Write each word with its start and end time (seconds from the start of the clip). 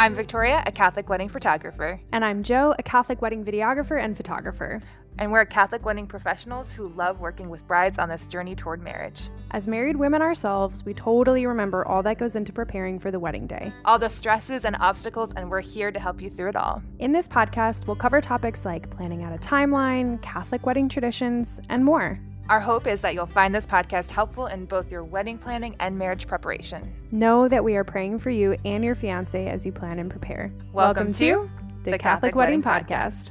I'm 0.00 0.14
Victoria, 0.14 0.62
a 0.64 0.72
Catholic 0.72 1.10
wedding 1.10 1.28
photographer. 1.28 2.00
And 2.12 2.24
I'm 2.24 2.42
Jo, 2.42 2.74
a 2.78 2.82
Catholic 2.82 3.20
wedding 3.20 3.44
videographer 3.44 4.02
and 4.02 4.16
photographer. 4.16 4.80
And 5.18 5.30
we're 5.30 5.44
Catholic 5.44 5.84
wedding 5.84 6.06
professionals 6.06 6.72
who 6.72 6.88
love 6.88 7.20
working 7.20 7.50
with 7.50 7.66
brides 7.66 7.98
on 7.98 8.08
this 8.08 8.26
journey 8.26 8.54
toward 8.54 8.80
marriage. 8.80 9.28
As 9.50 9.68
married 9.68 9.96
women 9.96 10.22
ourselves, 10.22 10.86
we 10.86 10.94
totally 10.94 11.44
remember 11.44 11.86
all 11.86 12.02
that 12.04 12.16
goes 12.16 12.34
into 12.34 12.50
preparing 12.50 12.98
for 12.98 13.10
the 13.10 13.20
wedding 13.20 13.46
day. 13.46 13.74
All 13.84 13.98
the 13.98 14.08
stresses 14.08 14.64
and 14.64 14.74
obstacles, 14.80 15.32
and 15.36 15.50
we're 15.50 15.60
here 15.60 15.92
to 15.92 16.00
help 16.00 16.22
you 16.22 16.30
through 16.30 16.48
it 16.48 16.56
all. 16.56 16.82
In 16.98 17.12
this 17.12 17.28
podcast, 17.28 17.86
we'll 17.86 17.94
cover 17.94 18.22
topics 18.22 18.64
like 18.64 18.88
planning 18.88 19.22
out 19.22 19.34
a 19.34 19.38
timeline, 19.38 20.22
Catholic 20.22 20.64
wedding 20.64 20.88
traditions, 20.88 21.60
and 21.68 21.84
more. 21.84 22.18
Our 22.50 22.58
hope 22.58 22.88
is 22.88 23.00
that 23.02 23.14
you'll 23.14 23.26
find 23.26 23.54
this 23.54 23.64
podcast 23.64 24.10
helpful 24.10 24.46
in 24.46 24.64
both 24.64 24.90
your 24.90 25.04
wedding 25.04 25.38
planning 25.38 25.76
and 25.78 25.96
marriage 25.96 26.26
preparation. 26.26 26.92
Know 27.12 27.46
that 27.46 27.62
we 27.62 27.76
are 27.76 27.84
praying 27.84 28.18
for 28.18 28.30
you 28.30 28.56
and 28.64 28.82
your 28.82 28.96
fiance 28.96 29.46
as 29.46 29.64
you 29.64 29.70
plan 29.70 30.00
and 30.00 30.10
prepare. 30.10 30.52
Welcome, 30.72 30.72
Welcome 30.72 31.12
to 31.12 31.48
the, 31.84 31.92
the 31.92 31.98
Catholic, 31.98 32.32
Catholic, 32.32 32.34
Wedding, 32.34 32.60
wedding 32.60 32.86
Podcast. 32.88 33.30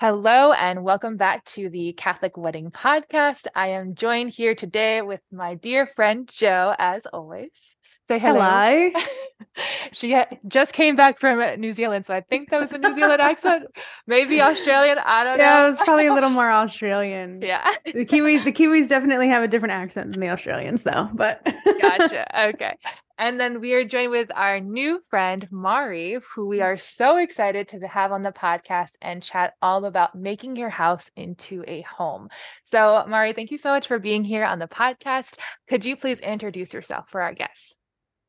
Hello, 0.00 0.52
and 0.52 0.82
welcome 0.84 1.18
back 1.18 1.44
to 1.44 1.68
the 1.68 1.92
Catholic 1.92 2.38
Wedding 2.38 2.70
Podcast. 2.70 3.46
I 3.54 3.68
am 3.68 3.94
joined 3.94 4.30
here 4.30 4.54
today 4.54 5.02
with 5.02 5.20
my 5.30 5.54
dear 5.54 5.86
friend 5.86 6.26
Jo, 6.32 6.74
as 6.78 7.04
always. 7.12 7.76
Say 8.08 8.18
hello. 8.18 8.40
hello. 8.40 8.90
she 9.92 10.12
ha- 10.12 10.26
just 10.48 10.72
came 10.72 10.96
back 10.96 11.18
from 11.18 11.40
uh, 11.40 11.56
New 11.56 11.72
Zealand, 11.72 12.06
so 12.06 12.14
I 12.14 12.20
think 12.20 12.50
that 12.50 12.60
was 12.60 12.72
a 12.72 12.78
New 12.78 12.94
Zealand 12.94 13.20
accent, 13.20 13.66
maybe 14.06 14.40
Australian. 14.40 14.98
I 14.98 15.24
don't 15.24 15.38
yeah, 15.38 15.44
know. 15.44 15.50
Yeah, 15.52 15.64
it 15.64 15.68
was 15.68 15.80
probably 15.80 16.06
a 16.06 16.14
little 16.14 16.30
more 16.30 16.50
Australian. 16.50 17.40
Yeah, 17.52 17.74
the 17.84 18.06
Kiwis, 18.06 18.44
the 18.44 18.52
Kiwis 18.52 18.88
definitely 18.88 19.28
have 19.28 19.42
a 19.42 19.48
different 19.48 19.72
accent 19.72 20.12
than 20.12 20.20
the 20.20 20.28
Australians, 20.30 20.84
though. 20.84 21.08
But 21.12 21.44
gotcha. 21.80 22.26
Okay. 22.52 22.76
And 23.18 23.38
then 23.38 23.60
we 23.60 23.74
are 23.74 23.84
joined 23.84 24.10
with 24.10 24.30
our 24.34 24.58
new 24.58 25.02
friend, 25.08 25.46
Mari, 25.50 26.18
who 26.34 26.48
we 26.48 26.58
mm. 26.58 26.64
are 26.64 26.76
so 26.76 27.18
excited 27.18 27.68
to 27.68 27.78
have 27.86 28.10
on 28.10 28.22
the 28.22 28.32
podcast 28.32 28.92
and 29.00 29.22
chat 29.22 29.54
all 29.62 29.84
about 29.84 30.14
making 30.14 30.56
your 30.56 30.70
house 30.70 31.10
into 31.14 31.62
a 31.68 31.82
home. 31.82 32.28
So, 32.62 33.04
Mari, 33.06 33.32
thank 33.32 33.50
you 33.50 33.58
so 33.58 33.70
much 33.70 33.86
for 33.86 33.98
being 33.98 34.24
here 34.24 34.44
on 34.44 34.58
the 34.58 34.66
podcast. 34.66 35.36
Could 35.68 35.84
you 35.84 35.96
please 35.96 36.20
introduce 36.20 36.72
yourself 36.72 37.10
for 37.10 37.20
our 37.20 37.34
guests? 37.34 37.74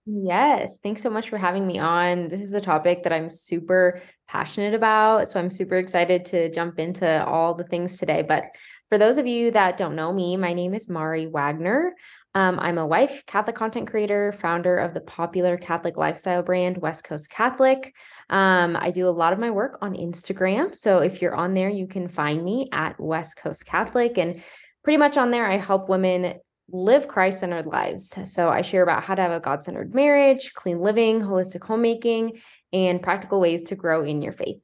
Yes, 0.05 0.79
thanks 0.79 1.01
so 1.01 1.09
much 1.09 1.29
for 1.29 1.37
having 1.37 1.65
me 1.65 1.79
on. 1.79 2.27
This 2.27 2.41
is 2.41 2.53
a 2.53 2.59
topic 2.59 3.03
that 3.03 3.13
I'm 3.13 3.29
super 3.29 4.01
passionate 4.27 4.73
about. 4.73 5.29
So 5.29 5.39
I'm 5.39 5.49
super 5.49 5.77
excited 5.77 6.25
to 6.25 6.51
jump 6.51 6.77
into 6.77 7.25
all 7.25 7.53
the 7.53 7.63
things 7.63 7.97
today. 7.97 8.21
But 8.21 8.43
for 8.89 8.97
those 8.97 9.17
of 9.17 9.27
you 9.27 9.51
that 9.51 9.77
don't 9.77 9.95
know 9.95 10.11
me, 10.11 10.35
my 10.35 10.53
name 10.53 10.73
is 10.73 10.89
Mari 10.89 11.27
Wagner. 11.27 11.95
Um, 12.35 12.59
I'm 12.59 12.77
a 12.79 12.85
wife, 12.85 13.23
Catholic 13.27 13.55
content 13.55 13.89
creator, 13.89 14.33
founder 14.33 14.77
of 14.77 14.93
the 14.93 14.99
popular 15.01 15.57
Catholic 15.57 15.95
lifestyle 15.95 16.43
brand 16.43 16.77
West 16.79 17.05
Coast 17.05 17.29
Catholic. 17.29 17.93
Um, 18.29 18.75
I 18.75 18.91
do 18.91 19.07
a 19.07 19.09
lot 19.09 19.31
of 19.31 19.39
my 19.39 19.51
work 19.51 19.77
on 19.81 19.93
Instagram. 19.93 20.75
So 20.75 20.97
if 20.99 21.21
you're 21.21 21.35
on 21.35 21.53
there, 21.53 21.69
you 21.69 21.87
can 21.87 22.09
find 22.09 22.43
me 22.43 22.67
at 22.73 22.99
West 22.99 23.37
Coast 23.37 23.65
Catholic. 23.65 24.17
And 24.17 24.43
pretty 24.83 24.97
much 24.97 25.15
on 25.15 25.31
there, 25.31 25.49
I 25.49 25.57
help 25.57 25.87
women 25.87 26.39
live 26.69 27.07
Christ 27.07 27.39
centered 27.39 27.67
lives. 27.67 28.17
So 28.31 28.49
I 28.49 28.61
share 28.61 28.83
about 28.83 29.03
how 29.03 29.15
to 29.15 29.21
have 29.21 29.31
a 29.31 29.39
God 29.39 29.63
centered 29.63 29.93
marriage, 29.93 30.53
clean 30.53 30.79
living, 30.79 31.21
holistic 31.21 31.63
homemaking, 31.63 32.39
and 32.71 33.01
practical 33.01 33.39
ways 33.39 33.63
to 33.63 33.75
grow 33.75 34.03
in 34.03 34.21
your 34.21 34.33
faith. 34.33 34.63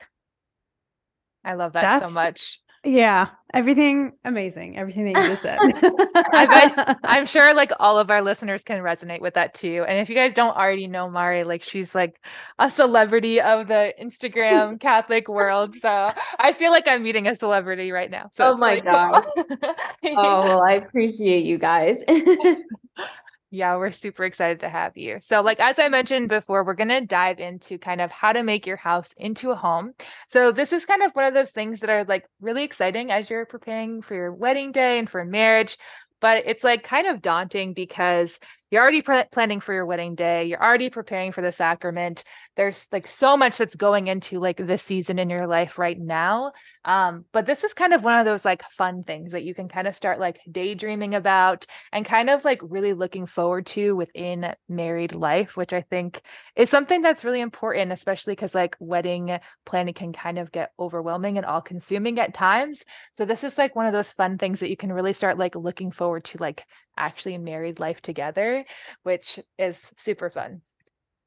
I 1.44 1.54
love 1.54 1.74
that 1.74 1.82
That's, 1.82 2.14
so 2.14 2.22
much. 2.22 2.60
Yeah, 2.84 3.28
everything 3.54 4.14
amazing. 4.26 4.78
Everything 4.78 5.06
that 5.06 5.24
you 5.24 5.30
just 5.30 5.42
said. 5.42 5.58
I 6.34 6.46
bet 6.46 7.00
I'm 7.04 7.26
sure 7.26 7.54
like 7.54 7.72
all 7.80 7.98
of 7.98 8.10
our 8.10 8.22
listeners 8.22 8.64
can 8.64 8.82
resonate 8.82 9.22
with 9.22 9.34
that 9.36 9.54
too. 9.54 9.86
And 9.88 10.00
if 10.00 10.10
you 10.10 10.16
guys 10.16 10.34
don't 10.34 10.56
already 10.56 10.88
know 10.88 11.10
Mari, 11.10 11.44
like 11.44 11.64
she's 11.64 11.96
like 11.96 12.20
a 12.60 12.70
celebrity 12.70 13.42
of 13.42 13.68
the 13.68 13.94
Instagram 14.02 14.80
Catholic 14.80 15.28
world. 15.28 15.74
So 15.76 16.12
I 16.40 16.54
feel 16.54 16.72
like 16.72 16.88
I'm 16.88 17.04
meeting 17.04 17.28
a 17.28 17.36
celebrity 17.36 17.92
right 17.92 18.12
now. 18.12 18.30
So 18.34 18.54
oh 18.54 18.58
my 18.58 18.72
really 18.74 18.82
god. 18.82 19.26
Cool. 19.36 19.46
oh, 20.18 20.44
well, 20.44 20.64
I 20.64 20.74
appreciate 20.74 21.46
you 21.46 21.58
guys. 21.58 22.04
Yeah, 23.52 23.78
we're 23.78 23.90
super 23.90 24.26
excited 24.26 24.60
to 24.60 24.70
have 24.70 24.96
you. 24.96 25.18
So, 25.22 25.42
like 25.42 25.60
as 25.60 25.80
I 25.80 25.90
mentioned 25.90 26.30
before, 26.30 26.64
we're 26.64 26.76
going 26.76 26.90
to 26.90 27.02
dive 27.06 27.40
into 27.40 27.80
kind 27.80 28.00
of 28.00 28.12
how 28.12 28.32
to 28.32 28.44
make 28.44 28.68
your 28.68 28.78
house 28.78 29.12
into 29.18 29.50
a 29.50 29.56
home. 29.56 29.94
So, 30.28 30.52
this 30.52 30.72
is 30.72 30.86
kind 30.86 31.02
of 31.02 31.14
one 31.14 31.26
of 31.26 31.34
those 31.34 31.50
things 31.50 31.80
that 31.80 31.90
are 31.90 32.04
like 32.04 32.26
really 32.40 32.64
exciting 32.64 33.10
as 33.10 33.30
you're 33.30 33.48
preparing 33.48 34.04
for 34.04 34.14
your 34.14 34.32
wedding 34.32 34.72
day 34.72 35.00
and 35.00 35.10
for 35.10 35.26
marriage, 35.26 35.78
but 36.22 36.44
it's 36.46 36.64
like 36.64 36.84
kind 36.84 37.08
of 37.08 37.24
daunting 37.24 37.74
because 37.74 38.40
you're 38.72 38.82
already 38.82 39.02
pre- 39.02 39.26
planning 39.32 39.60
for 39.60 39.74
your 39.74 39.86
wedding 39.86 40.16
day. 40.16 40.46
You're 40.46 40.64
already 40.64 40.90
preparing 40.90 41.32
for 41.32 41.42
the 41.42 41.52
sacrament. 41.52 42.24
There's 42.56 42.88
like 42.92 43.08
so 43.08 43.38
much 43.38 43.58
that's 43.58 43.76
going 43.76 44.08
into 44.08 44.40
like 44.40 44.58
this 44.58 44.84
season 44.84 45.20
in 45.20 45.30
your 45.30 45.48
life 45.48 45.78
right 45.78 46.00
now. 46.00 46.54
Um 46.86 47.26
but 47.32 47.46
this 47.46 47.64
is 47.64 47.74
kind 47.74 47.94
of 47.94 48.04
one 48.04 48.18
of 48.20 48.26
those 48.26 48.46
like 48.46 48.64
fun 48.78 49.04
things 49.04 49.32
that 49.32 49.44
you 49.44 49.54
can 49.54 49.68
kind 49.68 49.88
of 49.88 49.96
start 49.96 50.20
like 50.20 50.40
daydreaming 50.50 51.16
about 51.16 51.66
and 51.92 52.06
kind 52.06 52.30
of 52.30 52.46
like 52.46 52.60
really 52.64 52.94
looking 52.94 53.26
forward 53.26 53.66
to 53.68 53.96
within 53.96 54.54
married 54.68 55.14
life 55.14 55.58
which 55.58 55.74
i 55.74 55.82
think 55.82 56.22
is 56.56 56.70
something 56.70 57.02
that's 57.02 57.26
really 57.26 57.42
important 57.42 57.92
especially 57.92 58.34
because 58.34 58.56
like 58.56 58.76
wedding 58.80 59.40
planning 59.66 59.94
can 59.94 60.14
kind 60.14 60.40
of 60.40 60.52
get 60.52 60.72
overwhelming 60.80 61.38
and 61.38 61.46
all 61.46 61.62
consuming 61.62 62.20
at 62.20 62.34
times. 62.34 62.84
So 63.14 63.26
this 63.26 63.44
is 63.44 63.58
like 63.58 63.76
one 63.76 63.86
of 63.86 63.94
those 63.94 64.12
fun 64.12 64.38
things 64.38 64.60
that 64.60 64.70
you 64.70 64.78
can 64.78 64.92
really 64.92 65.14
start 65.14 65.38
like 65.38 65.56
looking 65.56 65.92
forward 65.92 66.24
to 66.26 66.38
like 66.40 66.66
actually 66.98 67.38
married 67.38 67.80
life 67.80 68.02
together, 68.02 68.66
which 69.04 69.40
is 69.58 69.92
super 69.98 70.30
fun. 70.30 70.62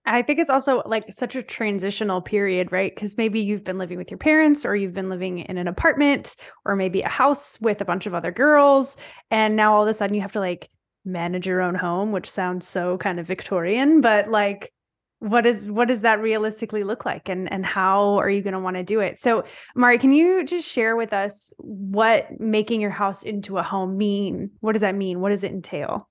I 0.05 0.23
think 0.23 0.41
it's 0.41 0.51
also 0.51 0.83
like 0.85 1.13
such 1.13 1.37
a 1.37 1.43
transitional 1.43 2.21
period, 2.21 2.73
right? 2.73 2.93
Because 2.93 3.17
maybe 3.17 3.41
you've 3.41 3.63
been 3.63 3.79
living 3.79 3.99
with 3.99 4.11
your 4.11 4.19
parents, 4.19 4.65
or 4.65 4.75
you've 4.75 4.95
been 4.95 5.09
living 5.09 5.39
in 5.39 5.59
an 5.59 5.69
apartment, 5.69 6.35
or 6.65 6.75
maybe 6.75 7.03
a 7.03 7.09
house 7.09 7.57
with 7.61 7.81
a 7.81 7.85
bunch 7.85 8.07
of 8.07 8.15
other 8.15 8.33
girls. 8.33 8.97
And 9.31 9.55
now 9.55 9.75
all 9.75 9.83
of 9.83 9.89
a 9.89 9.95
sudden 9.95 10.15
you 10.15 10.23
have 10.23 10.33
to 10.33 10.41
like 10.41 10.69
manage 11.05 11.47
your 11.47 11.61
own 11.61 11.77
home, 11.77 12.11
which 12.11 12.29
sounds 12.29 12.67
so 12.67 12.99
kind 12.99 13.21
of 13.21 13.27
Victorian, 13.27 14.01
but 14.01 14.29
like 14.29 14.73
what 15.23 15.47
is 15.47 15.67
what 15.67 15.87
does 15.87 16.03
that 16.03 16.21
realistically 16.21 16.83
look 16.83 17.05
like? 17.05 17.29
And 17.29 17.51
and 17.53 17.65
how 17.65 18.19
are 18.19 18.29
you 18.29 18.43
going 18.43 18.55
to 18.55 18.59
want 18.59 18.77
to 18.77 18.83
do 18.83 18.99
it? 18.99 19.21
So 19.21 19.45
mari 19.77 19.97
can 19.97 20.11
you 20.11 20.45
just 20.45 20.69
share 20.69 20.97
with 20.97 21.13
us 21.13 21.53
what 21.59 22.41
making 22.41 22.81
your 22.81 22.91
house 22.91 23.23
into 23.23 23.57
a 23.59 23.63
home 23.63 23.97
mean? 23.97 24.51
What 24.59 24.73
does 24.73 24.83
that 24.83 24.97
mean? 24.97 25.21
What 25.21 25.29
does 25.29 25.45
it 25.45 25.53
entail? 25.53 26.09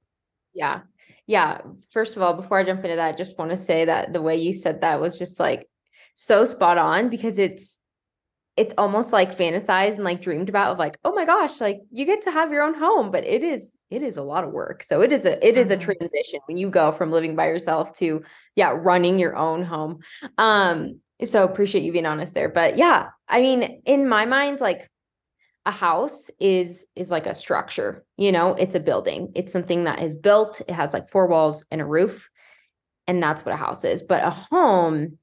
Yeah. 0.53 0.81
Yeah. 1.27 1.59
First 1.91 2.15
of 2.15 2.23
all 2.23 2.33
before 2.33 2.59
i 2.59 2.63
jump 2.63 2.85
into 2.85 2.95
that 2.95 3.13
I 3.13 3.17
just 3.17 3.37
want 3.37 3.51
to 3.51 3.57
say 3.57 3.83
that 3.83 4.13
the 4.13 4.21
way 4.21 4.37
you 4.37 4.53
said 4.53 4.79
that 4.79 5.01
was 5.01 5.17
just 5.17 5.41
like 5.41 5.67
so 6.15 6.45
spot 6.45 6.77
on 6.77 7.09
because 7.09 7.37
it's 7.37 7.77
it's 8.61 8.75
almost 8.77 9.11
like 9.11 9.35
fantasized 9.35 9.95
and 9.95 10.03
like 10.03 10.21
dreamed 10.21 10.47
about 10.47 10.71
of 10.71 10.77
like 10.77 10.95
oh 11.03 11.11
my 11.15 11.25
gosh 11.25 11.59
like 11.59 11.79
you 11.89 12.05
get 12.05 12.21
to 12.21 12.29
have 12.29 12.51
your 12.51 12.61
own 12.61 12.75
home 12.75 13.09
but 13.09 13.23
it 13.23 13.43
is 13.43 13.75
it 13.89 14.03
is 14.03 14.17
a 14.17 14.21
lot 14.21 14.43
of 14.43 14.51
work. 14.51 14.83
So 14.83 15.01
it 15.01 15.11
is 15.11 15.25
a 15.25 15.43
it 15.45 15.57
is 15.57 15.71
a 15.71 15.75
mm-hmm. 15.75 15.91
transition 15.91 16.39
when 16.45 16.57
you 16.57 16.69
go 16.69 16.91
from 16.91 17.11
living 17.11 17.35
by 17.35 17.47
yourself 17.47 17.91
to 17.95 18.21
yeah 18.55 18.69
running 18.69 19.17
your 19.17 19.35
own 19.35 19.63
home. 19.63 20.01
Um 20.37 20.99
so 21.23 21.43
appreciate 21.43 21.83
you 21.83 21.91
being 21.91 22.05
honest 22.05 22.35
there. 22.35 22.49
But 22.49 22.77
yeah 22.77 23.09
i 23.27 23.41
mean 23.41 23.81
in 23.85 24.07
my 24.07 24.25
mind 24.27 24.61
like 24.61 24.87
a 25.65 25.71
house 25.71 26.29
is 26.39 26.85
is 26.95 27.09
like 27.09 27.25
a 27.25 27.33
structure 27.33 28.05
you 28.15 28.31
know? 28.31 28.53
It's 28.53 28.75
a 28.75 28.79
building. 28.79 29.31
It's 29.33 29.51
something 29.51 29.85
that 29.85 30.03
is 30.03 30.15
built. 30.15 30.61
It 30.61 30.73
has 30.73 30.93
like 30.93 31.09
four 31.09 31.25
walls 31.25 31.65
and 31.71 31.81
a 31.81 31.85
roof 31.85 32.29
and 33.07 33.23
that's 33.23 33.43
what 33.43 33.55
a 33.55 33.57
house 33.57 33.83
is. 33.83 34.03
But 34.03 34.23
a 34.23 34.29
home 34.29 35.17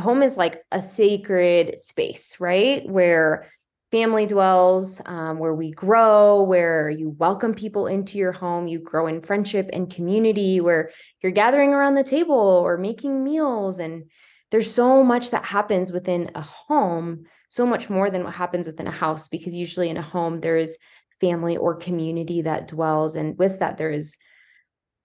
home 0.00 0.22
is 0.22 0.36
like 0.36 0.62
a 0.72 0.82
sacred 0.82 1.78
space, 1.78 2.40
right? 2.40 2.88
Where 2.88 3.46
family 3.90 4.26
dwells, 4.26 5.02
um, 5.06 5.38
where 5.38 5.54
we 5.54 5.72
grow, 5.72 6.42
where 6.42 6.88
you 6.90 7.10
welcome 7.18 7.54
people 7.54 7.86
into 7.86 8.18
your 8.18 8.32
home, 8.32 8.68
you 8.68 8.78
grow 8.78 9.06
in 9.06 9.20
friendship 9.20 9.68
and 9.72 9.92
community, 9.92 10.60
where 10.60 10.90
you're 11.22 11.32
gathering 11.32 11.74
around 11.74 11.96
the 11.96 12.04
table 12.04 12.34
or 12.36 12.78
making 12.78 13.24
meals. 13.24 13.80
And 13.80 14.04
there's 14.50 14.72
so 14.72 15.02
much 15.02 15.30
that 15.30 15.44
happens 15.44 15.92
within 15.92 16.30
a 16.34 16.42
home, 16.42 17.24
so 17.48 17.66
much 17.66 17.90
more 17.90 18.10
than 18.10 18.22
what 18.22 18.34
happens 18.34 18.66
within 18.66 18.86
a 18.86 18.92
house, 18.92 19.28
because 19.28 19.54
usually 19.54 19.88
in 19.88 19.96
a 19.96 20.02
home, 20.02 20.40
there 20.40 20.56
is 20.56 20.78
family 21.20 21.56
or 21.56 21.74
community 21.74 22.42
that 22.42 22.68
dwells. 22.68 23.16
And 23.16 23.36
with 23.38 23.58
that, 23.58 23.76
there 23.76 23.90
is 23.90 24.16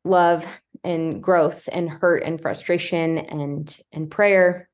love 0.04 0.46
and 0.84 1.22
growth 1.22 1.68
and 1.72 1.90
hurt 1.90 2.24
and 2.24 2.40
frustration 2.40 3.18
and 3.18 3.80
and 3.92 4.12
prayer 4.12 4.70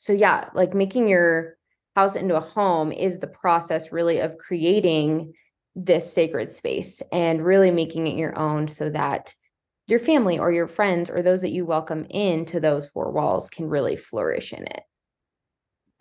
so 0.00 0.14
yeah 0.14 0.48
like 0.54 0.72
making 0.72 1.06
your 1.06 1.58
house 1.94 2.16
into 2.16 2.34
a 2.34 2.40
home 2.40 2.90
is 2.90 3.18
the 3.18 3.26
process 3.26 3.92
really 3.92 4.18
of 4.18 4.38
creating 4.38 5.30
this 5.76 6.10
sacred 6.10 6.50
space 6.50 7.02
and 7.12 7.44
really 7.44 7.70
making 7.70 8.06
it 8.06 8.16
your 8.16 8.36
own 8.38 8.66
so 8.66 8.88
that 8.88 9.34
your 9.86 9.98
family 9.98 10.38
or 10.38 10.50
your 10.50 10.68
friends 10.68 11.10
or 11.10 11.20
those 11.20 11.42
that 11.42 11.50
you 11.50 11.66
welcome 11.66 12.06
into 12.08 12.60
those 12.60 12.86
four 12.86 13.12
walls 13.12 13.50
can 13.50 13.68
really 13.68 13.94
flourish 13.94 14.54
in 14.54 14.62
it 14.62 14.80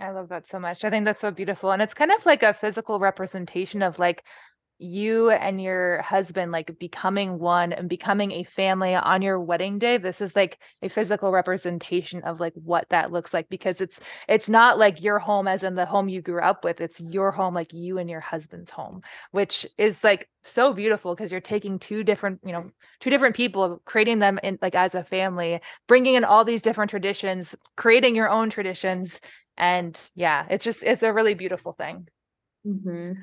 I 0.01 0.12
love 0.12 0.30
that 0.30 0.48
so 0.48 0.62
much. 0.62 0.86
I 0.86 0.90
think 0.90 1.04
that's 1.04 1.19
so 1.19 1.30
beautiful. 1.30 1.72
And 1.72 1.81
it's 1.81 1.94
kind 1.94 2.10
of 2.13 2.25
like 2.25 2.42
a 2.42 2.54
physical 2.54 3.01
representation 3.01 3.81
of 3.81 4.00
like 4.00 4.24
you 4.80 5.30
and 5.30 5.62
your 5.62 6.02
husband 6.02 6.52
like 6.52 6.80
becoming 6.80 7.38
one 7.38 7.74
and 7.74 7.90
becoming 7.90 8.31
a 8.31 8.44
family 8.44 8.96
on 8.96 9.22
your 9.22 9.40
wedding 9.40 9.78
day 9.78 9.98
this 9.98 10.22
is 10.22 10.36
like 10.36 10.58
a 10.81 10.88
physical 10.90 11.31
representation 11.31 12.22
of 12.24 12.40
like 12.40 12.54
what 12.54 12.88
that 12.90 13.12
looks 13.12 13.34
like 13.34 13.48
because 13.50 13.81
it's 13.81 14.00
it's 14.28 14.48
not 14.48 14.80
like 14.80 15.04
your 15.04 15.20
home 15.20 15.48
as 15.48 15.64
in 15.64 15.76
the 15.76 15.86
home 15.86 16.08
you 16.08 16.22
grew 16.22 16.42
up 16.42 16.64
with 16.64 16.80
it's 16.80 17.02
your 17.02 17.30
home 17.31 17.54
like 17.54 17.74
you 17.74 17.98
and 17.98 18.10
your 18.10 18.22
husband's 18.22 18.70
home 18.70 19.02
which 19.31 19.68
is 19.78 20.04
like 20.04 20.30
so 20.44 20.74
beautiful 20.74 21.14
because 21.14 21.32
you're 21.32 21.42
taking 21.42 21.78
two 21.78 22.04
different 22.04 22.40
you 22.46 22.54
know 22.54 22.72
two 23.02 23.10
different 23.10 23.36
people 23.36 23.82
creating 23.84 24.20
them 24.20 24.40
in 24.44 24.58
like 24.62 24.75
as 24.75 24.96
a 24.96 25.04
family 25.04 25.60
bringing 25.88 26.16
in 26.16 26.24
all 26.24 26.46
these 26.46 26.62
different 26.62 26.90
traditions 26.90 27.54
creating 27.75 28.16
your 28.16 28.30
own 28.30 28.50
traditions 28.50 29.20
and 29.58 30.10
yeah 30.16 30.46
it's 30.50 30.64
just 30.64 30.84
it's 30.84 31.04
a 31.04 31.12
really 31.12 31.34
beautiful 31.34 31.74
thing 31.74 32.08
Mm-hmm. 32.68 33.14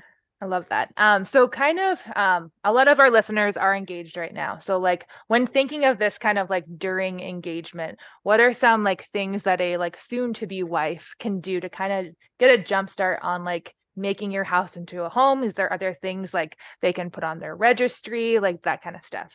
I 0.40 0.44
love 0.44 0.68
that. 0.68 0.92
Um, 0.98 1.24
so 1.24 1.48
kind 1.48 1.78
of 1.80 2.00
um 2.14 2.52
a 2.62 2.72
lot 2.72 2.88
of 2.88 3.00
our 3.00 3.10
listeners 3.10 3.56
are 3.56 3.74
engaged 3.74 4.18
right 4.18 4.34
now. 4.34 4.58
So 4.58 4.76
like 4.78 5.06
when 5.28 5.46
thinking 5.46 5.84
of 5.86 5.98
this 5.98 6.18
kind 6.18 6.38
of 6.38 6.50
like 6.50 6.64
during 6.76 7.20
engagement, 7.20 7.98
what 8.22 8.40
are 8.40 8.52
some 8.52 8.84
like 8.84 9.06
things 9.06 9.44
that 9.44 9.62
a 9.62 9.78
like 9.78 9.98
soon 9.98 10.34
to 10.34 10.46
be 10.46 10.62
wife 10.62 11.14
can 11.18 11.40
do 11.40 11.58
to 11.60 11.70
kind 11.70 12.08
of 12.08 12.14
get 12.38 12.58
a 12.58 12.62
jump 12.62 12.90
start 12.90 13.20
on 13.22 13.44
like 13.44 13.74
making 13.96 14.30
your 14.30 14.44
house 14.44 14.76
into 14.76 15.04
a 15.04 15.08
home? 15.08 15.42
Is 15.42 15.54
there 15.54 15.72
other 15.72 15.96
things 16.02 16.34
like 16.34 16.58
they 16.82 16.92
can 16.92 17.10
put 17.10 17.24
on 17.24 17.38
their 17.38 17.56
registry, 17.56 18.38
like 18.38 18.62
that 18.62 18.82
kind 18.82 18.94
of 18.94 19.04
stuff? 19.04 19.34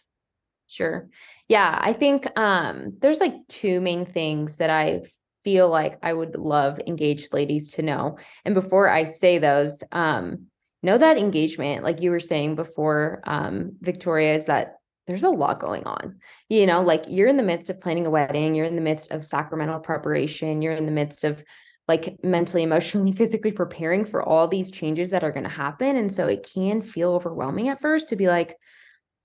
Sure. 0.68 1.10
Yeah, 1.48 1.78
I 1.82 1.94
think 1.94 2.28
um 2.40 2.94
there's 3.02 3.20
like 3.20 3.34
two 3.48 3.82
main 3.82 4.06
things 4.06 4.58
that 4.58 4.70
I 4.70 5.02
feel 5.44 5.68
like 5.68 5.98
I 6.04 6.14
would 6.14 6.36
love 6.36 6.80
engaged 6.86 7.34
ladies 7.34 7.74
to 7.74 7.82
know. 7.82 8.20
And 8.46 8.54
before 8.54 8.88
I 8.88 9.06
say 9.06 9.40
those, 9.40 9.84
um 9.92 10.51
know 10.84 10.98
that 10.98 11.18
engagement, 11.18 11.84
like 11.84 12.02
you 12.02 12.12
were 12.12 12.20
saying 12.20 12.56
before, 12.56 13.22
um, 13.26 13.74
Victoria, 13.82 14.36
is 14.36 14.46
that 14.46 14.78
there's 15.08 15.24
a 15.24 15.30
lot 15.30 15.60
going 15.60 15.86
on. 15.86 16.20
You 16.50 16.66
know, 16.66 16.82
like 16.82 17.04
you're 17.08 17.28
in 17.28 17.38
the 17.38 17.44
midst 17.44 17.70
of 17.70 17.82
planning 17.82 18.06
a 18.06 18.10
wedding, 18.10 18.56
you're 18.56 18.66
in 18.66 18.76
the 18.76 18.82
midst 18.82 19.12
of 19.12 19.26
sacramental 19.26 19.80
preparation, 19.80 20.62
you're 20.62 20.74
in 20.74 20.86
the 20.86 20.92
midst 20.92 21.24
of 21.24 21.44
like 21.88 22.18
mentally, 22.24 22.64
emotionally, 22.70 23.12
physically 23.12 23.52
preparing 23.52 24.06
for 24.06 24.24
all 24.24 24.48
these 24.48 24.72
changes 24.72 25.12
that 25.12 25.24
are 25.24 25.32
going 25.32 25.44
to 25.44 25.50
happen. 25.50 25.96
And 25.96 26.12
so 26.12 26.28
it 26.28 26.48
can 26.54 26.82
feel 26.82 27.14
overwhelming 27.14 27.68
at 27.70 27.82
first 27.82 28.10
to 28.10 28.16
be 28.16 28.28
like, 28.28 28.56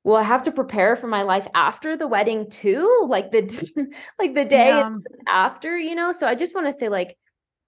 well, 0.04 0.16
I 0.16 0.22
have 0.22 0.42
to 0.42 0.52
prepare 0.52 0.94
for 0.94 1.08
my 1.08 1.22
life 1.22 1.48
after 1.54 1.96
the 1.96 2.06
wedding 2.06 2.48
too, 2.48 3.06
like 3.08 3.32
the 3.32 3.92
like 4.18 4.34
the 4.34 4.44
day 4.44 4.68
Yeah. 4.68 4.90
after, 5.26 5.76
you 5.76 5.94
know. 5.94 6.12
So 6.12 6.26
I 6.28 6.34
just 6.36 6.54
want 6.54 6.68
to 6.68 6.72
say, 6.72 6.88
like, 6.88 7.16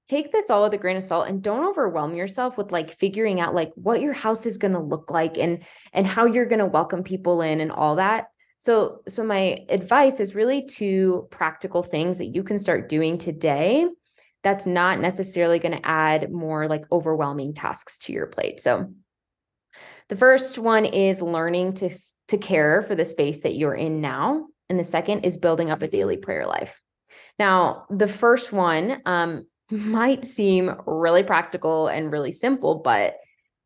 take 0.09 0.33
this 0.33 0.49
all 0.49 0.63
with 0.63 0.73
a 0.73 0.79
grain 0.79 0.97
of 0.97 1.05
salt 1.05 1.29
and 1.29 1.43
don't 1.43 1.69
overwhelm 1.69 2.15
yourself 2.15 2.57
with 2.57 2.73
like 2.73 2.91
figuring 2.91 3.41
out 3.41 3.55
like 3.55 3.71
what 3.75 4.01
your 4.01 4.15
house 4.15 4.47
is 4.47 4.57
going 4.57 4.73
to 4.73 4.81
look 4.81 5.11
like 5.11 5.37
and 5.37 5.63
and 5.93 6.07
how 6.07 6.25
you're 6.25 6.47
going 6.47 6.59
to 6.59 6.67
welcome 6.67 7.05
people 7.05 7.43
in 7.43 7.61
and 7.61 7.71
all 7.71 7.97
that. 7.97 8.29
So 8.59 9.03
so 9.07 9.23
my 9.23 9.67
advice 9.69 10.19
is 10.19 10.35
really 10.35 10.67
two 10.67 11.29
practical 11.31 11.83
things 11.83 12.19
that 12.19 12.35
you 12.35 12.43
can 12.43 12.59
start 12.59 12.89
doing 12.89 13.19
today 13.19 13.87
that's 14.43 14.67
not 14.67 15.01
necessarily 15.01 15.59
going 15.59 15.77
to 15.77 15.87
add 15.87 16.33
more 16.33 16.69
like 16.69 16.85
overwhelming 16.91 17.55
tasks 17.55 17.99
to 17.99 18.13
your 18.13 18.27
plate. 18.27 18.61
So 18.61 18.91
the 20.09 20.17
first 20.17 20.59
one 20.59 20.87
is 20.87 21.21
learning 21.21 21.75
to 21.75 21.91
to 22.29 22.39
care 22.39 22.83
for 22.83 22.95
the 22.95 23.05
space 23.05 23.41
that 23.41 23.57
you're 23.57 23.75
in 23.75 24.01
now 24.01 24.47
and 24.71 24.79
the 24.79 24.85
second 24.85 25.21
is 25.21 25.37
building 25.37 25.71
up 25.71 25.83
a 25.83 25.89
daily 25.89 26.17
prayer 26.17 26.47
life. 26.47 26.81
Now 27.39 27.85
the 27.91 28.09
first 28.09 28.55
one 28.55 29.03
um 29.05 29.45
might 29.71 30.25
seem 30.25 30.75
really 30.87 31.23
practical 31.23 31.89
and 31.89 32.13
really 32.13 32.33
simple, 32.33 32.77
but 32.77 33.15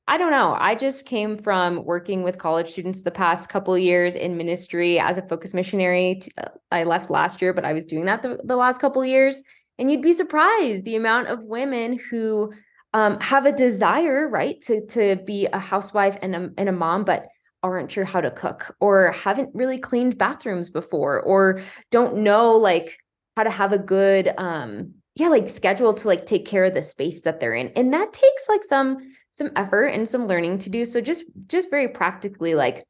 I 0.09 0.19
don't 0.19 0.33
know. 0.33 0.57
I 0.59 0.75
just 0.75 1.07
came 1.07 1.37
from 1.37 1.85
working 1.85 2.23
with 2.23 2.39
college 2.39 2.69
students 2.69 3.03
the 3.03 3.11
past 3.11 3.49
couple 3.49 3.79
years 3.79 4.17
in 4.17 4.37
ministry 4.37 4.99
as 4.99 5.17
a 5.17 5.23
focus 5.23 5.55
missionary. 5.55 6.21
Uh, 6.37 6.49
I 6.73 6.83
left 6.85 7.09
last 7.09 7.41
year, 7.41 7.53
but 7.53 7.65
I 7.65 7.73
was 7.73 7.87
doing 7.87 8.05
that 8.07 8.23
the, 8.23 8.41
the 8.45 8.57
last 8.57 8.81
couple 8.81 9.05
years. 9.05 9.39
And 9.79 9.91
you'd 9.91 10.03
be 10.03 10.13
surprised 10.13 10.85
the 10.85 10.97
amount 10.97 11.29
of 11.29 11.45
women 11.45 11.99
who 12.11 12.53
um, 12.95 13.19
have 13.21 13.47
a 13.47 13.53
desire, 13.53 14.29
right, 14.29 14.61
to 14.63 14.85
to 14.89 15.17
be 15.25 15.47
a 15.47 15.59
housewife 15.59 16.19
and 16.21 16.35
a, 16.35 16.51
and 16.59 16.69
a 16.69 16.73
mom, 16.73 17.05
but 17.05 17.27
aren't 17.63 17.93
sure 17.93 18.05
how 18.05 18.21
to 18.21 18.31
cook 18.31 18.75
or 18.81 19.13
haven't 19.13 19.55
really 19.55 19.79
cleaned 19.79 20.19
bathrooms 20.19 20.69
before 20.69 21.21
or 21.21 21.63
don't 21.91 22.17
know 22.17 22.53
like 22.53 22.99
how 23.37 23.45
to 23.45 23.51
have 23.51 23.73
a 23.73 23.79
good 23.79 24.33
um 24.37 24.95
yeah 25.17 25.29
like 25.29 25.49
schedule 25.49 25.95
to 25.95 26.09
like 26.09 26.27
take 26.27 26.47
care 26.47 26.65
of 26.65 26.75
the 26.75 26.83
space 26.83 27.23
that 27.23 27.41
they're 27.41 27.55
in 27.55 27.69
and 27.77 27.93
that 27.93 28.13
takes 28.13 28.49
like 28.49 28.65
some 28.65 28.99
some 29.31 29.51
effort 29.57 29.87
and 29.87 30.09
some 30.09 30.27
learning 30.27 30.59
to 30.59 30.71
do 30.71 30.85
so 30.85 31.01
just 31.01 31.25
just 31.49 31.71
very 31.71 31.89
practically 31.89 32.55
like 32.55 32.85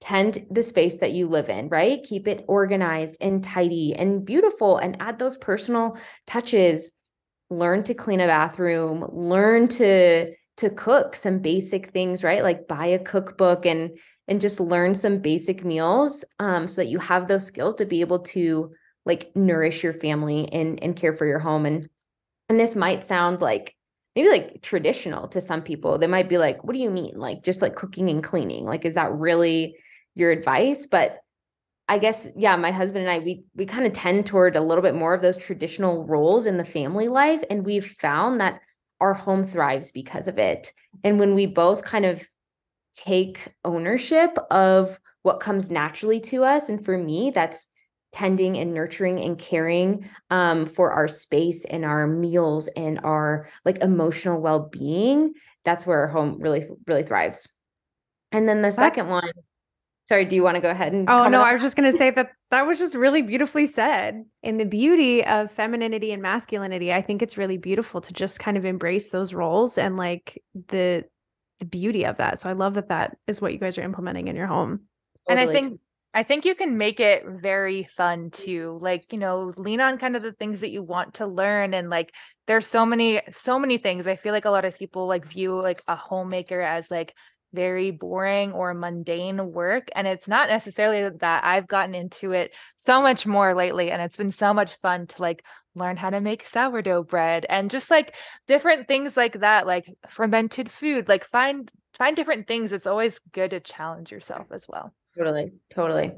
tend 0.00 0.46
the 0.50 0.62
space 0.62 0.98
that 0.98 1.12
you 1.12 1.28
live 1.28 1.48
in 1.48 1.68
right? 1.68 2.02
Keep 2.02 2.28
it 2.28 2.44
organized 2.48 3.16
and 3.20 3.42
tidy 3.42 3.94
and 3.94 4.24
beautiful 4.24 4.78
and 4.78 4.96
add 5.00 5.18
those 5.18 5.36
personal 5.38 5.96
touches. 6.26 6.92
Learn 7.48 7.82
to 7.84 7.94
clean 7.94 8.20
a 8.20 8.26
bathroom 8.26 9.06
learn 9.12 9.68
to 9.68 10.32
to 10.58 10.70
cook 10.70 11.16
some 11.16 11.38
basic 11.38 11.92
things 11.92 12.24
right? 12.24 12.42
Like 12.42 12.68
buy 12.68 12.86
a 12.86 12.98
cookbook 12.98 13.66
and 13.66 13.98
and 14.28 14.40
just 14.40 14.60
learn 14.60 14.94
some 14.94 15.18
basic 15.18 15.64
meals 15.64 16.24
um 16.40 16.68
so 16.68 16.82
that 16.82 16.88
you 16.88 16.98
have 16.98 17.28
those 17.28 17.46
skills 17.46 17.76
to 17.76 17.86
be 17.86 18.00
able 18.00 18.18
to 18.20 18.72
like 19.06 19.34
nourish 19.34 19.82
your 19.82 19.94
family 19.94 20.52
and 20.52 20.82
and 20.82 20.96
care 20.96 21.14
for 21.14 21.26
your 21.26 21.38
home. 21.38 21.64
And 21.64 21.88
and 22.48 22.60
this 22.60 22.76
might 22.76 23.04
sound 23.04 23.40
like 23.40 23.74
maybe 24.14 24.28
like 24.28 24.62
traditional 24.62 25.28
to 25.28 25.40
some 25.40 25.62
people. 25.62 25.98
They 25.98 26.06
might 26.06 26.28
be 26.28 26.38
like 26.38 26.62
what 26.64 26.74
do 26.74 26.78
you 26.80 26.90
mean? 26.90 27.14
Like 27.16 27.42
just 27.42 27.62
like 27.62 27.74
cooking 27.74 28.10
and 28.10 28.22
cleaning. 28.22 28.66
Like 28.66 28.84
is 28.84 28.94
that 28.94 29.12
really 29.12 29.76
your 30.14 30.30
advice? 30.30 30.86
But 30.86 31.20
i 31.88 32.00
guess 32.00 32.26
yeah 32.34 32.56
my 32.56 32.72
husband 32.72 33.06
and 33.06 33.10
i 33.12 33.20
we 33.20 33.44
we 33.54 33.64
kind 33.64 33.86
of 33.86 33.92
tend 33.92 34.26
toward 34.26 34.56
a 34.56 34.60
little 34.60 34.82
bit 34.82 34.96
more 34.96 35.14
of 35.14 35.22
those 35.22 35.36
traditional 35.36 36.04
roles 36.04 36.44
in 36.44 36.56
the 36.56 36.64
family 36.64 37.06
life 37.06 37.44
and 37.48 37.64
we've 37.64 37.94
found 38.00 38.40
that 38.40 38.58
our 39.00 39.14
home 39.14 39.44
thrives 39.44 39.90
because 39.90 40.28
of 40.28 40.38
it. 40.38 40.72
And 41.04 41.18
when 41.18 41.34
we 41.34 41.46
both 41.46 41.82
kind 41.84 42.04
of 42.04 42.26
take 42.92 43.54
ownership 43.64 44.36
of 44.50 44.98
what 45.22 45.40
comes 45.40 45.70
naturally 45.70 46.20
to 46.20 46.44
us 46.44 46.68
and 46.68 46.82
for 46.84 46.96
me 46.96 47.30
that's 47.30 47.68
tending 48.16 48.56
and 48.56 48.72
nurturing 48.72 49.20
and 49.20 49.38
caring 49.38 50.08
um, 50.30 50.64
for 50.64 50.90
our 50.90 51.06
space 51.06 51.66
and 51.66 51.84
our 51.84 52.06
meals 52.06 52.66
and 52.68 52.98
our 53.04 53.46
like 53.66 53.78
emotional 53.80 54.40
well-being 54.40 55.34
that's 55.66 55.86
where 55.86 55.98
our 55.98 56.08
home 56.08 56.40
really 56.40 56.66
really 56.86 57.02
thrives 57.02 57.46
and 58.32 58.48
then 58.48 58.62
the 58.62 58.72
second 58.72 59.10
one 59.10 59.30
sorry 60.08 60.24
do 60.24 60.34
you 60.34 60.42
want 60.42 60.54
to 60.54 60.62
go 60.62 60.70
ahead 60.70 60.94
and 60.94 61.10
Oh 61.10 61.28
no, 61.28 61.42
on 61.42 61.46
I 61.46 61.52
was 61.52 61.60
just 61.60 61.76
going 61.76 61.92
to 61.92 61.98
say 61.98 62.10
that 62.10 62.30
that 62.50 62.66
was 62.66 62.78
just 62.78 62.94
really 62.94 63.20
beautifully 63.20 63.66
said. 63.66 64.24
In 64.42 64.56
the 64.56 64.64
beauty 64.64 65.22
of 65.22 65.50
femininity 65.50 66.12
and 66.12 66.22
masculinity, 66.22 66.92
I 66.92 67.02
think 67.02 67.20
it's 67.20 67.36
really 67.36 67.58
beautiful 67.58 68.00
to 68.00 68.12
just 68.14 68.38
kind 68.38 68.56
of 68.56 68.64
embrace 68.64 69.10
those 69.10 69.34
roles 69.34 69.76
and 69.76 69.96
like 69.96 70.42
the 70.68 71.04
the 71.58 71.66
beauty 71.66 72.06
of 72.06 72.16
that. 72.16 72.38
So 72.38 72.48
I 72.48 72.54
love 72.54 72.74
that 72.74 72.88
that 72.88 73.16
is 73.26 73.42
what 73.42 73.52
you 73.52 73.58
guys 73.58 73.76
are 73.76 73.82
implementing 73.82 74.28
in 74.28 74.36
your 74.36 74.46
home. 74.46 74.82
and 75.28 75.38
I 75.38 75.46
think 75.46 75.80
I 76.16 76.22
think 76.22 76.46
you 76.46 76.54
can 76.54 76.78
make 76.78 76.98
it 76.98 77.24
very 77.26 77.82
fun 77.84 78.30
too. 78.30 78.78
Like, 78.80 79.12
you 79.12 79.18
know, 79.18 79.52
lean 79.58 79.82
on 79.82 79.98
kind 79.98 80.16
of 80.16 80.22
the 80.22 80.32
things 80.32 80.60
that 80.60 80.70
you 80.70 80.82
want 80.82 81.12
to 81.14 81.26
learn 81.26 81.74
and 81.74 81.90
like 81.90 82.14
there's 82.46 82.66
so 82.66 82.86
many 82.86 83.20
so 83.30 83.58
many 83.58 83.76
things. 83.76 84.06
I 84.06 84.16
feel 84.16 84.32
like 84.32 84.46
a 84.46 84.50
lot 84.50 84.64
of 84.64 84.78
people 84.78 85.06
like 85.06 85.26
view 85.26 85.60
like 85.60 85.82
a 85.86 85.94
homemaker 85.94 86.62
as 86.62 86.90
like 86.90 87.12
very 87.52 87.90
boring 87.90 88.52
or 88.52 88.72
mundane 88.72 89.52
work 89.52 89.88
and 89.94 90.06
it's 90.06 90.26
not 90.26 90.48
necessarily 90.48 91.06
that 91.18 91.44
I've 91.44 91.68
gotten 91.68 91.94
into 91.94 92.32
it 92.32 92.54
so 92.76 93.02
much 93.02 93.26
more 93.26 93.52
lately 93.52 93.90
and 93.90 94.00
it's 94.00 94.16
been 94.16 94.32
so 94.32 94.54
much 94.54 94.74
fun 94.80 95.06
to 95.08 95.20
like 95.20 95.44
learn 95.74 95.98
how 95.98 96.08
to 96.08 96.22
make 96.22 96.46
sourdough 96.46 97.02
bread 97.02 97.44
and 97.50 97.70
just 97.70 97.90
like 97.90 98.16
different 98.46 98.88
things 98.88 99.18
like 99.18 99.40
that 99.40 99.66
like 99.66 99.86
fermented 100.08 100.70
food 100.70 101.08
like 101.08 101.26
find 101.26 101.70
find 101.92 102.16
different 102.16 102.48
things 102.48 102.72
it's 102.72 102.86
always 102.86 103.20
good 103.32 103.50
to 103.50 103.60
challenge 103.60 104.10
yourself 104.10 104.46
as 104.50 104.66
well 104.66 104.94
Totally, 105.16 105.52
totally. 105.70 106.12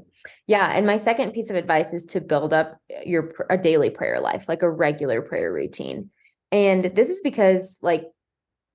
Yeah, 0.47 0.71
and 0.75 0.85
my 0.85 0.97
second 0.97 1.31
piece 1.31 1.49
of 1.49 1.55
advice 1.55 1.93
is 1.93 2.05
to 2.07 2.21
build 2.21 2.53
up 2.53 2.77
your 3.05 3.33
a 3.49 3.57
daily 3.57 3.89
prayer 3.89 4.19
life, 4.19 4.49
like 4.49 4.61
a 4.61 4.69
regular 4.69 5.21
prayer 5.21 5.53
routine. 5.53 6.09
And 6.51 6.85
this 6.95 7.09
is 7.09 7.21
because 7.21 7.79
like 7.81 8.03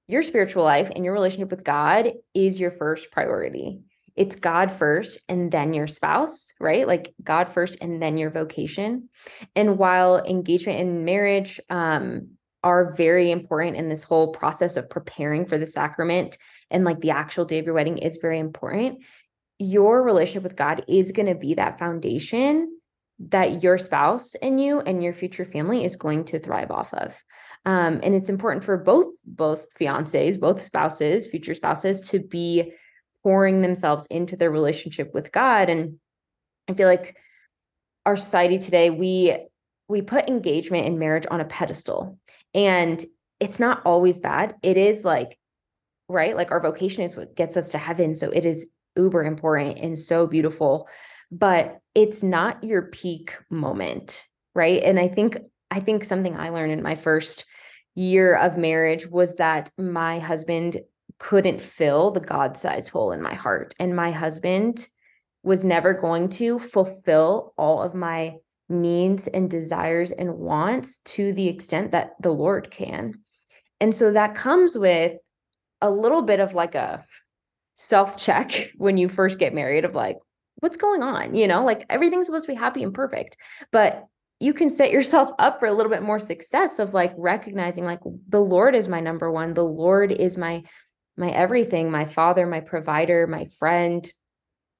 your 0.06 0.22
spiritual 0.22 0.64
life 0.64 0.90
and 0.94 1.04
your 1.04 1.14
relationship 1.14 1.50
with 1.50 1.64
God 1.64 2.12
is 2.34 2.58
your 2.58 2.70
first 2.70 3.10
priority. 3.10 3.80
It's 4.16 4.36
God 4.36 4.70
first 4.70 5.18
and 5.28 5.50
then 5.50 5.74
your 5.74 5.88
spouse, 5.88 6.52
right? 6.60 6.86
Like 6.86 7.14
God 7.22 7.48
first 7.48 7.78
and 7.80 8.00
then 8.00 8.16
your 8.16 8.30
vocation. 8.30 9.08
And 9.56 9.76
while 9.76 10.22
engagement 10.24 10.80
and 10.80 11.04
marriage 11.04 11.60
um 11.68 12.28
are 12.62 12.94
very 12.94 13.30
important 13.30 13.76
in 13.76 13.90
this 13.90 14.02
whole 14.02 14.32
process 14.32 14.78
of 14.78 14.88
preparing 14.88 15.44
for 15.44 15.58
the 15.58 15.66
sacrament 15.66 16.38
and 16.70 16.82
like 16.82 16.98
the 17.00 17.10
actual 17.10 17.44
day 17.44 17.58
of 17.58 17.66
your 17.66 17.74
wedding 17.74 17.98
is 17.98 18.18
very 18.22 18.38
important 18.38 19.00
your 19.58 20.02
relationship 20.02 20.42
with 20.42 20.56
God 20.56 20.84
is 20.88 21.12
going 21.12 21.26
to 21.26 21.34
be 21.34 21.54
that 21.54 21.78
foundation 21.78 22.78
that 23.18 23.62
your 23.62 23.78
spouse 23.78 24.34
and 24.36 24.60
you 24.60 24.80
and 24.80 25.02
your 25.02 25.12
future 25.12 25.44
family 25.44 25.84
is 25.84 25.96
going 25.96 26.24
to 26.24 26.40
thrive 26.40 26.70
off 26.70 26.92
of. 26.94 27.14
Um, 27.64 28.00
and 28.02 28.14
it's 28.14 28.28
important 28.28 28.64
for 28.64 28.76
both 28.76 29.14
both 29.24 29.66
fiancés, 29.78 30.38
both 30.38 30.60
spouses, 30.60 31.26
future 31.26 31.54
spouses 31.54 32.00
to 32.10 32.18
be 32.18 32.72
pouring 33.22 33.60
themselves 33.60 34.06
into 34.06 34.36
their 34.36 34.50
relationship 34.50 35.14
with 35.14 35.32
God. 35.32 35.70
And 35.70 35.98
I 36.68 36.74
feel 36.74 36.88
like 36.88 37.16
our 38.04 38.16
society 38.16 38.58
today, 38.58 38.90
we 38.90 39.46
we 39.88 40.02
put 40.02 40.28
engagement 40.28 40.86
and 40.86 40.98
marriage 40.98 41.26
on 41.30 41.40
a 41.40 41.44
pedestal. 41.44 42.18
And 42.54 43.02
it's 43.40 43.60
not 43.60 43.82
always 43.84 44.18
bad. 44.18 44.54
It 44.62 44.76
is 44.76 45.04
like, 45.04 45.38
right? 46.08 46.36
Like 46.36 46.50
our 46.50 46.60
vocation 46.60 47.02
is 47.02 47.16
what 47.16 47.36
gets 47.36 47.56
us 47.56 47.70
to 47.70 47.78
heaven. 47.78 48.14
So 48.14 48.30
it 48.30 48.44
is 48.44 48.70
uber 48.96 49.24
important 49.24 49.78
and 49.78 49.98
so 49.98 50.26
beautiful, 50.26 50.88
but 51.30 51.80
it's 51.94 52.22
not 52.22 52.62
your 52.62 52.82
peak 52.82 53.36
moment, 53.50 54.24
right? 54.54 54.82
And 54.82 54.98
I 54.98 55.08
think 55.08 55.38
I 55.70 55.80
think 55.80 56.04
something 56.04 56.36
I 56.36 56.50
learned 56.50 56.72
in 56.72 56.82
my 56.82 56.94
first 56.94 57.44
year 57.94 58.36
of 58.36 58.58
marriage 58.58 59.06
was 59.06 59.36
that 59.36 59.70
my 59.78 60.18
husband 60.18 60.78
couldn't 61.18 61.60
fill 61.60 62.10
the 62.10 62.20
God-sized 62.20 62.90
hole 62.90 63.12
in 63.12 63.22
my 63.22 63.34
heart 63.34 63.74
and 63.78 63.94
my 63.94 64.10
husband 64.10 64.86
was 65.42 65.64
never 65.64 65.94
going 65.94 66.28
to 66.28 66.58
fulfill 66.58 67.54
all 67.56 67.82
of 67.82 67.94
my 67.94 68.34
needs 68.68 69.28
and 69.28 69.50
desires 69.50 70.10
and 70.10 70.34
wants 70.34 71.00
to 71.00 71.32
the 71.32 71.48
extent 71.48 71.92
that 71.92 72.12
the 72.20 72.30
Lord 72.30 72.70
can. 72.70 73.14
And 73.80 73.94
so 73.94 74.12
that 74.12 74.34
comes 74.34 74.76
with 74.76 75.18
a 75.80 75.90
little 75.90 76.22
bit 76.22 76.40
of 76.40 76.54
like 76.54 76.74
a 76.74 77.04
self 77.74 78.16
check 78.16 78.70
when 78.76 78.96
you 78.96 79.08
first 79.08 79.38
get 79.38 79.54
married 79.54 79.84
of 79.84 79.94
like, 79.94 80.16
what's 80.56 80.76
going 80.76 81.02
on? 81.02 81.34
You 81.34 81.46
know, 81.46 81.64
like 81.64 81.84
everything's 81.90 82.26
supposed 82.26 82.46
to 82.46 82.52
be 82.52 82.58
happy 82.58 82.82
and 82.82 82.94
perfect. 82.94 83.36
But 83.70 84.06
you 84.40 84.54
can 84.54 84.70
set 84.70 84.90
yourself 84.90 85.30
up 85.38 85.60
for 85.60 85.66
a 85.66 85.74
little 85.74 85.90
bit 85.90 86.02
more 86.02 86.18
success 86.18 86.78
of 86.78 86.94
like 86.94 87.12
recognizing 87.16 87.84
like 87.84 88.00
the 88.28 88.40
Lord 88.40 88.74
is 88.74 88.88
my 88.88 89.00
number 89.00 89.30
one. 89.30 89.54
The 89.54 89.64
Lord 89.64 90.10
is 90.10 90.36
my 90.36 90.64
my 91.16 91.30
everything, 91.30 91.92
my 91.92 92.06
father, 92.06 92.44
my 92.44 92.58
provider, 92.58 93.26
my 93.26 93.46
friend, 93.58 94.10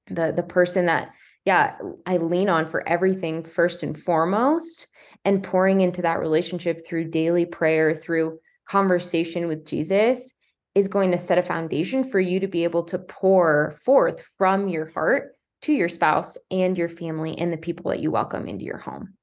the 0.07 0.33
the 0.35 0.43
person 0.43 0.87
that 0.87 1.11
yeah, 1.45 1.75
I 2.07 2.17
lean 2.17 2.49
on 2.49 2.65
for 2.65 2.87
everything 2.89 3.43
first 3.43 3.83
and 3.83 3.99
foremost 3.99 4.87
and 5.23 5.43
pouring 5.43 5.81
into 5.81 6.01
that 6.01 6.19
relationship 6.19 6.85
through 6.85 7.11
daily 7.11 7.45
prayer, 7.45 7.93
through 7.93 8.39
conversation 8.67 9.47
with 9.47 9.63
Jesus 9.63 10.33
is 10.75 10.89
going 10.89 11.11
to 11.11 11.17
set 11.17 11.37
a 11.37 11.41
foundation 11.41 12.03
for 12.03 12.19
you 12.19 12.39
to 12.41 12.47
be 12.47 12.65
able 12.65 12.83
to 12.83 12.99
pour 12.99 13.75
forth 13.83 14.23
from 14.37 14.67
your 14.67 14.85
heart 14.91 15.31
to 15.61 15.73
your 15.73 15.89
spouse 15.89 16.37
and 16.51 16.77
your 16.77 16.89
family 16.89 17.37
and 17.37 17.51
the 17.51 17.57
people 17.57 17.89
that 17.89 18.01
you 18.01 18.11
welcome 18.11 18.45
into 18.47 18.65
your 18.65 18.77
home. 18.77 19.15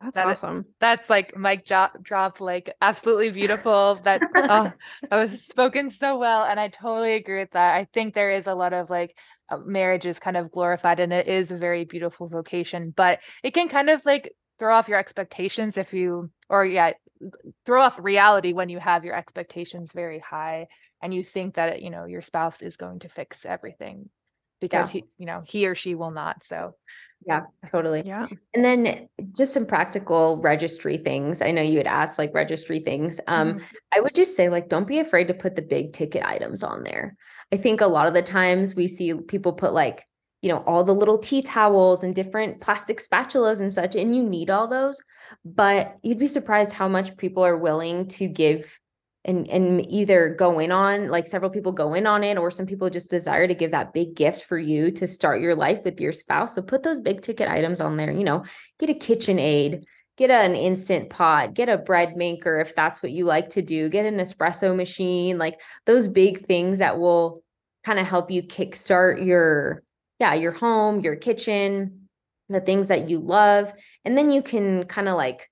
That's 0.00 0.14
That 0.14 0.28
is- 0.28 0.44
awesome. 0.44 0.66
That's 0.78 1.10
like 1.10 1.36
mic 1.36 1.66
drop, 1.66 2.00
drop 2.02 2.40
like 2.40 2.72
absolutely 2.80 3.30
beautiful. 3.30 3.98
That 4.04 4.22
oh, 4.36 4.70
that 5.10 5.16
was 5.16 5.42
spoken 5.44 5.90
so 5.90 6.18
well, 6.18 6.44
and 6.44 6.60
I 6.60 6.68
totally 6.68 7.14
agree 7.14 7.40
with 7.40 7.50
that. 7.52 7.74
I 7.74 7.88
think 7.92 8.14
there 8.14 8.30
is 8.30 8.46
a 8.46 8.54
lot 8.54 8.72
of 8.72 8.90
like 8.90 9.16
uh, 9.48 9.58
marriage 9.58 10.06
is 10.06 10.20
kind 10.20 10.36
of 10.36 10.52
glorified, 10.52 11.00
and 11.00 11.12
it 11.12 11.26
is 11.26 11.50
a 11.50 11.56
very 11.56 11.84
beautiful 11.84 12.28
vocation, 12.28 12.92
but 12.94 13.20
it 13.42 13.54
can 13.54 13.68
kind 13.68 13.90
of 13.90 14.04
like 14.06 14.32
throw 14.60 14.74
off 14.74 14.88
your 14.88 14.98
expectations 14.98 15.76
if 15.76 15.92
you, 15.92 16.30
or 16.48 16.64
yeah, 16.64 16.92
throw 17.64 17.82
off 17.82 17.98
reality 18.00 18.52
when 18.52 18.68
you 18.68 18.78
have 18.78 19.04
your 19.04 19.14
expectations 19.14 19.92
very 19.92 20.18
high, 20.18 20.68
and 21.02 21.12
you 21.12 21.22
think 21.22 21.54
that 21.54 21.82
you 21.82 21.90
know 21.90 22.04
your 22.04 22.22
spouse 22.22 22.62
is 22.62 22.76
going 22.76 23.00
to 23.00 23.08
fix 23.08 23.44
everything 23.44 24.08
because 24.60 24.90
he, 24.90 25.04
you 25.18 25.26
know, 25.26 25.42
he 25.46 25.66
or 25.66 25.74
she 25.74 25.94
will 25.94 26.10
not. 26.10 26.42
So 26.42 26.74
Yeah, 27.24 27.42
totally. 27.66 28.02
Yeah. 28.04 28.26
And 28.54 28.64
then 28.64 29.08
just 29.36 29.52
some 29.52 29.66
practical 29.66 30.40
registry 30.40 30.98
things. 30.98 31.42
I 31.42 31.50
know 31.50 31.62
you 31.62 31.78
had 31.78 31.86
asked 31.86 32.18
like 32.18 32.34
registry 32.34 32.80
things. 32.80 33.20
Um, 33.28 33.54
Mhm. 33.54 33.62
I 33.94 34.00
would 34.00 34.14
just 34.14 34.36
say 34.36 34.48
like 34.48 34.68
don't 34.68 34.86
be 34.86 34.98
afraid 34.98 35.28
to 35.28 35.34
put 35.34 35.54
the 35.54 35.62
big 35.62 35.92
ticket 35.92 36.24
items 36.24 36.62
on 36.62 36.82
there. 36.82 37.16
I 37.52 37.56
think 37.56 37.80
a 37.80 37.86
lot 37.86 38.08
of 38.08 38.14
the 38.14 38.22
times 38.22 38.74
we 38.74 38.88
see 38.88 39.14
people 39.14 39.52
put 39.52 39.72
like, 39.72 40.07
you 40.42 40.48
know, 40.50 40.62
all 40.66 40.84
the 40.84 40.94
little 40.94 41.18
tea 41.18 41.42
towels 41.42 42.04
and 42.04 42.14
different 42.14 42.60
plastic 42.60 43.00
spatulas 43.00 43.60
and 43.60 43.72
such, 43.72 43.96
and 43.96 44.14
you 44.14 44.22
need 44.22 44.50
all 44.50 44.68
those. 44.68 45.00
But 45.44 45.96
you'd 46.02 46.18
be 46.18 46.28
surprised 46.28 46.72
how 46.72 46.88
much 46.88 47.16
people 47.16 47.44
are 47.44 47.58
willing 47.58 48.08
to 48.08 48.28
give 48.28 48.78
and 49.24 49.48
and 49.48 49.84
either 49.90 50.34
go 50.38 50.58
in 50.58 50.70
on 50.70 51.08
like 51.08 51.26
several 51.26 51.50
people 51.50 51.72
go 51.72 51.94
in 51.94 52.06
on 52.06 52.22
it 52.22 52.38
or 52.38 52.50
some 52.50 52.66
people 52.66 52.88
just 52.88 53.10
desire 53.10 53.48
to 53.48 53.54
give 53.54 53.72
that 53.72 53.92
big 53.92 54.14
gift 54.14 54.44
for 54.44 54.58
you 54.58 54.90
to 54.92 55.06
start 55.06 55.40
your 55.40 55.54
life 55.54 55.80
with 55.84 56.00
your 56.00 56.12
spouse 56.12 56.54
so 56.54 56.62
put 56.62 56.82
those 56.82 56.98
big 56.98 57.20
ticket 57.20 57.48
items 57.48 57.80
on 57.80 57.96
there 57.96 58.12
you 58.12 58.24
know 58.24 58.44
get 58.78 58.90
a 58.90 58.94
KitchenAid 58.94 59.82
get 60.16 60.30
an 60.30 60.54
instant 60.54 61.10
pot 61.10 61.52
get 61.52 61.68
a 61.68 61.78
bread 61.78 62.16
maker 62.16 62.60
if 62.60 62.74
that's 62.74 63.02
what 63.02 63.12
you 63.12 63.24
like 63.24 63.48
to 63.50 63.62
do 63.62 63.88
get 63.88 64.06
an 64.06 64.18
espresso 64.18 64.74
machine 64.74 65.36
like 65.36 65.60
those 65.84 66.06
big 66.06 66.46
things 66.46 66.78
that 66.78 66.98
will 66.98 67.42
kind 67.84 67.98
of 67.98 68.06
help 68.06 68.30
you 68.30 68.42
kickstart 68.42 69.24
your 69.24 69.82
yeah 70.18 70.34
your 70.34 70.52
home 70.52 71.00
your 71.00 71.16
kitchen 71.16 72.08
the 72.48 72.60
things 72.60 72.88
that 72.88 73.08
you 73.08 73.18
love 73.18 73.72
and 74.04 74.16
then 74.16 74.30
you 74.30 74.42
can 74.42 74.84
kind 74.84 75.08
of 75.08 75.16
like 75.16 75.50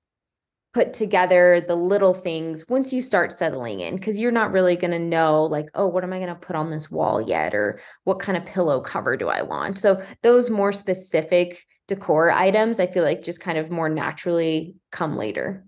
put 0.72 0.92
together 0.92 1.64
the 1.66 1.74
little 1.74 2.12
things 2.12 2.64
once 2.68 2.92
you 2.92 3.00
start 3.00 3.32
settling 3.32 3.80
in 3.80 3.96
because 3.96 4.18
you're 4.18 4.30
not 4.30 4.52
really 4.52 4.76
going 4.76 4.90
to 4.90 4.98
know 4.98 5.44
like 5.44 5.68
oh 5.74 5.86
what 5.86 6.04
am 6.04 6.12
i 6.12 6.18
going 6.18 6.28
to 6.28 6.34
put 6.34 6.56
on 6.56 6.70
this 6.70 6.90
wall 6.90 7.20
yet 7.20 7.54
or 7.54 7.80
what 8.04 8.18
kind 8.18 8.36
of 8.36 8.44
pillow 8.44 8.80
cover 8.80 9.16
do 9.16 9.28
i 9.28 9.40
want 9.42 9.78
so 9.78 10.02
those 10.22 10.50
more 10.50 10.72
specific 10.72 11.64
decor 11.88 12.30
items 12.30 12.78
i 12.78 12.86
feel 12.86 13.04
like 13.04 13.22
just 13.22 13.40
kind 13.40 13.56
of 13.56 13.70
more 13.70 13.88
naturally 13.88 14.74
come 14.90 15.16
later 15.16 15.64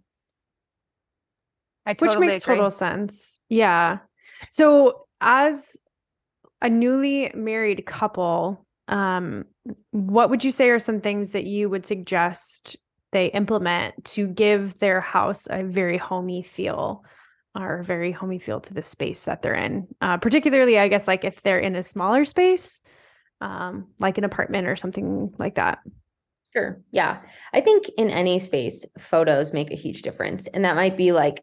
I 1.88 1.92
Which 1.92 2.18
makes 2.18 2.42
agree. 2.42 2.56
total 2.56 2.70
sense. 2.70 3.40
Yeah. 3.48 4.00
So 4.50 5.06
as 5.22 5.78
a 6.60 6.68
newly 6.68 7.32
married 7.34 7.86
couple, 7.86 8.66
um, 8.88 9.44
what 9.90 10.30
would 10.30 10.44
you 10.44 10.50
say 10.50 10.70
are 10.70 10.78
some 10.78 11.00
things 11.00 11.30
that 11.30 11.44
you 11.44 11.68
would 11.68 11.86
suggest 11.86 12.76
they 13.12 13.26
implement 13.26 14.04
to 14.04 14.26
give 14.26 14.78
their 14.78 15.00
house 15.00 15.46
a 15.48 15.62
very 15.62 15.98
homey 15.98 16.42
feel 16.42 17.04
or 17.54 17.82
very 17.82 18.12
homey 18.12 18.38
feel 18.38 18.60
to 18.60 18.74
the 18.74 18.82
space 18.82 19.24
that 19.24 19.42
they're 19.42 19.54
in? 19.54 19.86
Uh, 20.00 20.16
particularly, 20.16 20.78
I 20.78 20.88
guess, 20.88 21.06
like 21.06 21.24
if 21.24 21.42
they're 21.42 21.58
in 21.58 21.76
a 21.76 21.82
smaller 21.82 22.24
space, 22.24 22.80
um, 23.40 23.88
like 24.00 24.18
an 24.18 24.24
apartment 24.24 24.66
or 24.66 24.76
something 24.76 25.34
like 25.38 25.56
that. 25.56 25.80
Sure. 26.56 26.80
Yeah. 26.90 27.20
I 27.52 27.60
think 27.60 27.88
in 27.98 28.08
any 28.10 28.38
space, 28.38 28.86
photos 28.98 29.52
make 29.52 29.70
a 29.70 29.76
huge 29.76 30.02
difference. 30.02 30.46
And 30.48 30.64
that 30.64 30.76
might 30.76 30.96
be 30.96 31.12
like 31.12 31.42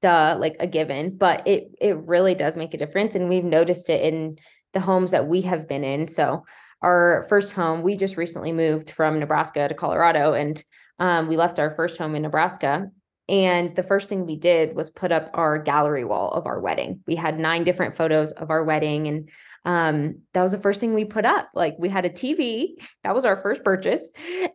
the 0.00 0.36
like 0.38 0.56
a 0.60 0.66
given, 0.66 1.16
but 1.16 1.46
it 1.46 1.74
it 1.80 1.96
really 1.96 2.34
does 2.34 2.56
make 2.56 2.72
a 2.72 2.78
difference. 2.78 3.14
And 3.14 3.28
we've 3.28 3.44
noticed 3.44 3.90
it 3.90 4.02
in 4.02 4.36
the 4.72 4.80
homes 4.80 5.10
that 5.10 5.26
we 5.26 5.42
have 5.42 5.66
been 5.66 5.82
in. 5.82 6.06
So 6.08 6.44
our 6.84 7.26
first 7.28 7.54
home, 7.54 7.82
we 7.82 7.96
just 7.96 8.16
recently 8.16 8.52
moved 8.52 8.90
from 8.90 9.18
Nebraska 9.18 9.66
to 9.66 9.74
Colorado 9.74 10.34
and 10.34 10.62
um, 10.98 11.28
we 11.28 11.36
left 11.36 11.58
our 11.58 11.74
first 11.74 11.98
home 11.98 12.14
in 12.14 12.22
Nebraska. 12.22 12.86
And 13.26 13.74
the 13.74 13.82
first 13.82 14.10
thing 14.10 14.26
we 14.26 14.36
did 14.36 14.76
was 14.76 14.90
put 14.90 15.10
up 15.10 15.30
our 15.32 15.58
gallery 15.58 16.04
wall 16.04 16.30
of 16.32 16.46
our 16.46 16.60
wedding. 16.60 17.00
We 17.06 17.16
had 17.16 17.38
nine 17.38 17.64
different 17.64 17.96
photos 17.96 18.32
of 18.32 18.50
our 18.50 18.64
wedding 18.64 19.08
and 19.08 19.30
um 19.66 20.20
that 20.34 20.42
was 20.42 20.52
the 20.52 20.58
first 20.58 20.78
thing 20.78 20.92
we 20.92 21.06
put 21.06 21.24
up 21.24 21.48
like 21.54 21.74
we 21.78 21.88
had 21.88 22.04
a 22.04 22.10
tv 22.10 22.74
that 23.02 23.14
was 23.14 23.24
our 23.24 23.40
first 23.40 23.64
purchase 23.64 24.10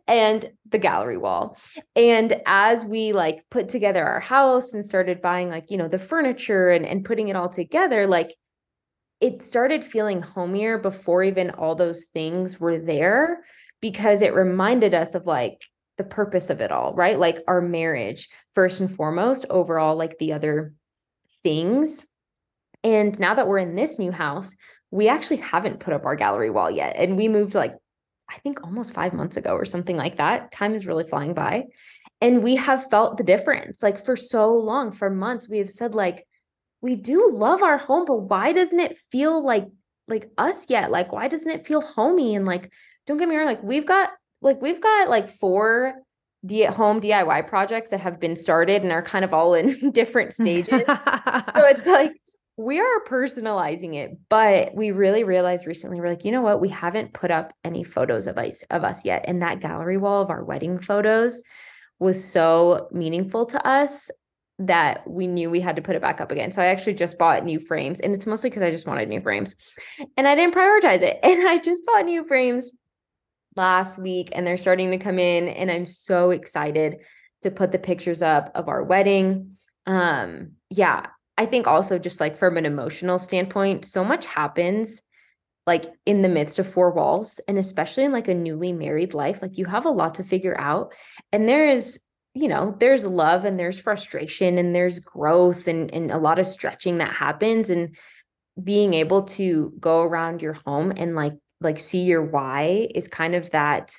and 0.06 0.48
the 0.68 0.78
gallery 0.78 1.18
wall 1.18 1.56
and 1.96 2.40
as 2.46 2.84
we 2.84 3.12
like 3.12 3.44
put 3.50 3.68
together 3.68 4.06
our 4.06 4.20
house 4.20 4.72
and 4.72 4.84
started 4.84 5.20
buying 5.20 5.48
like 5.48 5.64
you 5.68 5.76
know 5.76 5.88
the 5.88 5.98
furniture 5.98 6.70
and, 6.70 6.86
and 6.86 7.04
putting 7.04 7.26
it 7.26 7.34
all 7.34 7.48
together 7.48 8.06
like 8.06 8.36
it 9.20 9.42
started 9.42 9.84
feeling 9.84 10.22
homier 10.22 10.78
before 10.78 11.22
even 11.22 11.50
all 11.50 11.74
those 11.74 12.06
things 12.06 12.58
were 12.58 12.78
there 12.78 13.44
because 13.80 14.22
it 14.22 14.34
reminded 14.34 14.94
us 14.94 15.14
of 15.14 15.26
like 15.26 15.62
the 15.98 16.04
purpose 16.04 16.50
of 16.50 16.60
it 16.60 16.72
all 16.72 16.94
right 16.94 17.18
like 17.18 17.38
our 17.46 17.60
marriage 17.60 18.28
first 18.54 18.80
and 18.80 18.94
foremost 18.94 19.44
overall 19.50 19.96
like 19.96 20.18
the 20.18 20.32
other 20.32 20.72
things 21.42 22.06
and 22.82 23.18
now 23.20 23.34
that 23.34 23.46
we're 23.46 23.58
in 23.58 23.76
this 23.76 23.98
new 23.98 24.10
house 24.10 24.56
we 24.90 25.08
actually 25.08 25.36
haven't 25.38 25.80
put 25.80 25.94
up 25.94 26.04
our 26.04 26.16
gallery 26.16 26.50
wall 26.50 26.70
yet. 26.70 26.96
And 26.96 27.16
we 27.16 27.28
moved 27.28 27.54
like, 27.54 27.74
I 28.28 28.38
think 28.38 28.62
almost 28.62 28.94
five 28.94 29.12
months 29.12 29.36
ago 29.36 29.52
or 29.52 29.64
something 29.64 29.96
like 29.96 30.18
that. 30.18 30.52
Time 30.52 30.74
is 30.74 30.86
really 30.86 31.04
flying 31.04 31.34
by. 31.34 31.64
And 32.20 32.42
we 32.42 32.56
have 32.56 32.90
felt 32.90 33.16
the 33.16 33.24
difference. 33.24 33.82
Like 33.82 34.04
for 34.04 34.16
so 34.16 34.52
long, 34.54 34.92
for 34.92 35.10
months, 35.10 35.48
we 35.48 35.58
have 35.58 35.70
said, 35.70 35.94
like, 35.94 36.26
we 36.80 36.96
do 36.96 37.30
love 37.32 37.62
our 37.62 37.78
home, 37.78 38.04
but 38.06 38.22
why 38.22 38.52
doesn't 38.52 38.80
it 38.80 38.98
feel 39.10 39.44
like 39.44 39.66
like 40.08 40.30
us 40.38 40.66
yet? 40.68 40.90
Like, 40.90 41.12
why 41.12 41.28
doesn't 41.28 41.50
it 41.50 41.66
feel 41.66 41.80
homey? 41.80 42.34
And 42.34 42.46
like, 42.46 42.72
don't 43.06 43.18
get 43.18 43.28
me 43.28 43.36
wrong, 43.36 43.46
like 43.46 43.62
we've 43.62 43.86
got 43.86 44.10
like 44.42 44.60
we've 44.62 44.80
got 44.80 45.08
like 45.08 45.28
four 45.28 45.94
D 46.44 46.64
home 46.64 47.00
DIY 47.00 47.46
projects 47.48 47.90
that 47.90 48.00
have 48.00 48.18
been 48.18 48.34
started 48.34 48.82
and 48.82 48.92
are 48.92 49.02
kind 49.02 49.24
of 49.24 49.34
all 49.34 49.54
in 49.54 49.90
different 49.92 50.32
stages. 50.34 50.82
so 50.86 51.66
it's 51.66 51.86
like 51.86 52.12
we 52.56 52.78
are 52.78 53.04
personalizing 53.08 53.94
it, 53.94 54.18
but 54.28 54.74
we 54.74 54.90
really 54.90 55.24
realized 55.24 55.66
recently 55.66 55.98
we're 55.98 56.10
like, 56.10 56.24
you 56.24 56.32
know 56.32 56.42
what? 56.42 56.60
We 56.60 56.68
haven't 56.68 57.14
put 57.14 57.30
up 57.30 57.54
any 57.64 57.84
photos 57.84 58.26
of 58.26 58.38
us 58.38 58.62
of 58.70 58.84
us 58.84 59.04
yet. 59.04 59.24
And 59.26 59.42
that 59.42 59.60
gallery 59.60 59.96
wall 59.96 60.22
of 60.22 60.30
our 60.30 60.44
wedding 60.44 60.78
photos 60.78 61.42
was 61.98 62.22
so 62.22 62.88
meaningful 62.90 63.44
to 63.46 63.66
us 63.66 64.10
that 64.60 65.08
we 65.08 65.26
knew 65.26 65.48
we 65.48 65.60
had 65.60 65.76
to 65.76 65.82
put 65.82 65.96
it 65.96 66.02
back 66.02 66.20
up 66.20 66.30
again. 66.30 66.50
So 66.50 66.60
I 66.60 66.66
actually 66.66 66.92
just 66.92 67.18
bought 67.18 67.44
new 67.46 67.58
frames 67.58 67.98
and 68.00 68.14
it's 68.14 68.26
mostly 68.26 68.50
because 68.50 68.62
I 68.62 68.70
just 68.70 68.86
wanted 68.86 69.08
new 69.08 69.22
frames 69.22 69.56
and 70.18 70.28
I 70.28 70.34
didn't 70.34 70.54
prioritize 70.54 71.02
it. 71.02 71.18
And 71.30 71.48
I 71.48 71.58
just 71.58 71.86
bought 71.86 72.04
new 72.04 72.24
frames 72.26 72.70
last 73.56 73.98
week 73.98 74.30
and 74.32 74.46
they're 74.46 74.58
starting 74.58 74.90
to 74.90 74.98
come 74.98 75.18
in 75.18 75.48
and 75.48 75.70
I'm 75.70 75.86
so 75.86 76.30
excited 76.30 76.98
to 77.40 77.50
put 77.50 77.72
the 77.72 77.78
pictures 77.78 78.20
up 78.20 78.52
of 78.54 78.68
our 78.68 78.82
wedding. 78.82 79.56
Um 79.86 80.52
yeah, 80.68 81.06
I 81.38 81.46
think 81.46 81.66
also 81.66 81.98
just 81.98 82.20
like 82.20 82.36
from 82.36 82.58
an 82.58 82.66
emotional 82.66 83.18
standpoint, 83.18 83.86
so 83.86 84.04
much 84.04 84.26
happens 84.26 85.00
like 85.66 85.86
in 86.04 86.20
the 86.20 86.28
midst 86.28 86.58
of 86.58 86.70
four 86.70 86.90
walls 86.90 87.40
and 87.48 87.56
especially 87.56 88.04
in 88.04 88.12
like 88.12 88.28
a 88.28 88.34
newly 88.34 88.72
married 88.72 89.14
life 89.14 89.40
like 89.40 89.58
you 89.58 89.66
have 89.66 89.84
a 89.84 89.90
lot 89.90 90.14
to 90.14 90.24
figure 90.24 90.58
out 90.58 90.92
and 91.32 91.46
there 91.46 91.70
is 91.70 92.00
you 92.34 92.48
know 92.48 92.76
there's 92.78 93.06
love 93.06 93.44
and 93.44 93.58
there's 93.58 93.78
frustration 93.78 94.58
and 94.58 94.74
there's 94.74 95.00
growth 95.00 95.66
and 95.66 95.92
and 95.92 96.10
a 96.10 96.18
lot 96.18 96.38
of 96.38 96.46
stretching 96.46 96.98
that 96.98 97.12
happens 97.12 97.70
and 97.70 97.96
being 98.62 98.94
able 98.94 99.22
to 99.22 99.72
go 99.80 100.02
around 100.02 100.42
your 100.42 100.52
home 100.52 100.92
and 100.96 101.14
like 101.14 101.34
like 101.60 101.78
see 101.78 102.02
your 102.02 102.24
why 102.24 102.88
is 102.94 103.08
kind 103.08 103.34
of 103.34 103.50
that 103.50 103.92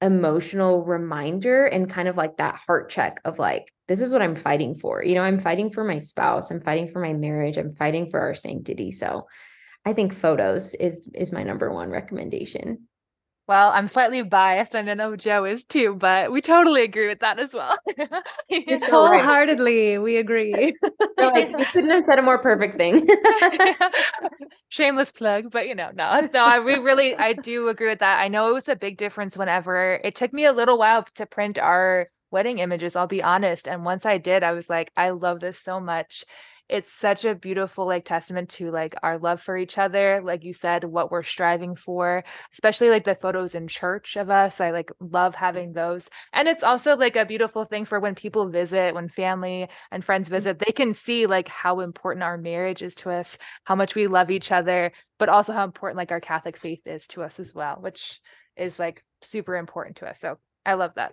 emotional 0.00 0.84
reminder 0.84 1.66
and 1.66 1.90
kind 1.90 2.08
of 2.08 2.16
like 2.16 2.36
that 2.36 2.58
heart 2.66 2.88
check 2.88 3.20
of 3.24 3.38
like 3.38 3.72
this 3.88 4.00
is 4.00 4.12
what 4.12 4.22
I'm 4.22 4.36
fighting 4.36 4.74
for. 4.74 5.02
You 5.02 5.14
know, 5.14 5.22
I'm 5.22 5.38
fighting 5.38 5.70
for 5.70 5.82
my 5.82 5.98
spouse, 5.98 6.50
I'm 6.50 6.60
fighting 6.60 6.88
for 6.88 7.00
my 7.00 7.14
marriage, 7.14 7.56
I'm 7.56 7.72
fighting 7.72 8.10
for 8.10 8.20
our 8.20 8.34
sanctity. 8.34 8.90
So 8.90 9.26
I 9.84 9.92
think 9.92 10.14
photos 10.14 10.74
is 10.74 11.08
is 11.14 11.32
my 11.32 11.42
number 11.42 11.72
one 11.72 11.90
recommendation. 11.90 12.87
Well, 13.48 13.70
I'm 13.70 13.88
slightly 13.88 14.20
biased, 14.22 14.76
and 14.76 14.90
I 14.90 14.94
know 14.94 15.16
Jo 15.16 15.44
is 15.46 15.64
too, 15.64 15.94
but 15.94 16.30
we 16.30 16.42
totally 16.42 16.82
agree 16.82 17.08
with 17.08 17.20
that 17.20 17.38
as 17.38 17.54
well. 17.54 17.78
Wholeheartedly, 18.90 19.96
we 19.98 20.18
agree. 20.18 20.76
like, 21.18 21.48
you 21.56 21.66
couldn't 21.72 21.90
have 21.90 22.04
said 22.04 22.18
a 22.18 22.22
more 22.22 22.38
perfect 22.38 22.76
thing. 22.76 23.08
Shameless 24.68 25.12
plug, 25.12 25.50
but 25.50 25.66
you 25.66 25.74
know, 25.74 25.90
no, 25.94 26.28
no, 26.34 26.44
I 26.44 26.60
we 26.60 26.76
really, 26.76 27.16
I 27.16 27.32
do 27.32 27.68
agree 27.68 27.88
with 27.88 28.00
that. 28.00 28.20
I 28.20 28.28
know 28.28 28.50
it 28.50 28.52
was 28.52 28.68
a 28.68 28.76
big 28.76 28.98
difference 28.98 29.36
whenever 29.36 29.98
it 30.04 30.14
took 30.14 30.32
me 30.34 30.44
a 30.44 30.52
little 30.52 30.76
while 30.78 31.04
to 31.14 31.24
print 31.26 31.58
our 31.58 32.08
wedding 32.30 32.58
images. 32.58 32.96
I'll 32.96 33.06
be 33.06 33.22
honest, 33.22 33.66
and 33.66 33.84
once 33.84 34.04
I 34.04 34.18
did, 34.18 34.42
I 34.42 34.52
was 34.52 34.68
like, 34.68 34.92
I 34.96 35.10
love 35.10 35.40
this 35.40 35.58
so 35.58 35.80
much 35.80 36.24
it's 36.68 36.92
such 36.92 37.24
a 37.24 37.34
beautiful 37.34 37.86
like 37.86 38.04
testament 38.04 38.48
to 38.48 38.70
like 38.70 38.94
our 39.02 39.18
love 39.18 39.40
for 39.40 39.56
each 39.56 39.78
other 39.78 40.20
like 40.22 40.44
you 40.44 40.52
said 40.52 40.84
what 40.84 41.10
we're 41.10 41.22
striving 41.22 41.74
for 41.74 42.22
especially 42.52 42.90
like 42.90 43.04
the 43.04 43.14
photos 43.14 43.54
in 43.54 43.66
church 43.66 44.16
of 44.16 44.30
us 44.30 44.60
i 44.60 44.70
like 44.70 44.90
love 45.00 45.34
having 45.34 45.72
those 45.72 46.08
and 46.32 46.48
it's 46.48 46.62
also 46.62 46.96
like 46.96 47.16
a 47.16 47.24
beautiful 47.24 47.64
thing 47.64 47.84
for 47.84 48.00
when 48.00 48.14
people 48.14 48.48
visit 48.48 48.94
when 48.94 49.08
family 49.08 49.68
and 49.90 50.04
friends 50.04 50.26
mm-hmm. 50.26 50.36
visit 50.36 50.58
they 50.58 50.72
can 50.72 50.92
see 50.92 51.26
like 51.26 51.48
how 51.48 51.80
important 51.80 52.22
our 52.22 52.38
marriage 52.38 52.82
is 52.82 52.94
to 52.94 53.10
us 53.10 53.38
how 53.64 53.74
much 53.74 53.94
we 53.94 54.06
love 54.06 54.30
each 54.30 54.52
other 54.52 54.92
but 55.18 55.28
also 55.28 55.52
how 55.52 55.64
important 55.64 55.96
like 55.96 56.12
our 56.12 56.20
catholic 56.20 56.56
faith 56.56 56.86
is 56.86 57.06
to 57.06 57.22
us 57.22 57.40
as 57.40 57.54
well 57.54 57.78
which 57.80 58.20
is 58.56 58.78
like 58.78 59.04
super 59.22 59.56
important 59.56 59.96
to 59.96 60.08
us 60.08 60.20
so 60.20 60.36
i 60.66 60.74
love 60.74 60.92
that 60.96 61.12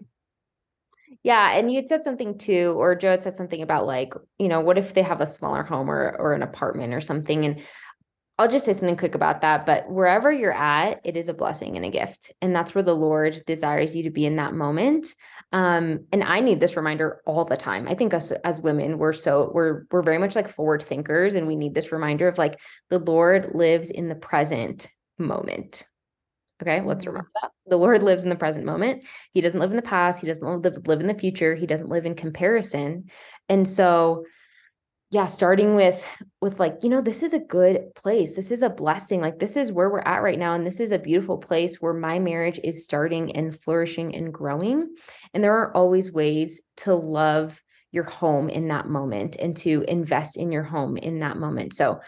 yeah, 1.24 1.58
and 1.58 1.72
you 1.72 1.86
said 1.88 2.04
something 2.04 2.38
too, 2.38 2.76
or 2.78 2.96
Jo 2.96 3.12
had 3.12 3.24
said 3.24 3.34
something 3.34 3.62
about 3.62 3.86
like, 3.86 4.14
you 4.38 4.48
know, 4.48 4.62
what 4.62 4.78
if 4.78 4.94
they 4.94 5.02
have 5.02 5.22
a 5.22 5.26
smaller 5.26 5.64
home 5.64 5.90
or 5.90 6.16
or 6.20 6.34
an 6.34 6.44
apartment 6.44 6.94
or 6.94 7.02
something? 7.02 7.46
And 7.46 7.62
I'll 8.38 8.50
just 8.50 8.66
say 8.66 8.74
something 8.74 8.98
quick 8.98 9.16
about 9.16 9.42
that. 9.42 9.66
But 9.66 9.90
wherever 9.90 10.30
you're 10.30 10.52
at, 10.52 11.00
it 11.06 11.16
is 11.16 11.30
a 11.30 11.34
blessing 11.34 11.78
and 11.78 11.86
a 11.86 11.90
gift. 11.90 12.34
And 12.42 12.54
that's 12.54 12.76
where 12.76 12.84
the 12.84 12.96
Lord 12.96 13.42
desires 13.48 13.96
you 13.96 14.04
to 14.04 14.10
be 14.10 14.26
in 14.26 14.36
that 14.36 14.54
moment. 14.54 15.08
Um, 15.54 16.06
and 16.12 16.22
I 16.22 16.42
need 16.42 16.60
this 16.60 16.76
reminder 16.76 17.22
all 17.26 17.46
the 17.46 17.56
time. 17.56 17.88
I 17.88 17.96
think 17.96 18.14
us 18.14 18.32
as 18.32 18.60
women, 18.60 18.98
we're 18.98 19.14
so 19.14 19.52
we're 19.54 19.86
we're 19.92 20.02
very 20.02 20.18
much 20.18 20.36
like 20.36 20.50
forward 20.50 20.84
thinkers, 20.84 21.36
and 21.36 21.48
we 21.48 21.56
need 21.56 21.74
this 21.74 21.92
reminder 21.92 22.28
of 22.28 22.38
like 22.38 22.60
the 22.90 23.00
Lord 23.00 23.52
lives 23.54 23.90
in 23.90 24.10
the 24.10 24.16
present 24.16 24.90
moment. 25.18 25.86
Okay, 26.62 26.82
let's 26.82 27.06
mm-hmm. 27.06 27.12
remember 27.12 27.32
that. 27.42 27.52
The 27.68 27.78
Lord 27.78 28.04
lives 28.04 28.24
in 28.24 28.30
the 28.30 28.36
present 28.36 28.66
moment. 28.66 29.04
He 29.34 29.42
doesn't 29.42 29.60
live 29.60 29.72
in 29.72 29.76
the 29.76 29.82
past. 29.82 30.22
He 30.22 30.28
doesn't 30.28 30.62
live, 30.62 30.88
live 30.88 31.02
in 31.02 31.08
the 31.08 31.14
future. 31.14 31.56
He 31.56 31.68
doesn't 31.68 31.90
live 31.90 32.06
in 32.06 32.16
comparison. 32.16 33.10
And 33.50 33.68
so, 33.68 34.26
yeah, 35.12 35.28
starting 35.28 35.76
with 35.76 36.08
with 36.42 36.60
like, 36.60 36.78
you 36.82 36.90
know, 36.90 37.02
this 37.02 37.24
is 37.24 37.34
a 37.34 37.40
good 37.40 37.94
place. 37.96 38.36
This 38.36 38.52
is 38.52 38.64
a 38.64 38.70
blessing. 38.70 39.22
Like 39.22 39.40
this 39.40 39.56
is 39.56 39.72
where 39.72 39.90
we're 39.90 40.00
at 40.00 40.24
right 40.24 40.40
now 40.40 40.54
and 40.54 40.66
this 40.66 40.80
is 40.80 40.92
a 40.92 41.00
beautiful 41.00 41.38
place 41.38 41.82
where 41.82 41.94
my 41.94 42.20
marriage 42.20 42.60
is 42.64 42.84
starting 42.84 43.36
and 43.36 43.58
flourishing 43.62 44.16
and 44.16 44.34
growing. 44.34 44.96
And 45.34 45.44
there 45.44 45.54
are 45.54 45.76
always 45.76 46.12
ways 46.12 46.62
to 46.78 46.96
love 46.96 47.62
your 47.92 48.04
home 48.04 48.50
in 48.50 48.68
that 48.68 48.88
moment 48.88 49.38
and 49.40 49.56
to 49.56 49.86
invest 49.88 50.38
in 50.38 50.52
your 50.52 50.64
home 50.64 50.98
in 50.98 51.20
that 51.20 51.38
moment. 51.38 51.74
So, 51.74 52.02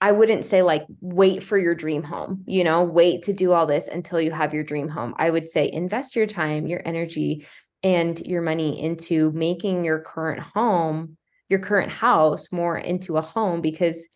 I 0.00 0.12
wouldn't 0.12 0.44
say 0.44 0.62
like 0.62 0.86
wait 1.00 1.42
for 1.42 1.58
your 1.58 1.74
dream 1.74 2.02
home, 2.02 2.42
you 2.46 2.64
know, 2.64 2.82
wait 2.82 3.22
to 3.24 3.32
do 3.32 3.52
all 3.52 3.66
this 3.66 3.86
until 3.86 4.20
you 4.20 4.30
have 4.30 4.54
your 4.54 4.64
dream 4.64 4.88
home. 4.88 5.14
I 5.18 5.30
would 5.30 5.44
say 5.44 5.70
invest 5.70 6.16
your 6.16 6.26
time, 6.26 6.66
your 6.66 6.80
energy, 6.86 7.46
and 7.82 8.18
your 8.20 8.42
money 8.42 8.82
into 8.82 9.30
making 9.32 9.84
your 9.84 10.00
current 10.00 10.40
home, 10.40 11.16
your 11.48 11.60
current 11.60 11.92
house 11.92 12.50
more 12.50 12.78
into 12.78 13.18
a 13.18 13.22
home 13.22 13.60
because 13.60 14.08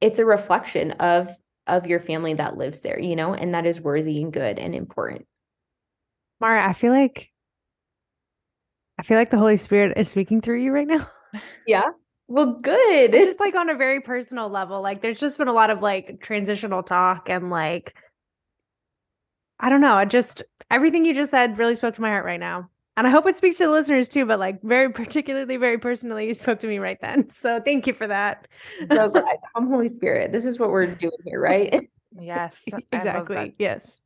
it's 0.00 0.18
a 0.18 0.24
reflection 0.24 0.92
of 0.92 1.30
of 1.66 1.86
your 1.86 2.00
family 2.00 2.34
that 2.34 2.56
lives 2.56 2.80
there, 2.80 2.98
you 2.98 3.16
know, 3.16 3.34
and 3.34 3.54
that 3.54 3.66
is 3.66 3.80
worthy 3.80 4.22
and 4.22 4.32
good 4.32 4.58
and 4.58 4.74
important. 4.74 5.26
Mara, 6.40 6.68
I 6.68 6.72
feel 6.72 6.92
like 6.92 7.30
I 8.98 9.02
feel 9.02 9.16
like 9.16 9.30
the 9.30 9.38
Holy 9.38 9.56
Spirit 9.56 9.96
is 9.96 10.08
speaking 10.08 10.40
through 10.40 10.60
you 10.60 10.72
right 10.72 10.86
now. 10.86 11.08
Yeah. 11.66 11.90
Well, 12.32 12.54
good. 12.54 13.14
It's 13.14 13.26
just 13.26 13.40
like 13.40 13.54
on 13.54 13.68
a 13.68 13.74
very 13.74 14.00
personal 14.00 14.48
level. 14.48 14.80
Like 14.80 15.02
there's 15.02 15.20
just 15.20 15.36
been 15.36 15.48
a 15.48 15.52
lot 15.52 15.68
of 15.68 15.82
like 15.82 16.22
transitional 16.22 16.82
talk 16.82 17.28
and 17.28 17.50
like 17.50 17.94
I 19.60 19.68
don't 19.68 19.82
know. 19.82 19.96
I 19.96 20.06
just 20.06 20.42
everything 20.70 21.04
you 21.04 21.12
just 21.12 21.30
said 21.30 21.58
really 21.58 21.74
spoke 21.74 21.94
to 21.96 22.00
my 22.00 22.08
heart 22.08 22.24
right 22.24 22.40
now. 22.40 22.70
And 22.96 23.06
I 23.06 23.10
hope 23.10 23.26
it 23.26 23.36
speaks 23.36 23.58
to 23.58 23.64
the 23.64 23.70
listeners 23.70 24.08
too, 24.08 24.24
but 24.24 24.38
like 24.38 24.62
very 24.62 24.90
particularly, 24.94 25.58
very 25.58 25.76
personally, 25.76 26.26
you 26.26 26.32
spoke 26.32 26.60
to 26.60 26.66
me 26.66 26.78
right 26.78 26.98
then. 27.02 27.28
So 27.28 27.60
thank 27.60 27.86
you 27.86 27.92
for 27.92 28.06
that. 28.06 28.48
So 28.90 29.10
glad. 29.10 29.36
I'm 29.54 29.68
Holy 29.68 29.90
Spirit. 29.90 30.32
This 30.32 30.46
is 30.46 30.58
what 30.58 30.70
we're 30.70 30.86
doing 30.86 31.12
here, 31.26 31.38
right? 31.38 31.86
Yes. 32.18 32.58
exactly. 32.92 33.54
Yes. 33.58 34.00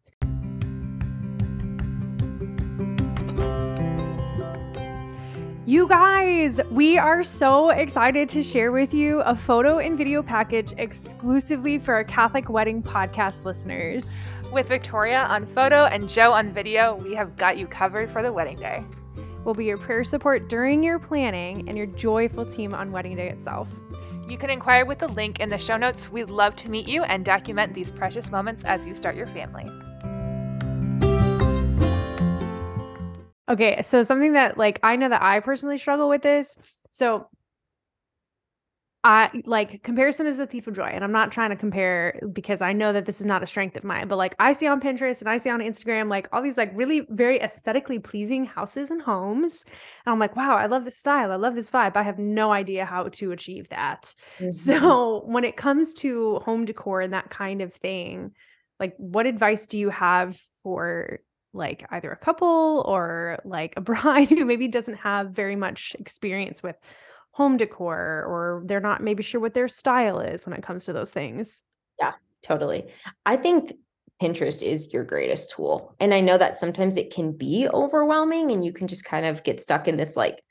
You 5.68 5.88
guys, 5.88 6.60
we 6.70 6.96
are 6.96 7.24
so 7.24 7.70
excited 7.70 8.28
to 8.28 8.44
share 8.44 8.70
with 8.70 8.94
you 8.94 9.18
a 9.22 9.34
photo 9.34 9.80
and 9.80 9.98
video 9.98 10.22
package 10.22 10.72
exclusively 10.78 11.76
for 11.76 11.92
our 11.92 12.04
Catholic 12.04 12.48
Wedding 12.48 12.80
podcast 12.80 13.44
listeners. 13.44 14.16
With 14.52 14.68
Victoria 14.68 15.26
on 15.28 15.44
photo 15.44 15.86
and 15.86 16.08
Jo 16.08 16.30
on 16.30 16.52
video, 16.52 16.94
we 16.94 17.16
have 17.16 17.36
got 17.36 17.58
you 17.58 17.66
covered 17.66 18.12
for 18.12 18.22
the 18.22 18.32
wedding 18.32 18.58
day. 18.58 18.84
We'll 19.42 19.56
be 19.56 19.64
your 19.64 19.76
prayer 19.76 20.04
support 20.04 20.48
during 20.48 20.84
your 20.84 21.00
planning 21.00 21.68
and 21.68 21.76
your 21.76 21.88
joyful 21.88 22.46
team 22.46 22.72
on 22.72 22.92
wedding 22.92 23.16
day 23.16 23.28
itself. 23.28 23.68
You 24.28 24.38
can 24.38 24.50
inquire 24.50 24.86
with 24.86 25.00
the 25.00 25.08
link 25.08 25.40
in 25.40 25.50
the 25.50 25.58
show 25.58 25.76
notes. 25.76 26.08
We'd 26.12 26.30
love 26.30 26.54
to 26.56 26.70
meet 26.70 26.86
you 26.86 27.02
and 27.02 27.24
document 27.24 27.74
these 27.74 27.90
precious 27.90 28.30
moments 28.30 28.62
as 28.62 28.86
you 28.86 28.94
start 28.94 29.16
your 29.16 29.26
family. 29.26 29.68
Okay, 33.48 33.80
so 33.82 34.02
something 34.02 34.32
that 34.32 34.58
like 34.58 34.80
I 34.82 34.96
know 34.96 35.08
that 35.08 35.22
I 35.22 35.40
personally 35.40 35.78
struggle 35.78 36.08
with 36.08 36.22
this. 36.22 36.58
So 36.90 37.28
I 39.06 39.30
like 39.44 39.84
comparison 39.84 40.26
is 40.26 40.40
a 40.40 40.48
thief 40.48 40.66
of 40.66 40.74
joy. 40.74 40.86
And 40.92 41.04
I'm 41.04 41.12
not 41.12 41.30
trying 41.30 41.50
to 41.50 41.56
compare 41.56 42.18
because 42.32 42.60
I 42.60 42.72
know 42.72 42.92
that 42.92 43.04
this 43.04 43.20
is 43.20 43.26
not 43.26 43.40
a 43.40 43.46
strength 43.46 43.76
of 43.76 43.84
mine, 43.84 44.08
but 44.08 44.16
like 44.16 44.34
I 44.40 44.52
see 44.52 44.66
on 44.66 44.80
Pinterest 44.80 45.20
and 45.20 45.30
I 45.30 45.36
see 45.36 45.48
on 45.48 45.60
Instagram 45.60 46.10
like 46.10 46.28
all 46.32 46.42
these 46.42 46.56
like 46.56 46.72
really 46.74 47.06
very 47.08 47.40
aesthetically 47.40 48.00
pleasing 48.00 48.46
houses 48.46 48.90
and 48.90 49.00
homes. 49.00 49.64
And 50.04 50.12
I'm 50.12 50.18
like, 50.18 50.34
wow, 50.34 50.56
I 50.56 50.66
love 50.66 50.84
this 50.84 50.98
style. 50.98 51.30
I 51.30 51.36
love 51.36 51.54
this 51.54 51.70
vibe. 51.70 51.94
I 51.94 52.02
have 52.02 52.18
no 52.18 52.50
idea 52.50 52.84
how 52.84 53.04
to 53.04 53.30
achieve 53.30 53.68
that. 53.68 54.12
Mm-hmm. 54.38 54.50
So 54.50 55.22
when 55.26 55.44
it 55.44 55.56
comes 55.56 55.94
to 55.94 56.40
home 56.40 56.64
decor 56.64 57.00
and 57.00 57.12
that 57.12 57.30
kind 57.30 57.62
of 57.62 57.72
thing, 57.72 58.32
like 58.80 58.94
what 58.96 59.26
advice 59.26 59.68
do 59.68 59.78
you 59.78 59.90
have 59.90 60.36
for 60.64 61.20
like 61.56 61.86
either 61.90 62.10
a 62.10 62.16
couple 62.16 62.84
or 62.86 63.38
like 63.44 63.74
a 63.76 63.80
bride 63.82 64.28
who 64.28 64.44
maybe 64.44 64.68
doesn't 64.68 64.96
have 64.96 65.30
very 65.30 65.56
much 65.56 65.96
experience 65.98 66.62
with 66.62 66.78
home 67.32 67.56
decor 67.56 68.24
or 68.26 68.62
they're 68.64 68.80
not 68.80 69.02
maybe 69.02 69.22
sure 69.22 69.40
what 69.40 69.54
their 69.54 69.68
style 69.68 70.20
is 70.20 70.46
when 70.46 70.54
it 70.54 70.62
comes 70.62 70.86
to 70.86 70.92
those 70.92 71.10
things. 71.10 71.62
Yeah, 71.98 72.12
totally. 72.42 72.86
I 73.26 73.36
think 73.36 73.74
Pinterest 74.22 74.62
is 74.62 74.92
your 74.92 75.04
greatest 75.04 75.50
tool. 75.50 75.94
And 76.00 76.14
I 76.14 76.20
know 76.20 76.38
that 76.38 76.56
sometimes 76.56 76.96
it 76.96 77.12
can 77.12 77.32
be 77.32 77.68
overwhelming 77.68 78.50
and 78.50 78.64
you 78.64 78.72
can 78.72 78.88
just 78.88 79.04
kind 79.04 79.26
of 79.26 79.42
get 79.42 79.60
stuck 79.60 79.86
in 79.86 79.98
this 79.98 80.16
like 80.16 80.42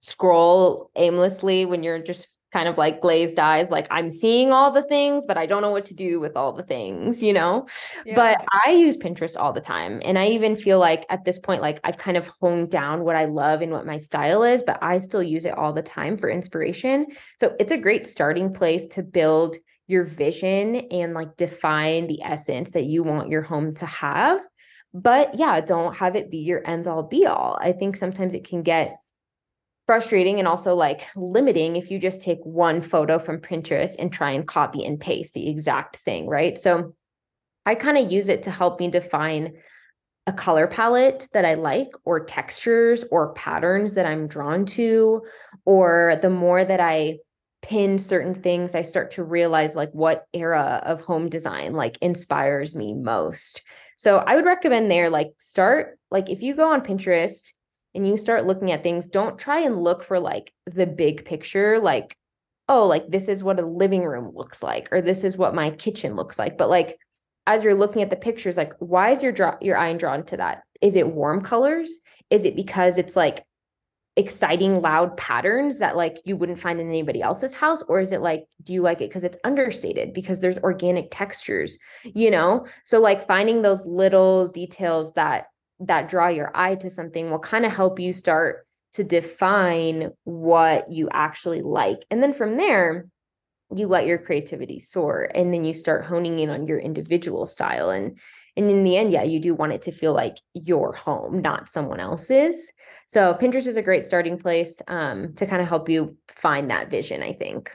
scroll 0.00 0.90
aimlessly 0.96 1.64
when 1.64 1.84
you're 1.84 2.02
just 2.02 2.34
kind 2.52 2.68
of 2.68 2.76
like 2.76 3.00
glazed 3.00 3.38
eyes, 3.38 3.70
like 3.70 3.86
I'm 3.90 4.10
seeing 4.10 4.52
all 4.52 4.70
the 4.70 4.82
things, 4.82 5.26
but 5.26 5.38
I 5.38 5.46
don't 5.46 5.62
know 5.62 5.70
what 5.70 5.86
to 5.86 5.94
do 5.94 6.20
with 6.20 6.36
all 6.36 6.52
the 6.52 6.62
things, 6.62 7.22
you 7.22 7.32
know? 7.32 7.66
Yeah. 8.04 8.14
But 8.14 8.44
I 8.64 8.72
use 8.72 8.96
Pinterest 8.96 9.36
all 9.38 9.52
the 9.52 9.60
time. 9.60 10.02
And 10.04 10.18
I 10.18 10.28
even 10.28 10.54
feel 10.54 10.78
like 10.78 11.06
at 11.08 11.24
this 11.24 11.38
point, 11.38 11.62
like 11.62 11.80
I've 11.82 11.96
kind 11.96 12.16
of 12.16 12.26
honed 12.40 12.70
down 12.70 13.04
what 13.04 13.16
I 13.16 13.24
love 13.24 13.62
and 13.62 13.72
what 13.72 13.86
my 13.86 13.96
style 13.96 14.42
is, 14.42 14.62
but 14.62 14.78
I 14.82 14.98
still 14.98 15.22
use 15.22 15.46
it 15.46 15.56
all 15.56 15.72
the 15.72 15.82
time 15.82 16.18
for 16.18 16.28
inspiration. 16.28 17.06
So 17.38 17.56
it's 17.58 17.72
a 17.72 17.78
great 17.78 18.06
starting 18.06 18.52
place 18.52 18.86
to 18.88 19.02
build 19.02 19.56
your 19.86 20.04
vision 20.04 20.76
and 20.90 21.14
like 21.14 21.36
define 21.36 22.06
the 22.06 22.22
essence 22.22 22.72
that 22.72 22.84
you 22.84 23.02
want 23.02 23.28
your 23.28 23.42
home 23.42 23.74
to 23.74 23.86
have. 23.86 24.40
But 24.94 25.36
yeah, 25.36 25.60
don't 25.60 25.96
have 25.96 26.16
it 26.16 26.30
be 26.30 26.38
your 26.38 26.66
end 26.66 26.86
all 26.86 27.02
be 27.02 27.26
all. 27.26 27.58
I 27.60 27.72
think 27.72 27.96
sometimes 27.96 28.34
it 28.34 28.46
can 28.46 28.62
get 28.62 28.98
frustrating 29.86 30.38
and 30.38 30.46
also 30.46 30.74
like 30.74 31.06
limiting 31.16 31.76
if 31.76 31.90
you 31.90 31.98
just 31.98 32.22
take 32.22 32.38
one 32.44 32.80
photo 32.80 33.18
from 33.18 33.40
Pinterest 33.40 33.96
and 33.98 34.12
try 34.12 34.30
and 34.30 34.46
copy 34.46 34.84
and 34.84 35.00
paste 35.00 35.34
the 35.34 35.48
exact 35.48 35.96
thing, 35.96 36.28
right? 36.28 36.56
So 36.56 36.94
I 37.66 37.74
kind 37.74 37.98
of 37.98 38.10
use 38.10 38.28
it 38.28 38.44
to 38.44 38.50
help 38.50 38.80
me 38.80 38.90
define 38.90 39.54
a 40.26 40.32
color 40.32 40.68
palette 40.68 41.26
that 41.32 41.44
I 41.44 41.54
like, 41.54 41.88
or 42.04 42.24
textures 42.24 43.04
or 43.10 43.32
patterns 43.34 43.94
that 43.94 44.06
I'm 44.06 44.28
drawn 44.28 44.66
to, 44.66 45.22
or 45.64 46.16
the 46.22 46.30
more 46.30 46.64
that 46.64 46.78
I 46.78 47.18
pin 47.60 47.98
certain 47.98 48.34
things, 48.34 48.74
I 48.74 48.82
start 48.82 49.12
to 49.12 49.24
realize 49.24 49.74
like 49.74 49.90
what 49.92 50.26
era 50.32 50.80
of 50.84 51.00
home 51.00 51.28
design 51.28 51.72
like 51.72 51.98
inspires 52.00 52.74
me 52.74 52.94
most. 52.94 53.62
So 53.96 54.18
I 54.18 54.34
would 54.34 54.44
recommend 54.44 54.90
there, 54.90 55.10
like, 55.10 55.30
start, 55.38 55.96
like, 56.10 56.28
if 56.28 56.42
you 56.42 56.56
go 56.56 56.72
on 56.72 56.80
Pinterest 56.80 57.52
and 57.94 58.06
you 58.06 58.16
start 58.16 58.46
looking 58.46 58.72
at 58.72 58.82
things, 58.82 59.08
don't 59.08 59.38
try 59.38 59.60
and 59.60 59.82
look 59.82 60.02
for 60.02 60.18
like 60.18 60.52
the 60.66 60.86
big 60.86 61.24
picture, 61.24 61.78
like, 61.78 62.16
oh, 62.68 62.86
like 62.86 63.08
this 63.08 63.28
is 63.28 63.44
what 63.44 63.60
a 63.60 63.66
living 63.66 64.04
room 64.04 64.30
looks 64.34 64.62
like, 64.62 64.88
or 64.92 65.02
this 65.02 65.24
is 65.24 65.36
what 65.36 65.54
my 65.54 65.70
kitchen 65.70 66.16
looks 66.16 66.38
like. 66.38 66.56
But 66.56 66.70
like, 66.70 66.98
as 67.46 67.64
you're 67.64 67.74
looking 67.74 68.02
at 68.02 68.10
the 68.10 68.16
pictures, 68.16 68.56
like, 68.56 68.72
why 68.78 69.10
is 69.10 69.22
your 69.22 69.32
draw 69.32 69.56
your 69.60 69.76
eye 69.76 69.92
drawn 69.94 70.24
to 70.26 70.36
that? 70.36 70.62
Is 70.80 70.96
it 70.96 71.08
warm 71.08 71.42
colors? 71.42 71.90
Is 72.30 72.44
it 72.44 72.56
because 72.56 72.98
it's 72.98 73.16
like 73.16 73.44
exciting, 74.16 74.80
loud 74.80 75.16
patterns 75.16 75.78
that 75.78 75.96
like 75.96 76.18
you 76.24 76.36
wouldn't 76.36 76.58
find 76.58 76.80
in 76.80 76.88
anybody 76.88 77.20
else's 77.20 77.54
house? 77.54 77.82
Or 77.82 78.00
is 78.00 78.12
it 78.12 78.20
like, 78.20 78.44
do 78.62 78.72
you 78.72 78.82
like 78.82 79.00
it 79.00 79.08
because 79.08 79.24
it's 79.24 79.38
understated, 79.42 80.12
because 80.12 80.40
there's 80.40 80.58
organic 80.58 81.08
textures, 81.10 81.78
you 82.04 82.30
know? 82.30 82.66
So 82.84 83.00
like 83.00 83.26
finding 83.26 83.62
those 83.62 83.86
little 83.86 84.48
details 84.48 85.14
that 85.14 85.46
that 85.80 86.08
draw 86.08 86.28
your 86.28 86.50
eye 86.54 86.76
to 86.76 86.90
something 86.90 87.30
will 87.30 87.38
kind 87.38 87.66
of 87.66 87.72
help 87.72 87.98
you 87.98 88.12
start 88.12 88.66
to 88.94 89.04
define 89.04 90.10
what 90.24 90.90
you 90.90 91.08
actually 91.12 91.62
like. 91.62 92.04
And 92.10 92.22
then 92.22 92.34
from 92.34 92.56
there, 92.56 93.06
you 93.74 93.86
let 93.86 94.06
your 94.06 94.18
creativity 94.18 94.78
soar 94.78 95.30
and 95.34 95.52
then 95.52 95.64
you 95.64 95.72
start 95.72 96.04
honing 96.04 96.38
in 96.38 96.50
on 96.50 96.66
your 96.66 96.78
individual 96.78 97.46
style 97.46 97.90
and 97.90 98.18
and 98.56 98.70
in 98.70 98.84
the 98.84 98.96
end 98.96 99.10
yeah 99.10 99.22
you 99.22 99.40
do 99.40 99.54
want 99.54 99.72
it 99.72 99.82
to 99.82 99.92
feel 99.92 100.12
like 100.12 100.36
your 100.52 100.92
home 100.92 101.40
not 101.40 101.68
someone 101.68 102.00
else's 102.00 102.72
so 103.06 103.34
pinterest 103.40 103.66
is 103.66 103.76
a 103.76 103.82
great 103.82 104.04
starting 104.04 104.38
place 104.38 104.82
um, 104.88 105.34
to 105.34 105.46
kind 105.46 105.62
of 105.62 105.68
help 105.68 105.88
you 105.88 106.16
find 106.28 106.70
that 106.70 106.90
vision 106.90 107.22
i 107.22 107.32
think 107.32 107.70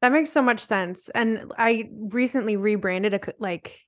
that 0.00 0.12
makes 0.12 0.30
so 0.30 0.42
much 0.42 0.60
sense 0.60 1.08
and 1.10 1.52
i 1.56 1.88
recently 2.08 2.56
rebranded 2.56 3.14
a 3.14 3.20
like 3.38 3.78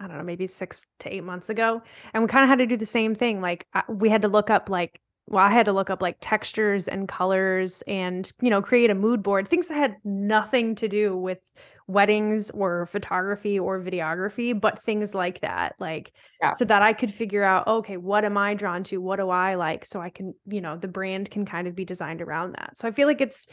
I 0.00 0.06
don't 0.06 0.18
know, 0.18 0.24
maybe 0.24 0.46
six 0.46 0.80
to 1.00 1.14
eight 1.14 1.24
months 1.24 1.48
ago. 1.48 1.82
And 2.12 2.22
we 2.22 2.28
kind 2.28 2.44
of 2.44 2.48
had 2.48 2.58
to 2.58 2.66
do 2.66 2.76
the 2.76 2.86
same 2.86 3.14
thing. 3.14 3.40
Like 3.40 3.66
uh, 3.74 3.82
we 3.88 4.08
had 4.08 4.22
to 4.22 4.28
look 4.28 4.50
up 4.50 4.68
like, 4.68 5.00
well, 5.28 5.44
I 5.44 5.50
had 5.50 5.66
to 5.66 5.72
look 5.72 5.90
up 5.90 6.02
like 6.02 6.18
textures 6.20 6.86
and 6.86 7.08
colors 7.08 7.82
and, 7.88 8.30
you 8.40 8.50
know, 8.50 8.62
create 8.62 8.90
a 8.90 8.94
mood 8.94 9.22
board, 9.22 9.48
things 9.48 9.68
that 9.68 9.74
had 9.74 9.96
nothing 10.04 10.76
to 10.76 10.88
do 10.88 11.16
with 11.16 11.40
weddings 11.88 12.50
or 12.50 12.86
photography 12.86 13.58
or 13.58 13.80
videography, 13.80 14.58
but 14.58 14.82
things 14.82 15.14
like 15.14 15.40
that. 15.40 15.74
Like, 15.80 16.12
yeah. 16.40 16.52
so 16.52 16.64
that 16.66 16.82
I 16.82 16.92
could 16.92 17.12
figure 17.12 17.42
out, 17.42 17.66
okay, 17.66 17.96
what 17.96 18.24
am 18.24 18.36
I 18.36 18.54
drawn 18.54 18.84
to? 18.84 18.98
What 18.98 19.16
do 19.16 19.30
I 19.30 19.54
like? 19.54 19.84
So 19.84 20.00
I 20.00 20.10
can, 20.10 20.34
you 20.46 20.60
know, 20.60 20.76
the 20.76 20.88
brand 20.88 21.30
can 21.30 21.44
kind 21.44 21.66
of 21.66 21.74
be 21.74 21.84
designed 21.84 22.22
around 22.22 22.52
that. 22.52 22.78
So 22.78 22.86
I 22.86 22.92
feel 22.92 23.08
like 23.08 23.20
it's, 23.20 23.48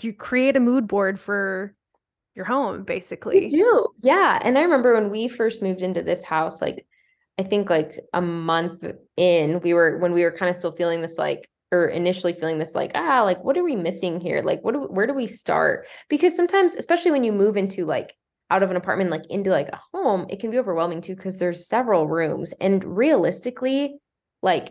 you 0.00 0.12
create 0.12 0.56
a 0.56 0.60
mood 0.60 0.88
board 0.88 1.20
for 1.20 1.74
your 2.34 2.44
home 2.44 2.84
basically. 2.84 3.48
You 3.48 3.50
do. 3.50 4.08
Yeah. 4.08 4.38
And 4.42 4.58
I 4.58 4.62
remember 4.62 4.94
when 4.94 5.10
we 5.10 5.28
first 5.28 5.62
moved 5.62 5.82
into 5.82 6.02
this 6.02 6.24
house, 6.24 6.60
like 6.60 6.86
I 7.38 7.42
think 7.42 7.70
like 7.70 8.00
a 8.12 8.20
month 8.20 8.84
in, 9.16 9.60
we 9.60 9.74
were 9.74 9.98
when 9.98 10.12
we 10.12 10.22
were 10.22 10.32
kind 10.32 10.50
of 10.50 10.56
still 10.56 10.72
feeling 10.72 11.02
this 11.02 11.18
like 11.18 11.48
or 11.72 11.86
initially 11.86 12.34
feeling 12.34 12.58
this 12.58 12.74
like 12.74 12.92
ah 12.94 13.22
like 13.22 13.42
what 13.42 13.56
are 13.56 13.64
we 13.64 13.74
missing 13.74 14.20
here 14.20 14.42
like 14.44 14.62
what 14.62 14.72
do 14.72 14.80
we, 14.80 14.86
where 14.86 15.06
do 15.06 15.14
we 15.14 15.26
start 15.26 15.86
because 16.08 16.36
sometimes 16.36 16.76
especially 16.76 17.10
when 17.10 17.24
you 17.24 17.32
move 17.32 17.56
into 17.56 17.86
like 17.86 18.14
out 18.50 18.62
of 18.62 18.70
an 18.70 18.76
apartment 18.76 19.10
like 19.10 19.24
into 19.30 19.50
like 19.50 19.68
a 19.68 19.80
home 19.92 20.26
it 20.28 20.38
can 20.38 20.50
be 20.50 20.58
overwhelming 20.58 21.00
too 21.00 21.16
because 21.16 21.38
there's 21.38 21.66
several 21.66 22.06
rooms 22.06 22.52
and 22.60 22.84
realistically 22.84 23.96
like 24.42 24.70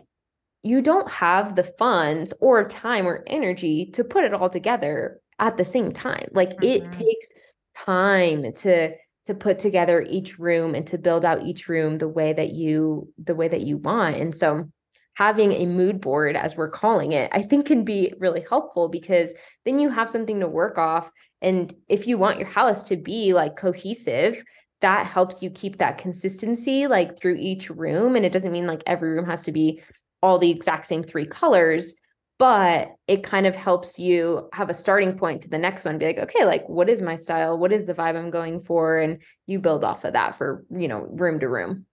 you 0.62 0.80
don't 0.80 1.10
have 1.10 1.56
the 1.56 1.64
funds 1.64 2.32
or 2.40 2.68
time 2.68 3.06
or 3.06 3.24
energy 3.26 3.90
to 3.92 4.04
put 4.04 4.24
it 4.24 4.32
all 4.32 4.48
together 4.48 5.20
at 5.40 5.56
the 5.56 5.64
same 5.64 5.90
time 5.90 6.28
like 6.32 6.50
mm-hmm. 6.50 6.84
it 6.86 6.92
takes 6.92 7.32
time 7.74 8.52
to 8.54 8.94
to 9.24 9.34
put 9.34 9.58
together 9.60 10.04
each 10.08 10.38
room 10.38 10.74
and 10.74 10.86
to 10.88 10.98
build 10.98 11.24
out 11.24 11.42
each 11.42 11.68
room 11.68 11.98
the 11.98 12.08
way 12.08 12.32
that 12.32 12.50
you 12.50 13.12
the 13.22 13.34
way 13.34 13.48
that 13.48 13.62
you 13.62 13.78
want. 13.78 14.16
And 14.16 14.34
so 14.34 14.68
having 15.14 15.52
a 15.52 15.66
mood 15.66 16.00
board 16.00 16.36
as 16.36 16.56
we're 16.56 16.70
calling 16.70 17.12
it 17.12 17.30
i 17.34 17.42
think 17.42 17.66
can 17.66 17.84
be 17.84 18.14
really 18.18 18.42
helpful 18.48 18.88
because 18.88 19.34
then 19.66 19.78
you 19.78 19.90
have 19.90 20.08
something 20.08 20.40
to 20.40 20.48
work 20.48 20.78
off. 20.78 21.10
And 21.42 21.70
if 21.90 22.06
you 22.06 22.16
want 22.16 22.38
your 22.38 22.48
house 22.48 22.82
to 22.84 22.96
be 22.96 23.34
like 23.34 23.56
cohesive 23.56 24.42
that 24.82 25.06
helps 25.06 25.42
you 25.42 25.50
keep 25.50 25.78
that 25.78 25.96
consistency 25.96 26.86
like 26.86 27.16
through 27.16 27.36
each 27.36 27.70
room. 27.70 28.16
And 28.16 28.26
it 28.26 28.32
doesn't 28.32 28.52
mean 28.52 28.66
like 28.66 28.82
every 28.86 29.12
room 29.12 29.24
has 29.26 29.42
to 29.44 29.52
be 29.52 29.80
all 30.20 30.38
the 30.38 30.50
exact 30.50 30.86
same 30.86 31.02
three 31.02 31.26
colors 31.26 32.00
but 32.42 32.96
it 33.06 33.22
kind 33.22 33.46
of 33.46 33.54
helps 33.54 34.00
you 34.00 34.48
have 34.52 34.68
a 34.68 34.74
starting 34.74 35.16
point 35.16 35.42
to 35.42 35.48
the 35.48 35.56
next 35.56 35.84
one 35.84 35.96
be 35.96 36.06
like 36.06 36.18
okay 36.18 36.44
like 36.44 36.68
what 36.68 36.88
is 36.88 37.00
my 37.00 37.14
style? 37.14 37.56
What 37.56 37.70
is 37.70 37.86
the 37.86 37.94
vibe 37.94 38.16
i'm 38.16 38.30
going 38.30 38.58
for? 38.58 38.98
And 38.98 39.22
you 39.46 39.60
build 39.60 39.84
off 39.84 40.04
of 40.04 40.14
that 40.14 40.34
for 40.34 40.64
you 40.68 40.88
know 40.88 41.06
room 41.08 41.38
to 41.38 41.48
room 41.48 41.86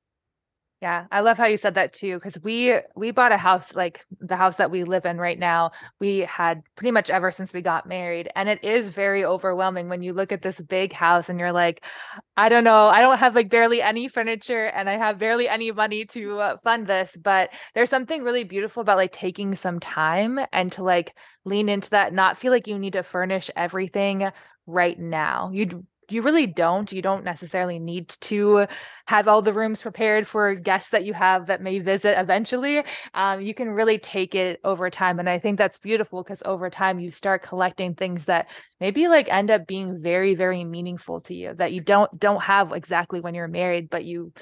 yeah, 0.81 1.07
I 1.11 1.19
love 1.19 1.37
how 1.37 1.45
you 1.45 1.57
said 1.57 1.73
that 1.73 1.91
too 1.91 2.19
cuz 2.21 2.39
we 2.41 2.73
we 2.95 3.11
bought 3.11 3.33
a 3.33 3.37
house 3.37 3.75
like 3.75 4.05
the 4.11 4.37
house 4.37 4.55
that 4.57 4.71
we 4.71 4.85
live 4.85 5.05
in 5.05 5.17
right 5.17 5.37
now. 5.37 5.71
We 5.99 6.19
had 6.19 6.63
pretty 6.75 6.91
much 6.91 7.09
ever 7.09 7.31
since 7.31 7.53
we 7.53 7.61
got 7.61 7.85
married 7.85 8.29
and 8.35 8.47
it 8.47 8.63
is 8.63 8.89
very 8.89 9.25
overwhelming 9.25 9.89
when 9.89 10.01
you 10.01 10.13
look 10.13 10.31
at 10.31 10.41
this 10.41 10.61
big 10.61 10.93
house 10.93 11.27
and 11.27 11.37
you're 11.37 11.51
like 11.51 11.83
I 12.37 12.47
don't 12.49 12.63
know, 12.63 12.87
I 12.87 13.01
don't 13.01 13.17
have 13.17 13.35
like 13.35 13.49
barely 13.49 13.81
any 13.81 14.07
furniture 14.07 14.67
and 14.67 14.89
I 14.89 14.97
have 14.97 15.17
barely 15.19 15.49
any 15.49 15.71
money 15.71 16.05
to 16.05 16.39
uh, 16.39 16.57
fund 16.63 16.87
this, 16.87 17.17
but 17.17 17.51
there's 17.75 17.89
something 17.89 18.23
really 18.23 18.45
beautiful 18.45 18.81
about 18.81 18.97
like 18.97 19.11
taking 19.11 19.55
some 19.55 19.79
time 19.81 20.39
and 20.53 20.71
to 20.73 20.83
like 20.83 21.15
lean 21.45 21.67
into 21.69 21.89
that 21.91 22.13
not 22.13 22.37
feel 22.37 22.51
like 22.51 22.67
you 22.67 22.79
need 22.79 22.93
to 22.93 23.03
furnish 23.03 23.51
everything 23.57 24.31
right 24.65 24.97
now. 24.99 25.49
You 25.53 25.85
you 26.11 26.21
really 26.21 26.47
don't. 26.47 26.91
You 26.91 27.01
don't 27.01 27.23
necessarily 27.23 27.79
need 27.79 28.09
to 28.21 28.67
have 29.05 29.27
all 29.27 29.41
the 29.41 29.53
rooms 29.53 29.81
prepared 29.81 30.27
for 30.27 30.55
guests 30.55 30.89
that 30.91 31.05
you 31.05 31.13
have 31.13 31.47
that 31.47 31.61
may 31.61 31.79
visit 31.79 32.19
eventually. 32.19 32.83
Um, 33.13 33.41
you 33.41 33.53
can 33.53 33.69
really 33.69 33.97
take 33.97 34.35
it 34.35 34.59
over 34.63 34.89
time. 34.89 35.19
And 35.19 35.29
I 35.29 35.39
think 35.39 35.57
that's 35.57 35.77
beautiful 35.77 36.23
because 36.23 36.41
over 36.45 36.69
time 36.69 36.99
you 36.99 37.09
start 37.09 37.43
collecting 37.43 37.93
things 37.93 38.25
that 38.25 38.49
maybe 38.79 39.07
like 39.07 39.31
end 39.31 39.51
up 39.51 39.67
being 39.67 40.01
very, 40.01 40.35
very 40.35 40.63
meaningful 40.63 41.21
to 41.21 41.33
you 41.33 41.53
that 41.55 41.73
you 41.73 41.81
don't 41.81 42.19
don't 42.19 42.41
have 42.41 42.71
exactly 42.73 43.21
when 43.21 43.35
you're 43.35 43.47
married, 43.47 43.89
but 43.89 44.05
you 44.05 44.33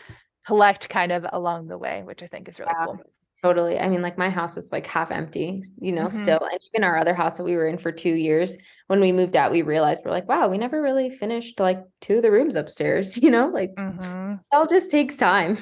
collect 0.45 0.89
kind 0.89 1.12
of 1.12 1.25
along 1.32 1.67
the 1.67 1.77
way, 1.77 2.03
which 2.03 2.23
I 2.23 2.27
think 2.27 2.47
is 2.47 2.60
really 2.60 2.71
yeah. 2.77 2.86
cool. 2.86 2.99
Totally. 3.41 3.78
I 3.80 3.88
mean, 3.88 4.02
like 4.02 4.17
my 4.17 4.32
house 4.32 4.56
was 4.56 4.71
like 4.71 4.88
half 4.88 5.12
empty, 5.12 5.63
you 5.80 5.91
know, 5.91 6.08
mm-hmm. 6.08 6.17
still. 6.17 6.39
And 6.41 6.60
even 6.73 6.84
our 6.84 6.97
other 6.97 7.13
house 7.13 7.38
that 7.38 7.43
we 7.43 7.56
were 7.56 7.67
in 7.67 7.78
for 7.78 7.91
two 7.91 8.13
years, 8.13 8.58
when 8.88 9.00
we 9.00 9.12
moved 9.12 9.36
out, 9.36 9.52
we 9.52 9.62
realized 9.62 10.02
we're 10.04 10.12
like, 10.12 10.28
wow, 10.28 10.47
we 10.47 10.58
never 10.58 10.82
really 10.82 11.12
finished 11.12 11.60
like 11.60 11.84
two 12.02 12.17
of 12.17 12.23
the 12.23 12.32
rooms 12.32 12.56
upstairs, 12.56 13.15
you 13.21 13.30
know, 13.30 13.47
like 13.47 13.76
mm-hmm. 13.76 14.34
it 14.34 14.56
all 14.56 14.65
just 14.65 14.89
takes 14.89 15.17
time. 15.17 15.58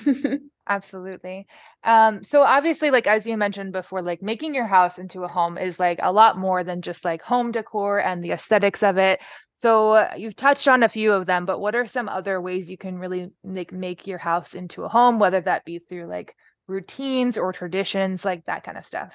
Absolutely. 0.68 1.46
Um, 1.84 2.24
so 2.24 2.42
obviously, 2.42 2.92
like 2.92 3.08
as 3.08 3.28
you 3.28 3.38
mentioned 3.38 3.74
before, 3.74 4.02
like 4.02 4.24
making 4.24 4.56
your 4.56 4.66
house 4.66 4.98
into 4.98 5.24
a 5.24 5.28
home 5.28 5.58
is 5.58 5.80
like 5.80 6.00
a 6.02 6.14
lot 6.14 6.38
more 6.38 6.64
than 6.64 6.82
just 6.82 7.06
like 7.06 7.22
home 7.22 7.52
decor 7.52 8.00
and 8.00 8.24
the 8.24 8.32
aesthetics 8.32 8.82
of 8.82 8.98
it. 8.98 9.22
So 9.56 9.92
uh, 9.92 10.14
you've 10.18 10.36
touched 10.36 10.68
on 10.68 10.82
a 10.82 10.90
few 10.90 11.12
of 11.12 11.28
them, 11.28 11.46
but 11.46 11.60
what 11.60 11.76
are 11.76 11.86
some 11.86 12.10
other 12.10 12.42
ways 12.42 12.70
you 12.70 12.78
can 12.78 12.98
really 12.98 13.32
make 13.44 13.72
make 13.72 14.08
your 14.08 14.18
house 14.18 14.56
into 14.56 14.84
a 14.84 14.90
home, 14.90 15.20
whether 15.20 15.42
that 15.42 15.66
be 15.66 15.80
through 15.80 16.08
like 16.08 16.36
routines 16.68 17.38
or 17.38 17.52
traditions, 17.52 18.26
like 18.26 18.46
that 18.46 18.64
kind 18.64 18.78
of 18.78 18.86
stuff? 18.86 19.14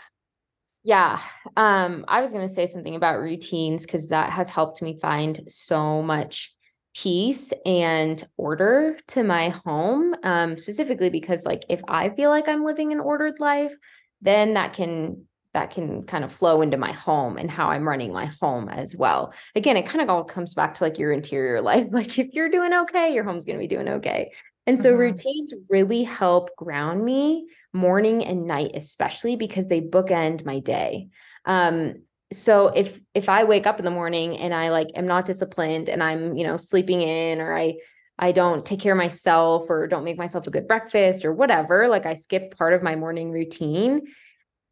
Yeah. 0.82 1.20
Um, 1.56 2.04
I 2.08 2.20
was 2.20 2.32
going 2.32 2.46
to 2.46 2.52
say 2.52 2.66
something 2.66 2.96
about 2.96 3.20
routines 3.20 3.84
because 3.84 4.08
that 4.08 4.30
has 4.30 4.48
helped 4.48 4.80
me 4.80 4.98
find 5.00 5.42
so 5.46 6.02
much 6.02 6.54
peace 6.94 7.52
and 7.66 8.22
order 8.36 8.98
to 9.08 9.22
my 9.22 9.50
home. 9.50 10.14
Um, 10.22 10.56
specifically 10.56 11.10
because, 11.10 11.44
like, 11.44 11.64
if 11.68 11.80
I 11.86 12.10
feel 12.10 12.30
like 12.30 12.48
I'm 12.48 12.64
living 12.64 12.92
an 12.92 13.00
ordered 13.00 13.40
life, 13.40 13.74
then 14.22 14.54
that 14.54 14.72
can 14.72 15.26
that 15.52 15.70
can 15.70 16.04
kind 16.04 16.22
of 16.22 16.32
flow 16.32 16.62
into 16.62 16.76
my 16.76 16.92
home 16.92 17.36
and 17.36 17.50
how 17.50 17.70
I'm 17.70 17.86
running 17.86 18.12
my 18.12 18.26
home 18.40 18.68
as 18.68 18.94
well. 18.94 19.34
Again, 19.56 19.76
it 19.76 19.86
kind 19.86 20.00
of 20.00 20.08
all 20.08 20.22
comes 20.22 20.54
back 20.54 20.74
to 20.74 20.84
like 20.84 20.98
your 20.98 21.12
interior 21.12 21.60
life. 21.70 21.88
Like 21.90 22.18
if 22.18 22.32
you're 22.32 22.50
doing 22.50 22.72
okay, 22.72 23.12
your 23.12 23.24
home's 23.24 23.44
going 23.44 23.58
to 23.58 23.62
be 23.62 23.74
doing 23.74 23.88
okay. 23.88 24.32
And 24.66 24.78
so 24.78 24.90
mm-hmm. 24.90 25.00
routines 25.00 25.54
really 25.68 26.02
help 26.02 26.54
ground 26.56 27.04
me 27.04 27.46
morning 27.72 28.24
and 28.24 28.46
night, 28.46 28.72
especially 28.74 29.36
because 29.36 29.68
they 29.68 29.80
bookend 29.80 30.44
my 30.44 30.60
day. 30.60 31.08
Um, 31.44 32.02
so 32.32 32.68
if 32.68 33.00
if 33.14 33.28
I 33.28 33.44
wake 33.44 33.66
up 33.66 33.78
in 33.78 33.84
the 33.84 33.90
morning 33.90 34.36
and 34.36 34.54
I 34.54 34.70
like 34.70 34.88
am 34.94 35.06
not 35.06 35.24
disciplined 35.24 35.88
and 35.88 36.02
I'm, 36.02 36.34
you 36.34 36.46
know, 36.46 36.56
sleeping 36.56 37.00
in 37.00 37.40
or 37.40 37.56
I 37.56 37.78
I 38.18 38.32
don't 38.32 38.64
take 38.66 38.80
care 38.80 38.92
of 38.92 38.98
myself 38.98 39.64
or 39.68 39.88
don't 39.88 40.04
make 40.04 40.18
myself 40.18 40.46
a 40.46 40.50
good 40.50 40.68
breakfast 40.68 41.24
or 41.24 41.32
whatever, 41.32 41.88
like 41.88 42.06
I 42.06 42.14
skip 42.14 42.56
part 42.56 42.74
of 42.74 42.82
my 42.82 42.94
morning 42.94 43.32
routine, 43.32 44.02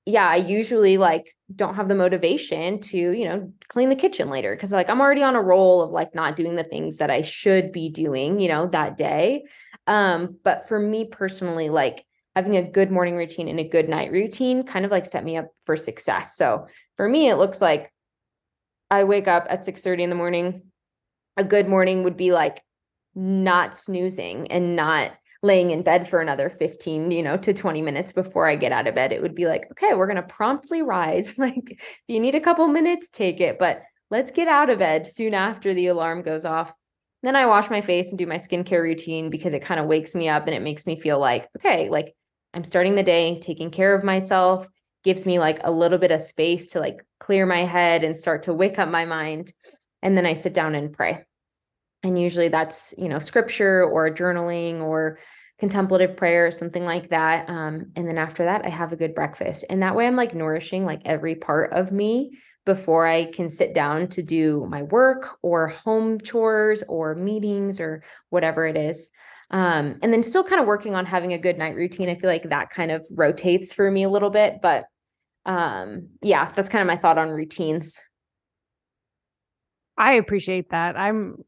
yeah, 0.09 0.27
I 0.27 0.37
usually 0.37 0.97
like 0.97 1.37
don't 1.55 1.75
have 1.75 1.89
the 1.89 1.95
motivation 1.95 2.81
to, 2.81 2.97
you 2.97 3.27
know, 3.27 3.53
clean 3.69 3.91
the 3.91 3.95
kitchen 3.95 4.31
later 4.31 4.57
because 4.57 4.73
like 4.73 4.89
I'm 4.89 5.03
already 5.03 5.23
on 5.23 5.37
a 5.37 5.43
roll 5.43 5.83
of 5.83 5.91
like 5.91 6.15
not 6.15 6.35
doing 6.35 6.57
the 6.57 6.65
things 6.65 6.97
that 6.97 7.11
I 7.11 7.21
should 7.21 7.73
be 7.73 7.91
doing, 7.91 8.41
you 8.41 8.49
know, 8.49 8.69
that 8.69 8.97
day. 8.97 9.45
Um, 9.89 10.37
but 10.45 10.69
for 10.69 10.79
me 10.79 11.07
personally, 11.07 11.71
like 11.71 12.05
having 12.37 12.57
a 12.57 12.71
good 12.71 12.91
morning 12.91 13.17
routine 13.17 13.49
and 13.49 13.59
a 13.59 13.69
good 13.69 13.89
night 13.89 14.13
routine 14.13 14.63
kind 14.63 14.85
of 14.85 14.93
like 14.93 15.07
set 15.07 15.25
me 15.25 15.37
up 15.37 15.49
for 15.65 15.75
success. 15.75 16.37
So 16.37 16.69
for 16.97 17.09
me, 17.09 17.29
it 17.29 17.37
looks 17.37 17.61
like 17.61 17.93
I 18.91 19.05
wake 19.05 19.27
up 19.27 19.47
at 19.51 19.65
6 19.65 19.83
30 19.83 20.05
in 20.05 20.11
the 20.11 20.17
morning. 20.17 20.63
A 21.37 21.43
good 21.43 21.69
morning 21.69 22.05
would 22.05 22.17
be 22.17 22.31
like 22.31 22.63
not 23.15 23.75
snoozing 23.75 24.53
and 24.53 24.77
not 24.77 25.13
laying 25.43 25.71
in 25.71 25.83
bed 25.83 26.09
for 26.09 26.21
another 26.21 26.51
15 26.51 27.13
you 27.13 27.23
know 27.23 27.37
to 27.37 27.55
20 27.55 27.81
minutes 27.81 28.13
before 28.13 28.49
i 28.49 28.57
get 28.57 28.73
out 28.73 28.89
of 28.89 28.95
bed 28.97 29.13
it 29.13 29.23
would 29.23 29.37
be 29.37 29.47
like 29.47 29.69
okay 29.71 29.95
we're 29.95 30.07
going 30.07 30.17
to 30.17 30.23
promptly 30.23 30.83
rise 30.83 31.39
like 31.39 31.63
if 31.71 31.79
you 32.09 32.19
need 32.19 32.35
a 32.35 32.41
couple 32.41 32.67
minutes 32.67 33.09
take 33.09 33.41
it 33.41 33.57
but 33.59 33.83
let's 34.11 34.33
get 34.33 34.49
out 34.49 34.69
of 34.69 34.81
bed 34.81 35.07
soon 35.07 35.35
after 35.35 35.75
the 35.75 35.87
alarm 35.87 36.23
goes 36.23 36.45
off 36.45 36.73
then 37.23 37.37
i 37.37 37.47
wash 37.47 37.71
my 37.71 37.81
face 37.81 38.11
and 38.11 38.19
do 38.19 38.27
my 38.27 38.37
skincare 38.37 38.83
routine 38.83 39.31
because 39.31 39.53
it 39.53 39.65
kind 39.65 39.81
of 39.81 39.87
wakes 39.87 40.15
me 40.15 40.29
up 40.29 40.47
and 40.47 40.55
it 40.55 40.63
makes 40.63 40.87
me 40.87 40.99
feel 40.99 41.19
like 41.19 41.49
okay 41.57 41.89
like 41.89 42.15
i'm 42.55 42.65
starting 42.65 42.95
the 42.95 43.03
day 43.03 43.39
taking 43.41 43.71
care 43.71 43.95
of 43.95 44.05
myself 44.05 44.69
gives 45.05 45.27
me 45.27 45.39
like 45.39 45.61
a 45.65 45.71
little 45.71 45.99
bit 45.99 46.11
of 46.11 46.21
space 46.21 46.69
to 46.69 46.81
like 46.81 47.05
clear 47.21 47.47
my 47.47 47.65
head 47.65 48.05
and 48.05 48.19
start 48.19 48.43
to 48.45 48.55
wake 48.55 48.79
up 48.79 48.89
my 48.89 49.05
mind 49.05 49.53
and 50.03 50.17
then 50.17 50.27
i 50.27 50.35
sit 50.35 50.55
down 50.55 50.75
and 50.75 50.93
pray. 50.93 51.25
And 52.03 52.19
usually 52.19 52.49
that's 52.49 52.95
you 52.97 53.09
know 53.09 53.19
scripture 53.19 53.85
or 53.85 54.11
journaling 54.11 54.81
or 54.83 55.19
contemplative 55.59 56.17
prayer 56.17 56.47
or 56.47 56.51
something 56.53 56.85
like 56.85 57.09
that 57.11 57.49
um, 57.49 57.91
and 57.97 58.07
then 58.07 58.17
after 58.19 58.45
that 58.45 58.65
i 58.65 58.69
have 58.69 58.93
a 58.93 58.97
good 58.97 59.15
breakfast. 59.15 59.65
And 59.69 59.83
that 59.83 59.97
way 59.97 60.07
i'm 60.07 60.17
like 60.17 60.35
nourishing 60.35 60.85
like 60.85 61.03
every 61.05 61.35
part 61.35 61.73
of 61.73 61.91
me 61.91 62.39
before 62.69 63.07
i 63.07 63.25
can 63.33 63.49
sit 63.49 63.75
down 63.75 64.07
to 64.07 64.23
do 64.23 64.67
my 64.71 64.83
work 64.85 65.39
or 65.43 65.69
home 65.69 66.21
chores 66.21 66.85
or 66.89 67.15
meetings 67.15 67.81
or 67.81 68.03
whatever 68.31 68.67
it 68.67 68.77
is 68.77 69.11
um, 69.51 69.99
and 70.03 70.13
then 70.13 70.23
still 70.23 70.45
kind 70.45 70.61
of 70.61 70.67
working 70.67 70.95
on 70.95 71.07
having 71.07 71.33
a 71.33 71.39
good 71.39 71.59
night 71.59 71.75
routine 71.75 72.09
i 72.09 72.15
feel 72.15 72.31
like 72.31 72.49
that 72.51 72.71
kind 72.71 72.91
of 72.91 73.05
rotates 73.11 73.73
for 73.73 73.91
me 73.91 74.05
a 74.05 74.11
little 74.11 74.31
bit 74.31 74.61
but 74.63 74.85
um, 75.47 76.09
yeah 76.23 76.53
that's 76.53 76.69
kind 76.69 76.83
of 76.83 76.87
my 76.87 76.97
thought 76.97 77.19
on 77.19 77.31
routines 77.31 78.01
I 79.99 80.13
appreciate 80.13 80.71
that. 80.71 80.97
I'm 80.97 81.45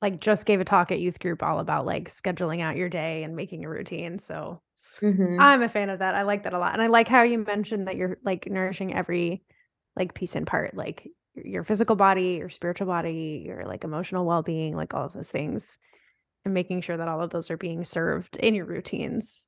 like 0.00 0.20
just 0.20 0.46
gave 0.46 0.60
a 0.60 0.64
talk 0.64 0.92
at 0.92 1.00
youth 1.00 1.18
group 1.18 1.42
all 1.42 1.58
about 1.58 1.84
like 1.84 2.08
scheduling 2.08 2.62
out 2.62 2.76
your 2.76 2.88
day 2.88 3.24
and 3.24 3.34
making 3.34 3.64
a 3.64 3.68
routine. 3.68 4.18
So 4.18 4.62
mm-hmm. 5.02 5.40
I'm 5.40 5.62
a 5.62 5.68
fan 5.68 5.90
of 5.90 5.98
that. 5.98 6.14
I 6.14 6.22
like 6.22 6.44
that 6.44 6.54
a 6.54 6.58
lot. 6.58 6.72
And 6.72 6.82
I 6.82 6.86
like 6.86 7.08
how 7.08 7.22
you 7.22 7.40
mentioned 7.40 7.88
that 7.88 7.96
you're 7.96 8.18
like 8.24 8.48
nourishing 8.48 8.94
every 8.94 9.42
like 9.96 10.14
piece 10.14 10.36
and 10.36 10.46
part, 10.46 10.74
like 10.74 11.08
your 11.34 11.64
physical 11.64 11.96
body, 11.96 12.36
your 12.38 12.48
spiritual 12.48 12.86
body, 12.86 13.42
your 13.44 13.66
like 13.66 13.84
emotional 13.84 14.24
well-being, 14.24 14.76
like 14.76 14.94
all 14.94 15.04
of 15.06 15.12
those 15.12 15.30
things 15.30 15.78
and 16.44 16.54
making 16.54 16.80
sure 16.80 16.96
that 16.96 17.08
all 17.08 17.22
of 17.22 17.30
those 17.30 17.50
are 17.50 17.56
being 17.56 17.84
served 17.84 18.36
in 18.36 18.54
your 18.54 18.66
routines. 18.66 19.44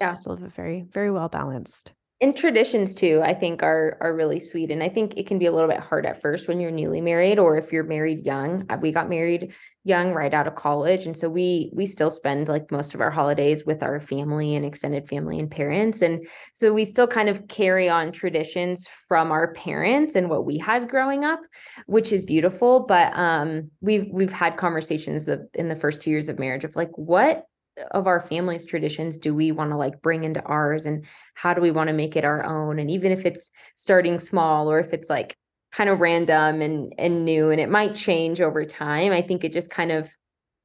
Yeah. 0.00 0.14
A 0.26 0.36
very, 0.36 0.86
very 0.90 1.10
well 1.10 1.28
balanced 1.28 1.92
and 2.20 2.36
traditions 2.36 2.94
too 2.94 3.20
i 3.24 3.32
think 3.32 3.62
are 3.62 3.96
are 4.00 4.14
really 4.14 4.40
sweet 4.40 4.70
and 4.70 4.82
i 4.82 4.88
think 4.88 5.16
it 5.16 5.26
can 5.26 5.38
be 5.38 5.46
a 5.46 5.52
little 5.52 5.68
bit 5.68 5.78
hard 5.78 6.04
at 6.04 6.20
first 6.20 6.48
when 6.48 6.58
you're 6.58 6.70
newly 6.70 7.00
married 7.00 7.38
or 7.38 7.56
if 7.56 7.72
you're 7.72 7.84
married 7.84 8.26
young. 8.26 8.66
Uh, 8.68 8.76
we 8.80 8.90
got 8.90 9.08
married 9.08 9.54
young 9.84 10.12
right 10.12 10.34
out 10.34 10.46
of 10.46 10.54
college 10.54 11.06
and 11.06 11.16
so 11.16 11.28
we 11.28 11.70
we 11.74 11.86
still 11.86 12.10
spend 12.10 12.48
like 12.48 12.70
most 12.72 12.94
of 12.94 13.00
our 13.00 13.10
holidays 13.10 13.64
with 13.64 13.82
our 13.82 14.00
family 14.00 14.56
and 14.56 14.64
extended 14.64 15.08
family 15.08 15.38
and 15.38 15.50
parents 15.50 16.02
and 16.02 16.26
so 16.52 16.74
we 16.74 16.84
still 16.84 17.06
kind 17.06 17.28
of 17.28 17.46
carry 17.48 17.88
on 17.88 18.10
traditions 18.10 18.88
from 19.06 19.30
our 19.30 19.52
parents 19.54 20.14
and 20.14 20.28
what 20.28 20.44
we 20.44 20.58
had 20.58 20.88
growing 20.88 21.24
up 21.24 21.40
which 21.86 22.12
is 22.12 22.24
beautiful 22.24 22.80
but 22.80 23.12
um 23.14 23.70
we've 23.80 24.08
we've 24.12 24.32
had 24.32 24.56
conversations 24.56 25.28
of, 25.28 25.40
in 25.54 25.68
the 25.68 25.76
first 25.76 26.02
two 26.02 26.10
years 26.10 26.28
of 26.28 26.38
marriage 26.38 26.64
of 26.64 26.74
like 26.74 26.90
what 26.96 27.46
of 27.90 28.06
our 28.06 28.20
family's 28.20 28.64
traditions 28.64 29.18
do 29.18 29.34
we 29.34 29.52
want 29.52 29.70
to 29.70 29.76
like 29.76 30.00
bring 30.02 30.24
into 30.24 30.42
ours 30.42 30.86
and 30.86 31.04
how 31.34 31.54
do 31.54 31.60
we 31.60 31.70
want 31.70 31.88
to 31.88 31.94
make 31.94 32.16
it 32.16 32.24
our 32.24 32.44
own? 32.44 32.78
And 32.78 32.90
even 32.90 33.12
if 33.12 33.26
it's 33.26 33.50
starting 33.76 34.18
small 34.18 34.70
or 34.70 34.78
if 34.78 34.92
it's 34.92 35.10
like 35.10 35.36
kind 35.72 35.90
of 35.90 36.00
random 36.00 36.62
and 36.62 36.94
and 36.98 37.24
new 37.24 37.50
and 37.50 37.60
it 37.60 37.68
might 37.68 37.94
change 37.94 38.40
over 38.40 38.64
time 38.64 39.12
i 39.12 39.20
think 39.20 39.44
it 39.44 39.52
just 39.52 39.68
kind 39.68 39.92
of 39.92 40.08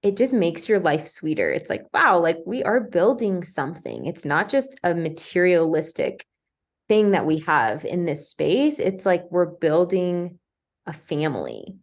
it 0.04 0.18
just 0.18 0.34
makes 0.34 0.68
your 0.68 0.82
life 0.82 1.08
sweeter. 1.08 1.50
It's 1.50 1.70
like 1.70 1.86
wow 1.94 2.20
like 2.20 2.38
we 2.46 2.62
are 2.64 2.82
building 2.82 3.44
something. 3.44 4.06
It's 4.06 4.26
not 4.26 4.50
just 4.50 4.78
a 4.84 4.94
materialistic 4.94 6.26
thing 6.90 7.12
that 7.12 7.26
we 7.26 7.40
have 7.40 7.86
in 7.86 8.06
this 8.06 8.30
space. 8.30 8.80
It's 8.80 9.06
like 9.06 9.24
we're 9.32 9.46
building 9.46 10.40
a 10.86 10.94
family 10.94 11.76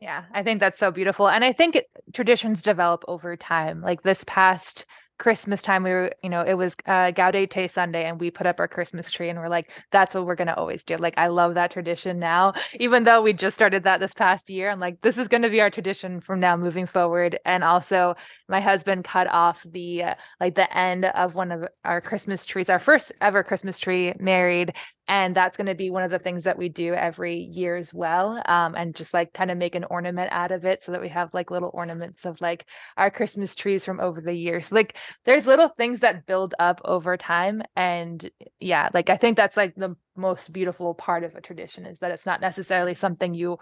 yeah, 0.00 0.24
I 0.32 0.42
think 0.42 0.60
that's 0.60 0.78
so 0.78 0.90
beautiful. 0.90 1.28
And 1.28 1.44
I 1.44 1.52
think 1.52 1.76
it, 1.76 1.86
traditions 2.12 2.62
develop 2.62 3.04
over 3.08 3.36
time. 3.36 3.80
Like 3.80 4.02
this 4.02 4.24
past 4.26 4.86
Christmas 5.18 5.60
time, 5.60 5.82
we 5.82 5.90
were, 5.90 6.12
you 6.22 6.30
know, 6.30 6.42
it 6.42 6.54
was 6.54 6.76
uh, 6.86 7.10
Gaudete 7.10 7.68
Sunday, 7.68 8.04
and 8.04 8.20
we 8.20 8.30
put 8.30 8.46
up 8.46 8.60
our 8.60 8.68
Christmas 8.68 9.10
tree, 9.10 9.28
and 9.28 9.36
we're 9.36 9.48
like, 9.48 9.72
that's 9.90 10.14
what 10.14 10.24
we're 10.26 10.36
gonna 10.36 10.54
always 10.56 10.84
do. 10.84 10.96
Like, 10.96 11.14
I 11.18 11.26
love 11.26 11.54
that 11.54 11.72
tradition 11.72 12.20
now, 12.20 12.52
even 12.78 13.02
though 13.02 13.20
we 13.20 13.32
just 13.32 13.56
started 13.56 13.82
that 13.82 13.98
this 13.98 14.14
past 14.14 14.48
year. 14.48 14.70
I'm 14.70 14.78
like, 14.78 15.00
this 15.00 15.18
is 15.18 15.26
gonna 15.26 15.50
be 15.50 15.60
our 15.60 15.70
tradition 15.70 16.20
from 16.20 16.38
now 16.38 16.56
moving 16.56 16.86
forward. 16.86 17.36
And 17.44 17.64
also, 17.64 18.14
my 18.48 18.60
husband 18.60 19.02
cut 19.02 19.26
off 19.26 19.66
the 19.68 20.04
uh, 20.04 20.14
like 20.38 20.54
the 20.54 20.72
end 20.76 21.06
of 21.06 21.34
one 21.34 21.50
of 21.50 21.66
our 21.84 22.00
Christmas 22.00 22.46
trees, 22.46 22.70
our 22.70 22.78
first 22.78 23.10
ever 23.20 23.42
Christmas 23.42 23.80
tree, 23.80 24.14
married, 24.20 24.74
and 25.08 25.34
that's 25.34 25.56
going 25.56 25.66
to 25.66 25.74
be 25.74 25.90
one 25.90 26.02
of 26.02 26.10
the 26.10 26.18
things 26.18 26.44
that 26.44 26.58
we 26.58 26.68
do 26.68 26.94
every 26.94 27.36
year 27.36 27.76
as 27.76 27.92
well 27.92 28.40
um, 28.46 28.74
and 28.74 28.94
just 28.94 29.14
like 29.14 29.32
kind 29.32 29.50
of 29.50 29.56
make 29.58 29.74
an 29.74 29.84
ornament 29.84 30.28
out 30.30 30.52
of 30.52 30.64
it 30.64 30.82
so 30.82 30.92
that 30.92 31.00
we 31.00 31.08
have 31.08 31.32
like 31.32 31.50
little 31.50 31.70
ornaments 31.72 32.26
of 32.26 32.40
like 32.40 32.66
our 32.96 33.10
christmas 33.10 33.54
trees 33.54 33.84
from 33.84 34.00
over 34.00 34.20
the 34.20 34.32
years. 34.32 34.70
Like 34.70 34.96
there's 35.24 35.46
little 35.46 35.68
things 35.68 36.00
that 36.00 36.26
build 36.26 36.54
up 36.58 36.80
over 36.84 37.16
time 37.16 37.62
and 37.74 38.28
yeah 38.60 38.88
like 38.94 39.10
i 39.10 39.16
think 39.16 39.36
that's 39.36 39.56
like 39.56 39.74
the 39.74 39.96
most 40.16 40.52
beautiful 40.52 40.94
part 40.94 41.24
of 41.24 41.34
a 41.34 41.40
tradition 41.40 41.86
is 41.86 41.98
that 42.00 42.10
it's 42.10 42.26
not 42.26 42.40
necessarily 42.40 42.94
something 42.94 43.34
you 43.34 43.58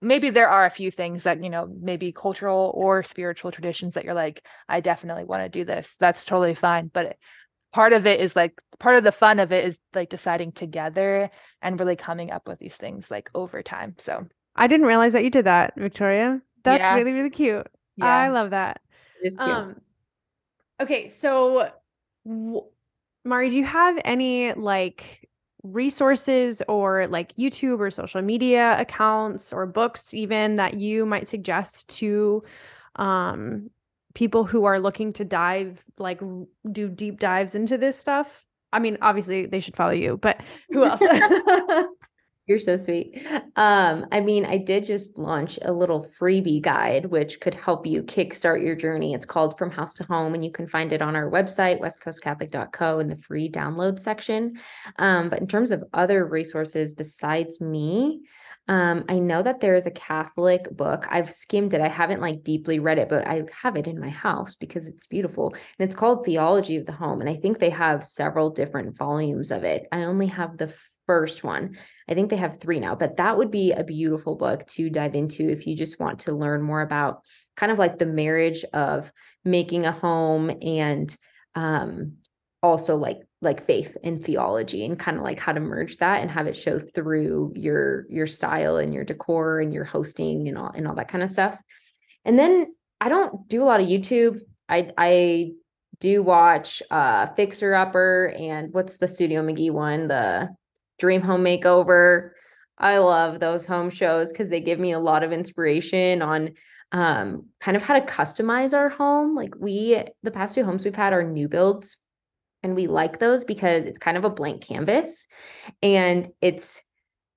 maybe 0.00 0.30
there 0.30 0.48
are 0.48 0.66
a 0.66 0.70
few 0.70 0.90
things 0.90 1.22
that 1.22 1.42
you 1.42 1.50
know 1.50 1.66
maybe 1.80 2.12
cultural 2.12 2.72
or 2.74 3.02
spiritual 3.02 3.50
traditions 3.50 3.94
that 3.94 4.04
you're 4.04 4.14
like 4.14 4.46
i 4.68 4.80
definitely 4.80 5.24
want 5.24 5.42
to 5.42 5.48
do 5.48 5.64
this. 5.64 5.96
That's 5.98 6.24
totally 6.24 6.54
fine 6.54 6.90
but 6.92 7.16
part 7.74 7.92
of 7.92 8.06
it 8.06 8.20
is 8.20 8.36
like 8.36 8.62
part 8.78 8.94
of 8.94 9.02
the 9.02 9.10
fun 9.10 9.40
of 9.40 9.50
it 9.50 9.64
is 9.64 9.80
like 9.94 10.08
deciding 10.08 10.52
together 10.52 11.28
and 11.60 11.78
really 11.80 11.96
coming 11.96 12.30
up 12.30 12.46
with 12.46 12.60
these 12.60 12.76
things 12.76 13.10
like 13.10 13.28
over 13.34 13.64
time. 13.64 13.96
So 13.98 14.28
I 14.54 14.68
didn't 14.68 14.86
realize 14.86 15.12
that 15.12 15.24
you 15.24 15.30
did 15.30 15.46
that, 15.46 15.74
Victoria. 15.76 16.40
That's 16.62 16.84
yeah. 16.84 16.94
really, 16.94 17.12
really 17.12 17.30
cute. 17.30 17.66
Yeah. 17.96 18.06
I 18.06 18.28
love 18.28 18.50
that. 18.50 18.80
Um, 19.38 19.74
okay, 20.80 21.08
so 21.08 21.70
w- 22.24 22.62
Mari, 23.24 23.50
do 23.50 23.56
you 23.56 23.64
have 23.64 23.98
any 24.04 24.52
like 24.52 25.28
resources 25.64 26.62
or 26.68 27.08
like 27.08 27.34
YouTube 27.34 27.80
or 27.80 27.90
social 27.90 28.22
media 28.22 28.76
accounts 28.78 29.52
or 29.52 29.66
books 29.66 30.14
even 30.14 30.56
that 30.56 30.74
you 30.74 31.06
might 31.06 31.26
suggest 31.26 31.88
to 31.88 32.44
um 32.96 33.70
people 34.14 34.44
who 34.44 34.64
are 34.64 34.80
looking 34.80 35.12
to 35.12 35.24
dive 35.24 35.84
like 35.98 36.20
do 36.70 36.88
deep 36.88 37.18
dives 37.18 37.54
into 37.54 37.76
this 37.76 37.98
stuff 37.98 38.44
i 38.72 38.78
mean 38.78 38.96
obviously 39.02 39.46
they 39.46 39.60
should 39.60 39.76
follow 39.76 39.92
you 39.92 40.16
but 40.16 40.40
who 40.70 40.84
else 40.84 41.02
You're 42.46 42.58
so 42.58 42.76
sweet. 42.76 43.26
Um, 43.56 44.04
I 44.12 44.20
mean, 44.20 44.44
I 44.44 44.58
did 44.58 44.84
just 44.84 45.16
launch 45.16 45.58
a 45.62 45.72
little 45.72 46.04
freebie 46.04 46.60
guide 46.60 47.06
which 47.06 47.40
could 47.40 47.54
help 47.54 47.86
you 47.86 48.02
kickstart 48.02 48.62
your 48.62 48.74
journey. 48.74 49.14
It's 49.14 49.24
called 49.24 49.56
From 49.56 49.70
House 49.70 49.94
to 49.94 50.04
Home, 50.04 50.34
and 50.34 50.44
you 50.44 50.52
can 50.52 50.68
find 50.68 50.92
it 50.92 51.00
on 51.00 51.16
our 51.16 51.30
website, 51.30 51.80
westcoastcatholic.co, 51.80 52.98
in 52.98 53.08
the 53.08 53.16
free 53.16 53.50
download 53.50 53.98
section. 53.98 54.58
Um, 54.98 55.30
but 55.30 55.40
in 55.40 55.46
terms 55.46 55.70
of 55.72 55.84
other 55.94 56.26
resources 56.26 56.92
besides 56.92 57.62
me, 57.62 58.24
Um, 58.66 59.04
I 59.08 59.18
know 59.18 59.42
that 59.42 59.60
there 59.60 59.76
is 59.76 59.86
a 59.86 59.90
Catholic 59.90 60.74
book. 60.74 61.06
I've 61.10 61.32
skimmed 61.32 61.74
it. 61.74 61.80
I 61.80 61.88
haven't 61.88 62.22
like 62.22 62.42
deeply 62.42 62.78
read 62.78 62.98
it, 62.98 63.08
but 63.08 63.26
I 63.26 63.42
have 63.62 63.76
it 63.76 63.86
in 63.86 64.00
my 64.00 64.08
house 64.08 64.56
because 64.56 64.86
it's 64.86 65.06
beautiful. 65.06 65.48
And 65.78 65.86
it's 65.86 65.94
called 65.94 66.24
Theology 66.24 66.76
of 66.76 66.86
the 66.86 66.92
Home. 66.92 67.20
And 67.20 67.28
I 67.28 67.36
think 67.36 67.58
they 67.58 67.70
have 67.70 68.04
several 68.04 68.50
different 68.50 68.96
volumes 68.96 69.50
of 69.50 69.64
it. 69.64 69.86
I 69.92 70.04
only 70.04 70.28
have 70.28 70.56
the 70.56 70.74
first 71.06 71.44
one. 71.44 71.76
I 72.08 72.14
think 72.14 72.30
they 72.30 72.36
have 72.36 72.58
three 72.58 72.80
now, 72.80 72.94
but 72.94 73.18
that 73.18 73.36
would 73.36 73.50
be 73.50 73.72
a 73.72 73.84
beautiful 73.84 74.36
book 74.36 74.66
to 74.68 74.88
dive 74.88 75.14
into 75.14 75.50
if 75.50 75.66
you 75.66 75.76
just 75.76 76.00
want 76.00 76.20
to 76.20 76.32
learn 76.32 76.62
more 76.62 76.80
about 76.80 77.20
kind 77.56 77.70
of 77.70 77.78
like 77.78 77.98
the 77.98 78.06
marriage 78.06 78.64
of 78.72 79.12
making 79.44 79.84
a 79.84 79.92
home 79.92 80.50
and 80.62 81.14
um 81.54 82.14
also 82.62 82.96
like 82.96 83.18
like 83.44 83.66
faith 83.66 83.96
and 84.02 84.22
theology 84.22 84.84
and 84.84 84.98
kind 84.98 85.16
of 85.16 85.22
like 85.22 85.38
how 85.38 85.52
to 85.52 85.60
merge 85.60 85.98
that 85.98 86.22
and 86.22 86.30
have 86.30 86.46
it 86.46 86.56
show 86.56 86.78
through 86.78 87.52
your 87.54 88.06
your 88.08 88.26
style 88.26 88.76
and 88.76 88.92
your 88.92 89.04
decor 89.04 89.60
and 89.60 89.72
your 89.72 89.84
hosting 89.84 90.48
and 90.48 90.58
all 90.58 90.70
and 90.74 90.88
all 90.88 90.94
that 90.94 91.08
kind 91.08 91.22
of 91.22 91.30
stuff. 91.30 91.58
And 92.24 92.38
then 92.38 92.74
I 93.00 93.08
don't 93.08 93.46
do 93.48 93.62
a 93.62 93.66
lot 93.66 93.80
of 93.80 93.86
YouTube. 93.86 94.40
I 94.68 94.90
I 94.96 95.52
do 96.00 96.22
watch 96.22 96.82
uh 96.90 97.28
Fixer 97.34 97.74
Upper 97.74 98.34
and 98.36 98.72
what's 98.72 98.96
the 98.96 99.08
Studio 99.08 99.42
McGee 99.42 99.70
one, 99.70 100.08
the 100.08 100.48
Dream 100.98 101.20
Home 101.20 101.44
Makeover. 101.44 102.30
I 102.78 102.98
love 102.98 103.38
those 103.38 103.64
home 103.64 103.90
shows 103.90 104.32
because 104.32 104.48
they 104.48 104.60
give 104.60 104.80
me 104.80 104.92
a 104.92 104.98
lot 104.98 105.22
of 105.22 105.32
inspiration 105.32 106.22
on 106.22 106.54
um 106.92 107.46
kind 107.60 107.76
of 107.76 107.82
how 107.82 107.98
to 107.98 108.06
customize 108.06 108.76
our 108.76 108.88
home. 108.88 109.34
Like 109.34 109.54
we 109.58 110.02
the 110.22 110.30
past 110.30 110.54
two 110.54 110.64
homes 110.64 110.84
we've 110.84 110.96
had 110.96 111.12
are 111.12 111.22
new 111.22 111.48
builds 111.48 111.98
and 112.64 112.74
we 112.74 112.86
like 112.86 113.20
those 113.20 113.44
because 113.44 113.86
it's 113.86 113.98
kind 113.98 114.16
of 114.16 114.24
a 114.24 114.30
blank 114.30 114.66
canvas. 114.66 115.26
And 115.82 116.28
it's 116.40 116.82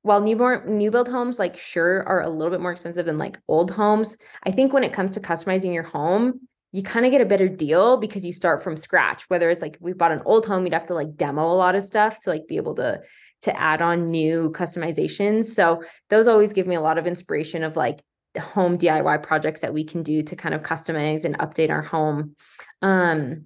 while 0.02 0.22
newborn 0.22 0.78
new 0.78 0.90
build 0.90 1.10
homes 1.10 1.38
like 1.38 1.58
sure 1.58 2.04
are 2.08 2.22
a 2.22 2.30
little 2.30 2.52
bit 2.52 2.62
more 2.62 2.72
expensive 2.72 3.06
than 3.06 3.18
like 3.18 3.38
old 3.50 3.72
homes 3.72 4.16
i 4.46 4.52
think 4.52 4.72
when 4.72 4.86
it 4.86 4.94
comes 4.94 5.12
to 5.12 5.20
customizing 5.20 5.74
your 5.74 5.84
home 5.84 6.40
you 6.72 6.84
kind 6.84 7.06
of 7.06 7.12
get 7.12 7.22
a 7.22 7.26
better 7.26 7.48
deal 7.48 7.98
because 7.98 8.26
you 8.26 8.34
start 8.34 8.62
from 8.62 8.78
scratch. 8.78 9.24
Whether 9.30 9.50
it's 9.50 9.62
like 9.62 9.78
we 9.80 9.94
bought 9.94 10.12
an 10.12 10.22
old 10.26 10.46
home 10.46 10.64
you'd 10.64 10.74
have 10.74 10.88
to 10.88 10.94
like 10.94 11.16
demo 11.16 11.46
a 11.46 11.54
lot 11.54 11.76
of 11.76 11.84
stuff 11.84 12.20
to 12.20 12.30
like 12.30 12.48
be 12.48 12.58
able 12.58 12.76
to 12.76 13.02
to 13.44 13.60
add 13.60 13.82
on 13.82 14.10
new 14.10 14.52
customizations. 14.56 15.46
So 15.46 15.84
those 16.10 16.28
always 16.28 16.54
give 16.54 16.68
me 16.68 16.76
a 16.76 16.82
lot 16.82 16.98
of 16.98 17.08
inspiration 17.08 17.64
of 17.64 17.76
like 17.76 18.02
home 18.40 18.78
diy 18.78 19.24
projects 19.24 19.62
that 19.62 19.74
we 19.74 19.86
can 19.86 20.04
do 20.04 20.24
to 20.24 20.36
kind 20.36 20.54
of 20.54 20.62
customize 20.62 21.24
and 21.24 21.38
update 21.40 21.70
our 21.70 21.82
home. 21.82 22.36
Um 22.82 23.46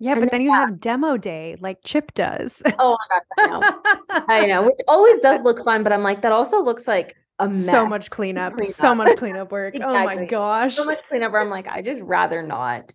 yeah, 0.00 0.14
but 0.14 0.20
then, 0.20 0.28
then 0.32 0.40
you 0.40 0.48
yeah. 0.48 0.60
have 0.60 0.80
demo 0.80 1.16
day 1.16 1.56
like 1.60 1.78
Chip 1.84 2.12
does. 2.14 2.62
Oh 2.78 2.96
my 3.10 3.18
god, 3.18 3.22
I 3.38 3.46
know. 3.46 4.24
I 4.28 4.46
know, 4.46 4.62
which 4.62 4.78
always 4.88 5.20
does 5.20 5.42
look 5.42 5.62
fun, 5.62 5.82
but 5.82 5.92
I'm 5.92 6.02
like, 6.02 6.22
that 6.22 6.32
also 6.32 6.62
looks 6.62 6.88
like 6.88 7.14
a 7.40 7.48
mess. 7.48 7.66
So 7.66 7.86
much 7.86 8.10
cleanup, 8.10 8.54
cleanup. 8.54 8.72
so 8.72 8.94
much 8.94 9.16
cleanup 9.18 9.52
work. 9.52 9.74
exactly. 9.74 9.98
Oh 9.98 10.04
my 10.04 10.24
gosh. 10.24 10.76
So 10.76 10.84
much 10.84 11.00
cleanup 11.08 11.32
where 11.32 11.40
I'm 11.40 11.50
like, 11.50 11.68
I 11.68 11.82
just 11.82 12.00
rather 12.02 12.42
not. 12.42 12.92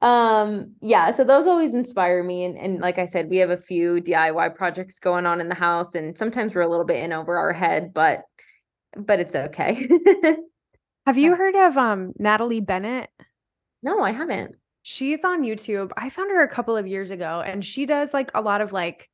Um, 0.00 0.74
yeah, 0.80 1.10
so 1.10 1.24
those 1.24 1.46
always 1.46 1.74
inspire 1.74 2.22
me. 2.22 2.44
And, 2.44 2.56
and 2.56 2.80
like 2.80 2.98
I 2.98 3.06
said, 3.06 3.28
we 3.28 3.38
have 3.38 3.50
a 3.50 3.56
few 3.56 3.96
DIY 3.96 4.54
projects 4.54 4.98
going 4.98 5.26
on 5.26 5.40
in 5.40 5.48
the 5.48 5.54
house, 5.54 5.94
and 5.94 6.16
sometimes 6.16 6.54
we're 6.54 6.62
a 6.62 6.68
little 6.68 6.86
bit 6.86 7.02
in 7.02 7.12
over 7.12 7.36
our 7.38 7.52
head, 7.52 7.92
but 7.92 8.22
but 8.96 9.20
it's 9.20 9.36
okay. 9.36 9.88
have 11.06 11.18
you 11.18 11.34
heard 11.36 11.54
of 11.54 11.76
um 11.76 12.12
Natalie 12.18 12.60
Bennett? 12.60 13.10
No, 13.82 14.00
I 14.02 14.12
haven't. 14.12 14.54
She's 14.88 15.24
on 15.24 15.42
YouTube. 15.42 15.90
I 15.96 16.10
found 16.10 16.30
her 16.30 16.44
a 16.44 16.48
couple 16.48 16.76
of 16.76 16.86
years 16.86 17.10
ago 17.10 17.42
and 17.44 17.64
she 17.64 17.86
does 17.86 18.14
like 18.14 18.30
a 18.36 18.40
lot 18.40 18.60
of 18.60 18.72
like 18.72 19.10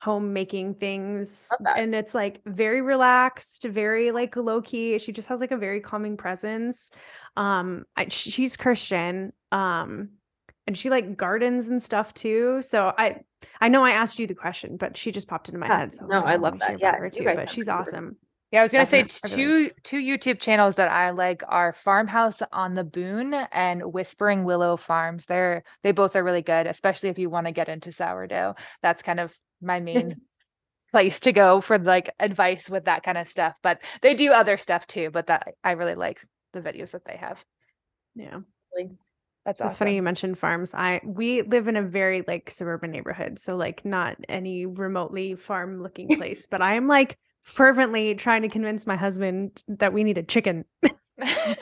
homemaking 0.00 0.74
things 0.74 1.48
and 1.76 1.92
it's 1.92 2.14
like 2.14 2.40
very 2.46 2.82
relaxed, 2.82 3.64
very 3.64 4.12
like 4.12 4.36
low 4.36 4.62
key. 4.62 4.96
She 5.00 5.10
just 5.10 5.26
has 5.26 5.40
like 5.40 5.50
a 5.50 5.56
very 5.56 5.80
calming 5.80 6.16
presence. 6.16 6.92
Um 7.36 7.84
I, 7.96 8.06
she's 8.06 8.56
Christian. 8.56 9.32
Um 9.50 10.10
and 10.68 10.78
she 10.78 10.88
like 10.88 11.16
gardens 11.16 11.66
and 11.66 11.82
stuff 11.82 12.14
too. 12.14 12.62
So 12.62 12.94
I 12.96 13.22
I 13.60 13.70
know 13.70 13.82
I 13.82 13.90
asked 13.90 14.20
you 14.20 14.28
the 14.28 14.36
question, 14.36 14.76
but 14.76 14.96
she 14.96 15.10
just 15.10 15.26
popped 15.26 15.48
into 15.48 15.58
my 15.58 15.66
yeah, 15.66 15.78
head. 15.78 15.94
So 15.94 16.06
no, 16.06 16.20
I, 16.20 16.34
I 16.34 16.36
love 16.36 16.60
that. 16.60 16.78
Yeah, 16.78 16.96
too, 17.08 17.24
but 17.24 17.50
she's 17.50 17.68
awesome. 17.68 18.18
Yeah, 18.50 18.60
I 18.60 18.62
was 18.62 18.72
gonna 18.72 18.86
say 18.86 19.02
two 19.02 19.70
two 19.82 19.98
YouTube 19.98 20.40
channels 20.40 20.76
that 20.76 20.90
I 20.90 21.10
like 21.10 21.42
are 21.46 21.74
Farmhouse 21.74 22.40
on 22.50 22.74
the 22.74 22.84
Boone 22.84 23.34
and 23.34 23.92
Whispering 23.92 24.44
Willow 24.44 24.78
Farms. 24.78 25.26
They're 25.26 25.64
they 25.82 25.92
both 25.92 26.16
are 26.16 26.24
really 26.24 26.42
good, 26.42 26.66
especially 26.66 27.10
if 27.10 27.18
you 27.18 27.28
want 27.28 27.46
to 27.46 27.52
get 27.52 27.68
into 27.68 27.92
sourdough. 27.92 28.54
That's 28.82 29.02
kind 29.02 29.20
of 29.20 29.38
my 29.60 29.80
main 29.80 30.14
place 30.92 31.20
to 31.20 31.32
go 31.32 31.60
for 31.60 31.78
like 31.78 32.10
advice 32.18 32.70
with 32.70 32.86
that 32.86 33.02
kind 33.02 33.18
of 33.18 33.28
stuff. 33.28 33.54
But 33.62 33.82
they 34.00 34.14
do 34.14 34.32
other 34.32 34.56
stuff 34.56 34.86
too. 34.86 35.10
But 35.10 35.26
that 35.26 35.54
I 35.62 35.72
really 35.72 35.94
like 35.94 36.24
the 36.54 36.62
videos 36.62 36.92
that 36.92 37.04
they 37.04 37.16
have. 37.16 37.44
Yeah. 38.14 38.38
Really 38.74 38.92
that's 39.44 39.62
awesome. 39.62 39.70
It's 39.70 39.78
funny 39.78 39.94
you 39.94 40.02
mentioned 40.02 40.38
farms. 40.38 40.74
I 40.74 41.00
we 41.04 41.42
live 41.42 41.68
in 41.68 41.76
a 41.76 41.82
very 41.82 42.22
like 42.26 42.50
suburban 42.50 42.90
neighborhood, 42.90 43.38
so 43.38 43.56
like 43.56 43.84
not 43.84 44.16
any 44.28 44.66
remotely 44.66 45.36
farm 45.36 45.82
looking 45.82 46.08
place, 46.18 46.46
but 46.46 46.62
I 46.62 46.74
am 46.74 46.86
like 46.86 47.18
fervently 47.48 48.14
trying 48.14 48.42
to 48.42 48.48
convince 48.48 48.86
my 48.86 48.94
husband 48.94 49.64
that 49.68 49.94
we 49.94 50.04
need 50.04 50.18
a 50.18 50.22
chicken. 50.22 50.66
or 50.82 50.90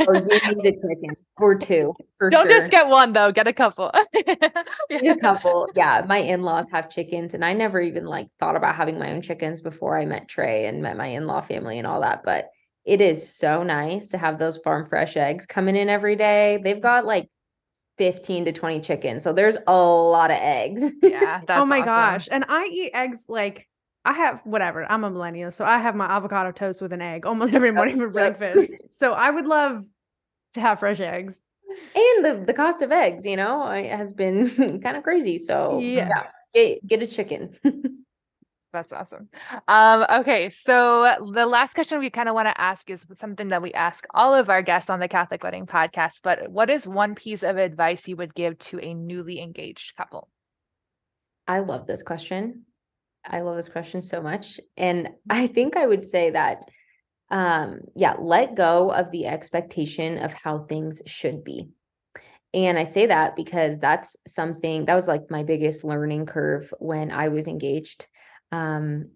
oh, 0.00 0.14
you 0.14 0.24
need 0.56 0.66
a 0.66 0.72
chicken 0.72 1.14
or 1.38 1.54
two. 1.54 1.94
Don't 2.20 2.32
sure. 2.32 2.50
just 2.50 2.72
get 2.72 2.88
one 2.88 3.12
though, 3.12 3.30
get 3.30 3.46
a 3.46 3.52
couple. 3.52 3.92
get 4.12 4.42
a 4.90 5.16
couple. 5.20 5.68
Yeah. 5.76 6.04
My 6.06 6.18
in-laws 6.18 6.68
have 6.72 6.90
chickens 6.90 7.34
and 7.34 7.44
I 7.44 7.52
never 7.52 7.80
even 7.80 8.04
like 8.04 8.26
thought 8.40 8.56
about 8.56 8.74
having 8.74 8.98
my 8.98 9.12
own 9.12 9.22
chickens 9.22 9.60
before 9.60 9.96
I 9.96 10.04
met 10.06 10.28
Trey 10.28 10.66
and 10.66 10.82
met 10.82 10.96
my 10.96 11.06
in-law 11.06 11.42
family 11.42 11.78
and 11.78 11.86
all 11.86 12.00
that. 12.00 12.22
But 12.24 12.48
it 12.84 13.00
is 13.00 13.32
so 13.32 13.62
nice 13.62 14.08
to 14.08 14.18
have 14.18 14.40
those 14.40 14.58
farm 14.58 14.86
fresh 14.86 15.16
eggs 15.16 15.46
coming 15.46 15.76
in 15.76 15.88
every 15.88 16.16
day. 16.16 16.60
They've 16.62 16.82
got 16.82 17.06
like 17.06 17.30
15 17.98 18.46
to 18.46 18.52
20 18.52 18.80
chickens. 18.80 19.22
So 19.22 19.32
there's 19.32 19.56
a 19.68 19.76
lot 19.76 20.32
of 20.32 20.38
eggs. 20.40 20.82
Yeah. 21.00 21.42
oh 21.48 21.64
my 21.64 21.78
awesome. 21.78 21.86
gosh. 21.86 22.28
And 22.30 22.44
I 22.48 22.64
eat 22.66 22.90
eggs 22.92 23.26
like 23.28 23.68
I 24.06 24.12
have 24.12 24.40
whatever. 24.44 24.90
I'm 24.90 25.02
a 25.02 25.10
millennial, 25.10 25.50
so 25.50 25.64
I 25.64 25.78
have 25.78 25.96
my 25.96 26.06
avocado 26.06 26.52
toast 26.52 26.80
with 26.80 26.92
an 26.92 27.02
egg 27.02 27.26
almost 27.26 27.54
every 27.56 27.72
morning 27.72 27.98
for 27.98 28.08
breakfast. 28.08 28.72
So 28.92 29.12
I 29.12 29.30
would 29.30 29.46
love 29.46 29.84
to 30.54 30.60
have 30.60 30.78
fresh 30.78 31.00
eggs. 31.00 31.40
And 31.94 32.24
the 32.24 32.44
the 32.46 32.54
cost 32.54 32.82
of 32.82 32.92
eggs, 32.92 33.26
you 33.26 33.36
know, 33.36 33.66
has 33.68 34.12
been 34.12 34.80
kind 34.82 34.96
of 34.96 35.02
crazy. 35.02 35.38
So 35.38 35.80
yes, 35.82 36.34
yeah, 36.54 36.62
get, 36.62 36.86
get 36.86 37.02
a 37.02 37.06
chicken. 37.08 37.56
That's 38.72 38.92
awesome. 38.92 39.28
Um, 39.66 40.04
okay, 40.20 40.50
so 40.50 41.30
the 41.32 41.46
last 41.46 41.74
question 41.74 41.98
we 41.98 42.10
kind 42.10 42.28
of 42.28 42.34
want 42.34 42.46
to 42.46 42.60
ask 42.60 42.90
is 42.90 43.06
something 43.16 43.48
that 43.48 43.62
we 43.62 43.72
ask 43.72 44.06
all 44.12 44.34
of 44.34 44.50
our 44.50 44.60
guests 44.60 44.90
on 44.90 45.00
the 45.00 45.08
Catholic 45.08 45.42
Wedding 45.42 45.66
podcast. 45.66 46.20
But 46.22 46.50
what 46.50 46.68
is 46.68 46.86
one 46.86 47.14
piece 47.14 47.42
of 47.42 47.56
advice 47.56 48.06
you 48.06 48.16
would 48.16 48.34
give 48.34 48.58
to 48.58 48.78
a 48.80 48.92
newly 48.92 49.40
engaged 49.40 49.96
couple? 49.96 50.28
I 51.48 51.60
love 51.60 51.86
this 51.86 52.02
question. 52.02 52.65
I 53.26 53.40
love 53.40 53.56
this 53.56 53.68
question 53.68 54.02
so 54.02 54.22
much. 54.22 54.60
And 54.76 55.10
I 55.28 55.46
think 55.46 55.76
I 55.76 55.86
would 55.86 56.04
say 56.04 56.30
that, 56.30 56.62
um, 57.30 57.80
yeah, 57.94 58.14
let 58.18 58.54
go 58.54 58.92
of 58.92 59.10
the 59.10 59.26
expectation 59.26 60.18
of 60.18 60.32
how 60.32 60.60
things 60.60 61.02
should 61.06 61.42
be. 61.42 61.68
And 62.54 62.78
I 62.78 62.84
say 62.84 63.06
that 63.06 63.36
because 63.36 63.78
that's 63.78 64.16
something 64.26 64.86
that 64.86 64.94
was 64.94 65.08
like 65.08 65.30
my 65.30 65.42
biggest 65.42 65.84
learning 65.84 66.26
curve 66.26 66.72
when 66.78 67.10
I 67.10 67.28
was 67.28 67.48
engaged. 67.48 68.06
Um, 68.52 69.10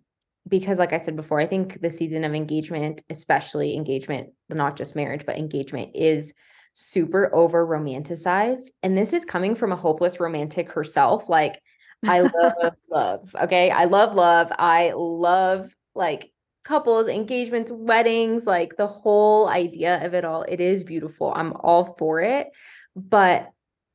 because, 0.48 0.78
like 0.78 0.92
I 0.92 0.98
said 0.98 1.16
before, 1.16 1.40
I 1.40 1.46
think 1.46 1.80
the 1.80 1.90
season 1.90 2.24
of 2.24 2.34
engagement, 2.34 3.02
especially 3.08 3.76
engagement, 3.76 4.30
not 4.48 4.76
just 4.76 4.96
marriage, 4.96 5.24
but 5.24 5.38
engagement, 5.38 5.92
is 5.94 6.34
super 6.72 7.32
over 7.34 7.66
romanticized. 7.66 8.70
And 8.82 8.96
this 8.96 9.12
is 9.12 9.24
coming 9.24 9.54
from 9.54 9.70
a 9.72 9.76
hopeless 9.76 10.18
romantic 10.18 10.72
herself. 10.72 11.28
Like, 11.28 11.60
I 12.04 12.20
love 12.20 12.74
love. 12.90 13.36
Okay. 13.42 13.70
I 13.70 13.84
love 13.84 14.14
love. 14.14 14.50
I 14.58 14.92
love 14.96 15.74
like 15.94 16.32
couples, 16.64 17.08
engagements, 17.08 17.70
weddings, 17.70 18.46
like 18.46 18.76
the 18.76 18.86
whole 18.86 19.48
idea 19.48 20.04
of 20.04 20.14
it 20.14 20.24
all. 20.24 20.42
It 20.42 20.60
is 20.60 20.84
beautiful. 20.84 21.32
I'm 21.34 21.52
all 21.60 21.96
for 21.98 22.20
it. 22.20 22.48
But 22.96 23.50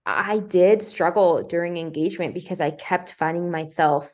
I 0.06 0.40
did 0.40 0.82
struggle 0.82 1.44
during 1.44 1.78
engagement 1.78 2.34
because 2.34 2.62
I 2.62 2.72
kept 2.72 3.14
finding 3.14 3.50
myself 3.50 4.12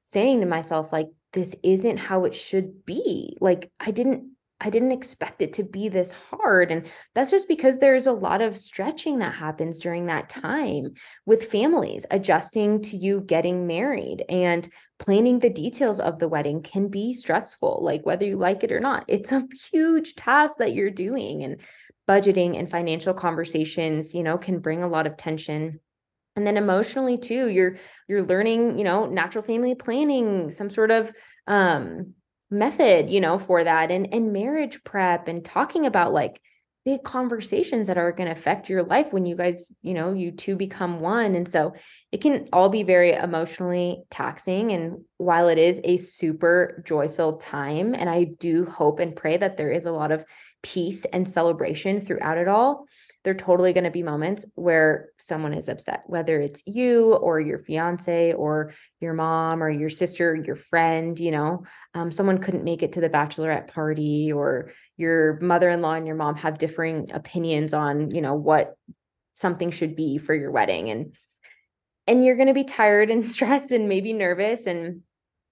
saying 0.00 0.40
to 0.40 0.46
myself, 0.46 0.92
like, 0.92 1.08
this 1.32 1.54
isn't 1.62 1.98
how 1.98 2.24
it 2.24 2.34
should 2.34 2.86
be. 2.86 3.36
Like, 3.40 3.70
I 3.78 3.90
didn't 3.90 4.32
I 4.60 4.70
didn't 4.70 4.92
expect 4.92 5.40
it 5.40 5.52
to 5.54 5.62
be 5.62 5.88
this 5.88 6.12
hard. 6.12 6.72
And 6.72 6.88
that's 7.14 7.30
just 7.30 7.46
because 7.46 7.78
there's 7.78 8.08
a 8.08 8.12
lot 8.12 8.40
of 8.40 8.56
stretching 8.56 9.18
that 9.18 9.34
happens 9.34 9.78
during 9.78 10.06
that 10.06 10.28
time 10.28 10.94
with 11.26 11.50
families 11.50 12.04
adjusting 12.10 12.82
to 12.82 12.96
you 12.96 13.20
getting 13.20 13.68
married 13.68 14.24
and 14.28 14.68
planning 14.98 15.38
the 15.38 15.50
details 15.50 16.00
of 16.00 16.18
the 16.18 16.28
wedding 16.28 16.62
can 16.62 16.88
be 16.88 17.12
stressful, 17.12 17.78
like 17.82 18.04
whether 18.04 18.26
you 18.26 18.36
like 18.36 18.64
it 18.64 18.72
or 18.72 18.80
not. 18.80 19.04
It's 19.06 19.30
a 19.30 19.46
huge 19.70 20.16
task 20.16 20.56
that 20.58 20.74
you're 20.74 20.90
doing. 20.90 21.44
And 21.44 21.60
budgeting 22.08 22.58
and 22.58 22.70
financial 22.70 23.14
conversations, 23.14 24.14
you 24.14 24.24
know, 24.24 24.38
can 24.38 24.58
bring 24.58 24.82
a 24.82 24.88
lot 24.88 25.06
of 25.06 25.16
tension 25.16 25.78
and 26.34 26.46
then 26.46 26.56
emotionally 26.56 27.18
too 27.18 27.48
you're 27.48 27.76
you're 28.06 28.22
learning 28.22 28.78
you 28.78 28.84
know 28.84 29.06
natural 29.06 29.42
family 29.42 29.74
planning 29.74 30.52
some 30.52 30.70
sort 30.70 30.92
of 30.92 31.12
um 31.48 32.14
method, 32.50 33.10
you 33.10 33.20
know, 33.20 33.38
for 33.38 33.64
that 33.64 33.90
and 33.90 34.12
and 34.12 34.32
marriage 34.32 34.82
prep 34.84 35.28
and 35.28 35.44
talking 35.44 35.86
about 35.86 36.12
like 36.12 36.40
big 36.84 37.02
conversations 37.02 37.88
that 37.88 37.98
are 37.98 38.12
going 38.12 38.26
to 38.28 38.32
affect 38.32 38.70
your 38.70 38.82
life 38.82 39.12
when 39.12 39.26
you 39.26 39.36
guys, 39.36 39.76
you 39.82 39.92
know, 39.92 40.14
you 40.14 40.30
two 40.30 40.56
become 40.56 41.00
one. 41.00 41.34
And 41.34 41.46
so 41.46 41.74
it 42.12 42.22
can 42.22 42.48
all 42.50 42.70
be 42.70 42.82
very 42.82 43.12
emotionally 43.12 44.04
taxing. 44.10 44.72
And 44.72 45.04
while 45.18 45.48
it 45.48 45.58
is 45.58 45.82
a 45.84 45.98
super 45.98 46.82
joy 46.86 47.08
filled 47.08 47.42
time, 47.42 47.94
and 47.94 48.08
I 48.08 48.24
do 48.24 48.64
hope 48.64 49.00
and 49.00 49.14
pray 49.14 49.36
that 49.36 49.58
there 49.58 49.70
is 49.70 49.84
a 49.84 49.92
lot 49.92 50.12
of 50.12 50.24
peace 50.62 51.04
and 51.04 51.28
celebration 51.28 52.00
throughout 52.00 52.38
it 52.38 52.48
all, 52.48 52.86
there 53.24 53.32
are 53.32 53.36
totally 53.36 53.72
going 53.72 53.84
to 53.84 53.90
be 53.90 54.02
moments 54.02 54.46
where 54.54 55.08
someone 55.18 55.52
is 55.52 55.68
upset, 55.68 56.04
whether 56.06 56.40
it's 56.40 56.62
you 56.66 57.14
or 57.14 57.40
your 57.40 57.58
fiance 57.58 58.32
or 58.32 58.72
your 59.00 59.12
mom 59.12 59.62
or 59.62 59.70
your 59.70 59.90
sister, 59.90 60.36
your 60.36 60.54
friend, 60.54 61.18
you 61.18 61.32
know, 61.32 61.64
um, 61.94 62.12
someone 62.12 62.38
couldn't 62.38 62.64
make 62.64 62.82
it 62.82 62.92
to 62.92 63.00
the 63.00 63.10
bachelorette 63.10 63.68
party 63.68 64.32
or 64.32 64.72
your 64.96 65.38
mother-in-law 65.40 65.94
and 65.94 66.06
your 66.06 66.16
mom 66.16 66.36
have 66.36 66.58
differing 66.58 67.10
opinions 67.12 67.74
on, 67.74 68.10
you 68.12 68.20
know, 68.20 68.34
what 68.34 68.76
something 69.32 69.70
should 69.70 69.96
be 69.96 70.18
for 70.18 70.34
your 70.34 70.52
wedding. 70.52 70.90
And, 70.90 71.14
and 72.06 72.24
you're 72.24 72.36
going 72.36 72.48
to 72.48 72.54
be 72.54 72.64
tired 72.64 73.10
and 73.10 73.28
stressed 73.30 73.72
and 73.72 73.88
maybe 73.88 74.12
nervous 74.12 74.66
and 74.66 75.02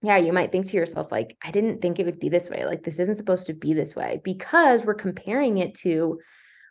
yeah, 0.02 0.18
you 0.18 0.32
might 0.32 0.52
think 0.52 0.66
to 0.66 0.76
yourself, 0.76 1.10
like, 1.10 1.36
I 1.42 1.50
didn't 1.50 1.80
think 1.80 1.98
it 1.98 2.04
would 2.04 2.20
be 2.20 2.28
this 2.28 2.50
way. 2.50 2.64
Like, 2.64 2.84
this 2.84 3.00
isn't 3.00 3.16
supposed 3.16 3.46
to 3.46 3.54
be 3.54 3.72
this 3.72 3.96
way 3.96 4.20
because 4.22 4.84
we're 4.84 4.94
comparing 4.94 5.58
it 5.58 5.74
to 5.76 6.20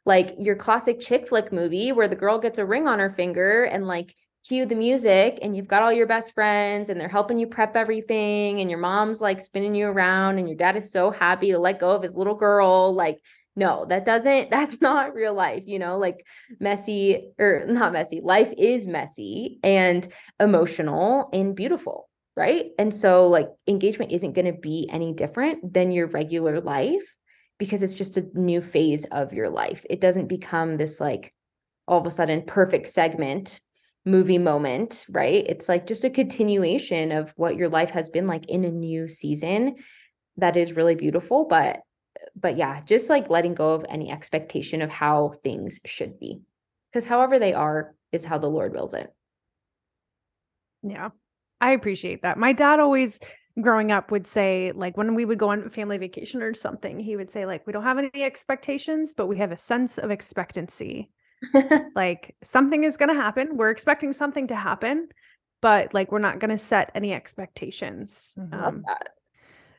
like 0.06 0.36
your 0.38 0.56
classic 0.56 1.00
chick 1.00 1.28
flick 1.28 1.52
movie 1.52 1.92
where 1.92 2.08
the 2.08 2.16
girl 2.16 2.40
gets 2.40 2.60
a 2.60 2.66
ring 2.66 2.88
on 2.88 3.00
her 3.00 3.12
finger 3.12 3.64
and 3.64 3.88
like 3.88 4.16
cue 4.48 4.66
the 4.66 4.76
music 4.76 5.40
and 5.42 5.58
you've 5.58 5.68
got 5.68 5.82
all 5.82 5.92
your 5.92 6.06
best 6.06 6.34
friends 6.34 6.90
and 6.90 7.00
they're 7.00 7.08
helping 7.08 7.40
you 7.40 7.48
prep 7.48 7.76
everything 7.76 8.62
and 8.62 8.70
your 8.70 8.80
mom's 8.80 9.20
like 9.20 9.42
spinning 9.42 9.74
you 9.74 9.88
around 9.88 10.38
and 10.38 10.48
your 10.48 10.58
dad 10.58 10.76
is 10.76 10.92
so 10.92 11.10
happy 11.10 11.52
to 11.52 11.58
let 11.58 11.80
go 11.80 11.92
of 11.92 12.04
his 12.04 12.16
little 12.16 12.36
girl. 12.36 12.94
Like 12.94 13.20
no 13.56 13.86
that 13.88 14.06
doesn't 14.06 14.50
that's 14.52 14.82
not 14.82 15.16
real 15.16 15.34
life 15.34 15.64
you 15.66 15.80
know 15.80 15.98
like 15.98 16.26
messy 16.60 17.32
or 17.40 17.64
not 17.68 17.94
messy 17.94 18.20
life 18.22 18.54
is 18.58 18.86
messy 18.86 19.60
and 19.64 20.08
emotional 20.40 21.30
and 21.34 21.56
beautiful 21.56 22.10
right? 22.38 22.72
And 22.78 22.94
so 22.94 23.28
like 23.28 23.48
engagement 23.68 24.12
isn't 24.12 24.34
going 24.34 24.46
to 24.46 24.60
be 24.60 24.90
any 24.92 25.14
different 25.14 25.74
than 25.74 25.92
your 25.92 26.08
regular 26.08 26.60
life 26.60 27.16
because 27.58 27.84
it's 27.84 27.94
just 27.94 28.18
a 28.18 28.28
new 28.34 28.62
phase 28.62 29.06
of 29.06 29.34
your 29.34 29.50
life. 29.50 29.86
It 29.90 30.02
doesn't 30.02 30.28
become 30.28 30.78
this 30.78 31.00
like 31.00 31.34
all 31.88 32.00
of 32.00 32.06
a 32.06 32.12
sudden 32.12 32.44
perfect 32.44 32.88
segment 32.88 33.60
movie 34.06 34.38
moment, 34.38 35.06
right? 35.10 35.46
It's 35.48 35.68
like 35.68 35.88
just 35.88 36.04
a 36.04 36.10
continuation 36.10 37.12
of 37.12 37.34
what 37.38 37.56
your 37.56 37.70
life 37.70 37.92
has 37.92 38.10
been 38.10 38.28
like 38.28 38.46
in 38.48 38.64
a 38.64 38.72
new 38.72 39.08
season 39.08 39.76
that 40.38 40.58
is 40.58 40.74
really 40.74 40.96
beautiful, 40.96 41.48
but 41.48 41.80
but 42.36 42.56
yeah, 42.56 42.82
just 42.86 43.10
like 43.10 43.30
letting 43.30 43.56
go 43.56 43.72
of 43.72 43.86
any 43.90 44.10
expectation 44.10 44.82
of 44.82 44.90
how 44.90 45.34
things 45.44 45.80
should 45.86 46.20
be. 46.20 46.42
Cuz 46.94 47.06
however 47.06 47.40
they 47.40 47.54
are 47.54 47.96
is 48.12 48.26
how 48.26 48.38
the 48.38 48.50
Lord 48.50 48.74
wills 48.74 48.94
it. 48.94 49.14
Yeah. 50.84 51.10
I 51.60 51.72
appreciate 51.72 52.22
that. 52.22 52.38
My 52.38 52.54
dad 52.54 52.80
always 52.80 53.20
growing 53.62 53.92
up 53.92 54.12
would 54.12 54.28
say 54.28 54.72
like 54.76 54.98
when 54.98 55.16
we 55.16 55.24
would 55.26 55.40
go 55.40 55.50
on 55.50 55.70
family 55.70 55.98
vacation 55.98 56.42
or 56.42 56.54
something 56.54 57.00
he 57.00 57.16
would 57.16 57.32
say 57.32 57.46
like 57.46 57.66
we 57.66 57.72
don't 57.74 57.84
have 57.84 57.98
any 57.98 58.24
expectations 58.24 59.14
but 59.14 59.28
we 59.28 59.38
have 59.38 59.52
a 59.52 59.58
sense 59.58 59.98
of 59.98 60.12
expectancy 60.12 61.10
like 61.96 62.36
something 62.44 62.84
is 62.84 62.98
going 62.98 63.10
to 63.10 63.16
happen 63.16 63.56
we're 63.56 63.70
expecting 63.70 64.12
something 64.14 64.48
to 64.48 64.56
happen 64.56 65.08
but 65.62 65.94
like 65.94 66.12
we're 66.12 66.20
not 66.20 66.40
going 66.40 66.50
to 66.52 66.58
set 66.58 66.92
any 66.96 67.14
expectations 67.14 68.36
Mm-hmm. 68.38 68.54
um, 68.64 68.84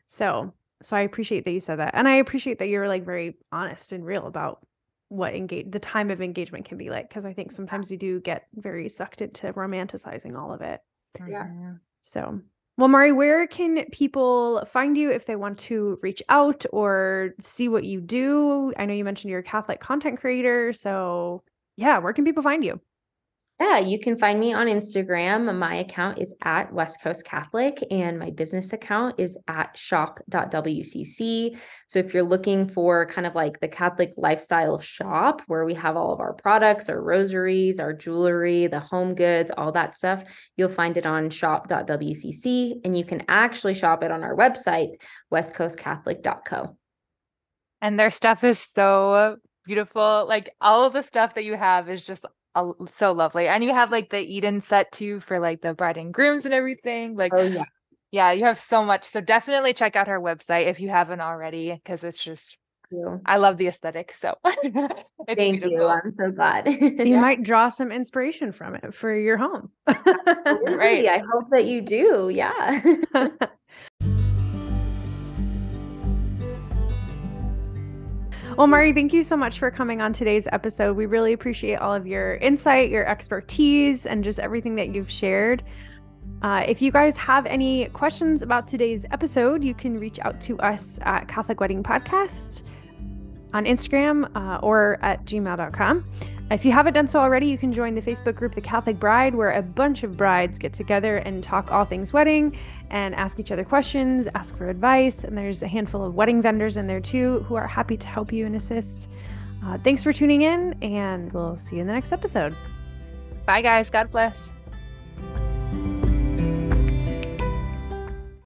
so 0.07 0.53
so 0.81 0.95
i 0.97 1.01
appreciate 1.01 1.45
that 1.45 1.51
you 1.51 1.59
said 1.59 1.77
that 1.77 1.93
and 1.93 2.07
i 2.07 2.15
appreciate 2.15 2.59
that 2.59 2.69
you're 2.69 2.87
like 2.87 3.05
very 3.05 3.37
honest 3.51 3.91
and 3.93 4.05
real 4.05 4.25
about 4.27 4.65
what 5.09 5.35
engage 5.35 5.69
the 5.71 5.79
time 5.79 6.11
of 6.11 6.21
engagement 6.21 6.65
can 6.65 6.77
be 6.77 6.89
like 6.89 7.07
because 7.09 7.25
i 7.25 7.33
think 7.33 7.51
sometimes 7.51 7.89
we 7.89 7.97
do 7.97 8.19
get 8.19 8.47
very 8.55 8.89
sucked 8.89 9.21
into 9.21 9.51
romanticizing 9.53 10.35
all 10.37 10.51
of 10.53 10.61
it 10.61 10.81
Yeah. 11.27 11.45
Mhm. 11.45 11.79
so 12.01 12.41
well, 12.77 12.87
Mari, 12.87 13.11
where 13.11 13.47
can 13.47 13.85
people 13.91 14.63
find 14.65 14.95
you 14.97 15.11
if 15.11 15.25
they 15.25 15.35
want 15.35 15.57
to 15.59 15.97
reach 16.03 16.21
out 16.29 16.63
or 16.71 17.33
see 17.41 17.67
what 17.69 17.85
you 17.85 17.99
do? 18.01 18.71
I 18.77 18.85
know 18.85 18.93
you 18.93 19.03
mentioned 19.03 19.31
you're 19.31 19.39
a 19.39 19.43
Catholic 19.43 19.79
content 19.79 20.19
creator. 20.19 20.71
So, 20.73 21.43
yeah, 21.75 21.97
where 21.97 22.13
can 22.13 22.23
people 22.25 22.43
find 22.43 22.63
you? 22.63 22.79
Yeah, 23.59 23.79
you 23.79 23.99
can 23.99 24.19
find 24.19 24.39
me 24.39 24.53
on 24.53 24.67
Instagram. 24.67 25.57
My 25.57 25.77
account 25.77 26.19
is 26.19 26.31
at 26.43 26.71
West 26.71 27.01
Coast 27.01 27.25
Catholic, 27.25 27.83
and 27.89 28.19
my 28.19 28.29
business 28.29 28.71
account 28.71 29.15
is 29.17 29.35
at 29.47 29.75
shop.wcc. 29.75 31.57
So 31.87 31.97
if 31.97 32.13
you're 32.13 32.21
looking 32.21 32.67
for 32.67 33.07
kind 33.07 33.25
of 33.25 33.33
like 33.33 33.59
the 33.59 33.67
Catholic 33.67 34.13
lifestyle 34.15 34.79
shop 34.79 35.41
where 35.47 35.65
we 35.65 35.73
have 35.73 35.97
all 35.97 36.13
of 36.13 36.19
our 36.19 36.33
products, 36.33 36.87
our 36.87 37.01
rosaries, 37.01 37.79
our 37.79 37.93
jewelry, 37.93 38.67
the 38.67 38.79
home 38.79 39.15
goods, 39.15 39.51
all 39.57 39.71
that 39.71 39.95
stuff, 39.95 40.23
you'll 40.55 40.69
find 40.69 40.95
it 40.95 41.07
on 41.07 41.31
shop.wcc. 41.31 42.73
And 42.83 42.95
you 42.95 43.05
can 43.05 43.23
actually 43.27 43.73
shop 43.73 44.03
it 44.03 44.11
on 44.11 44.23
our 44.23 44.35
website, 44.35 44.97
westcoastcatholic.co. 45.33 46.77
And 47.81 47.99
their 47.99 48.11
stuff 48.11 48.43
is 48.43 48.59
so 48.59 49.37
beautiful. 49.65 50.25
Like 50.27 50.51
all 50.61 50.85
of 50.85 50.93
the 50.93 51.01
stuff 51.01 51.33
that 51.33 51.43
you 51.43 51.55
have 51.55 51.89
is 51.89 52.05
just 52.05 52.23
uh, 52.57 52.85
so 52.89 53.11
lovely. 53.11 53.47
And 53.47 53.63
you 53.63 53.73
have 53.73 53.91
like 53.91 54.09
the 54.09 54.19
Eden 54.19 54.61
set 54.61 54.91
too 54.91 55.19
for 55.19 55.39
like 55.39 55.61
the 55.61 55.73
bride 55.73 55.97
and 55.97 56.13
grooms 56.13 56.45
and 56.45 56.53
everything. 56.53 57.15
Like, 57.15 57.33
Oh, 57.33 57.43
yeah. 57.43 57.63
yeah, 58.11 58.31
you 58.31 58.45
have 58.45 58.59
so 58.59 58.83
much. 58.83 59.03
So 59.05 59.21
definitely 59.21 59.73
check 59.73 59.95
out 59.95 60.07
her 60.07 60.19
website 60.19 60.67
if 60.67 60.79
you 60.79 60.89
haven't 60.89 61.21
already, 61.21 61.71
because 61.73 62.03
it's 62.03 62.23
just, 62.23 62.57
you. 62.89 63.19
I 63.25 63.37
love 63.37 63.57
the 63.57 63.67
aesthetic. 63.67 64.15
So 64.19 64.35
it's 64.45 65.35
Thank 65.35 65.63
you. 65.63 65.85
I'm 65.85 66.11
so 66.11 66.31
glad. 66.31 66.67
You 67.07 67.17
might 67.17 67.43
draw 67.43 67.69
some 67.69 67.91
inspiration 67.91 68.51
from 68.51 68.75
it 68.75 68.93
for 68.93 69.13
your 69.13 69.37
home. 69.37 69.71
Absolutely. 69.87 70.75
Right. 70.75 71.07
I 71.07 71.19
hope 71.19 71.49
that 71.51 71.65
you 71.65 71.81
do. 71.81 72.29
Yeah. 72.33 72.81
Well, 78.57 78.65
Mari, 78.65 78.91
thank 78.91 79.13
you 79.13 79.21
so 79.21 79.37
much 79.37 79.59
for 79.59 79.69
coming 79.69 80.01
on 80.01 80.13
today's 80.13 80.47
episode. 80.51 80.97
We 80.97 81.05
really 81.05 81.31
appreciate 81.31 81.75
all 81.75 81.93
of 81.93 82.07
your 82.07 82.37
insight, 82.37 82.89
your 82.89 83.05
expertise, 83.07 84.07
and 84.07 84.23
just 84.23 84.39
everything 84.39 84.73
that 84.77 84.95
you've 84.95 85.11
shared. 85.11 85.63
Uh, 86.41 86.63
if 86.67 86.81
you 86.81 86.91
guys 86.91 87.15
have 87.17 87.45
any 87.45 87.85
questions 87.89 88.41
about 88.41 88.67
today's 88.67 89.05
episode, 89.11 89.63
you 89.63 89.75
can 89.75 89.99
reach 89.99 90.17
out 90.21 90.41
to 90.41 90.57
us 90.57 90.97
at 91.03 91.27
Catholic 91.27 91.59
Wedding 91.59 91.83
Podcast 91.83 92.63
on 93.53 93.65
Instagram 93.65 94.27
uh, 94.35 94.57
or 94.63 94.97
at 95.03 95.23
gmail.com. 95.25 96.03
If 96.49 96.63
you 96.63 96.71
haven't 96.71 96.93
done 96.93 97.09
so 97.09 97.19
already, 97.19 97.47
you 97.47 97.57
can 97.57 97.73
join 97.73 97.93
the 97.93 98.01
Facebook 98.01 98.35
group 98.35 98.55
The 98.55 98.61
Catholic 98.61 98.97
Bride, 98.97 99.35
where 99.35 99.51
a 99.51 99.61
bunch 99.61 100.03
of 100.03 100.15
brides 100.15 100.57
get 100.57 100.71
together 100.71 101.17
and 101.17 101.43
talk 101.43 101.73
all 101.73 101.83
things 101.83 102.13
wedding 102.13 102.57
and 102.89 103.13
ask 103.15 103.37
each 103.37 103.51
other 103.51 103.65
questions, 103.65 104.29
ask 104.33 104.55
for 104.55 104.69
advice. 104.69 105.25
And 105.25 105.37
there's 105.37 105.61
a 105.61 105.67
handful 105.67 106.05
of 106.05 106.15
wedding 106.15 106.41
vendors 106.41 106.77
in 106.77 106.87
there 106.87 107.01
too 107.01 107.39
who 107.49 107.55
are 107.55 107.67
happy 107.67 107.97
to 107.97 108.07
help 108.07 108.31
you 108.31 108.45
and 108.45 108.55
assist. 108.55 109.09
Uh, 109.65 109.77
thanks 109.79 110.03
for 110.03 110.13
tuning 110.13 110.43
in, 110.43 110.73
and 110.81 111.33
we'll 111.33 111.57
see 111.57 111.75
you 111.75 111.81
in 111.81 111.87
the 111.87 111.93
next 111.93 112.13
episode. 112.13 112.55
Bye, 113.45 113.61
guys. 113.61 113.89
God 113.89 114.09
bless. 114.09 114.49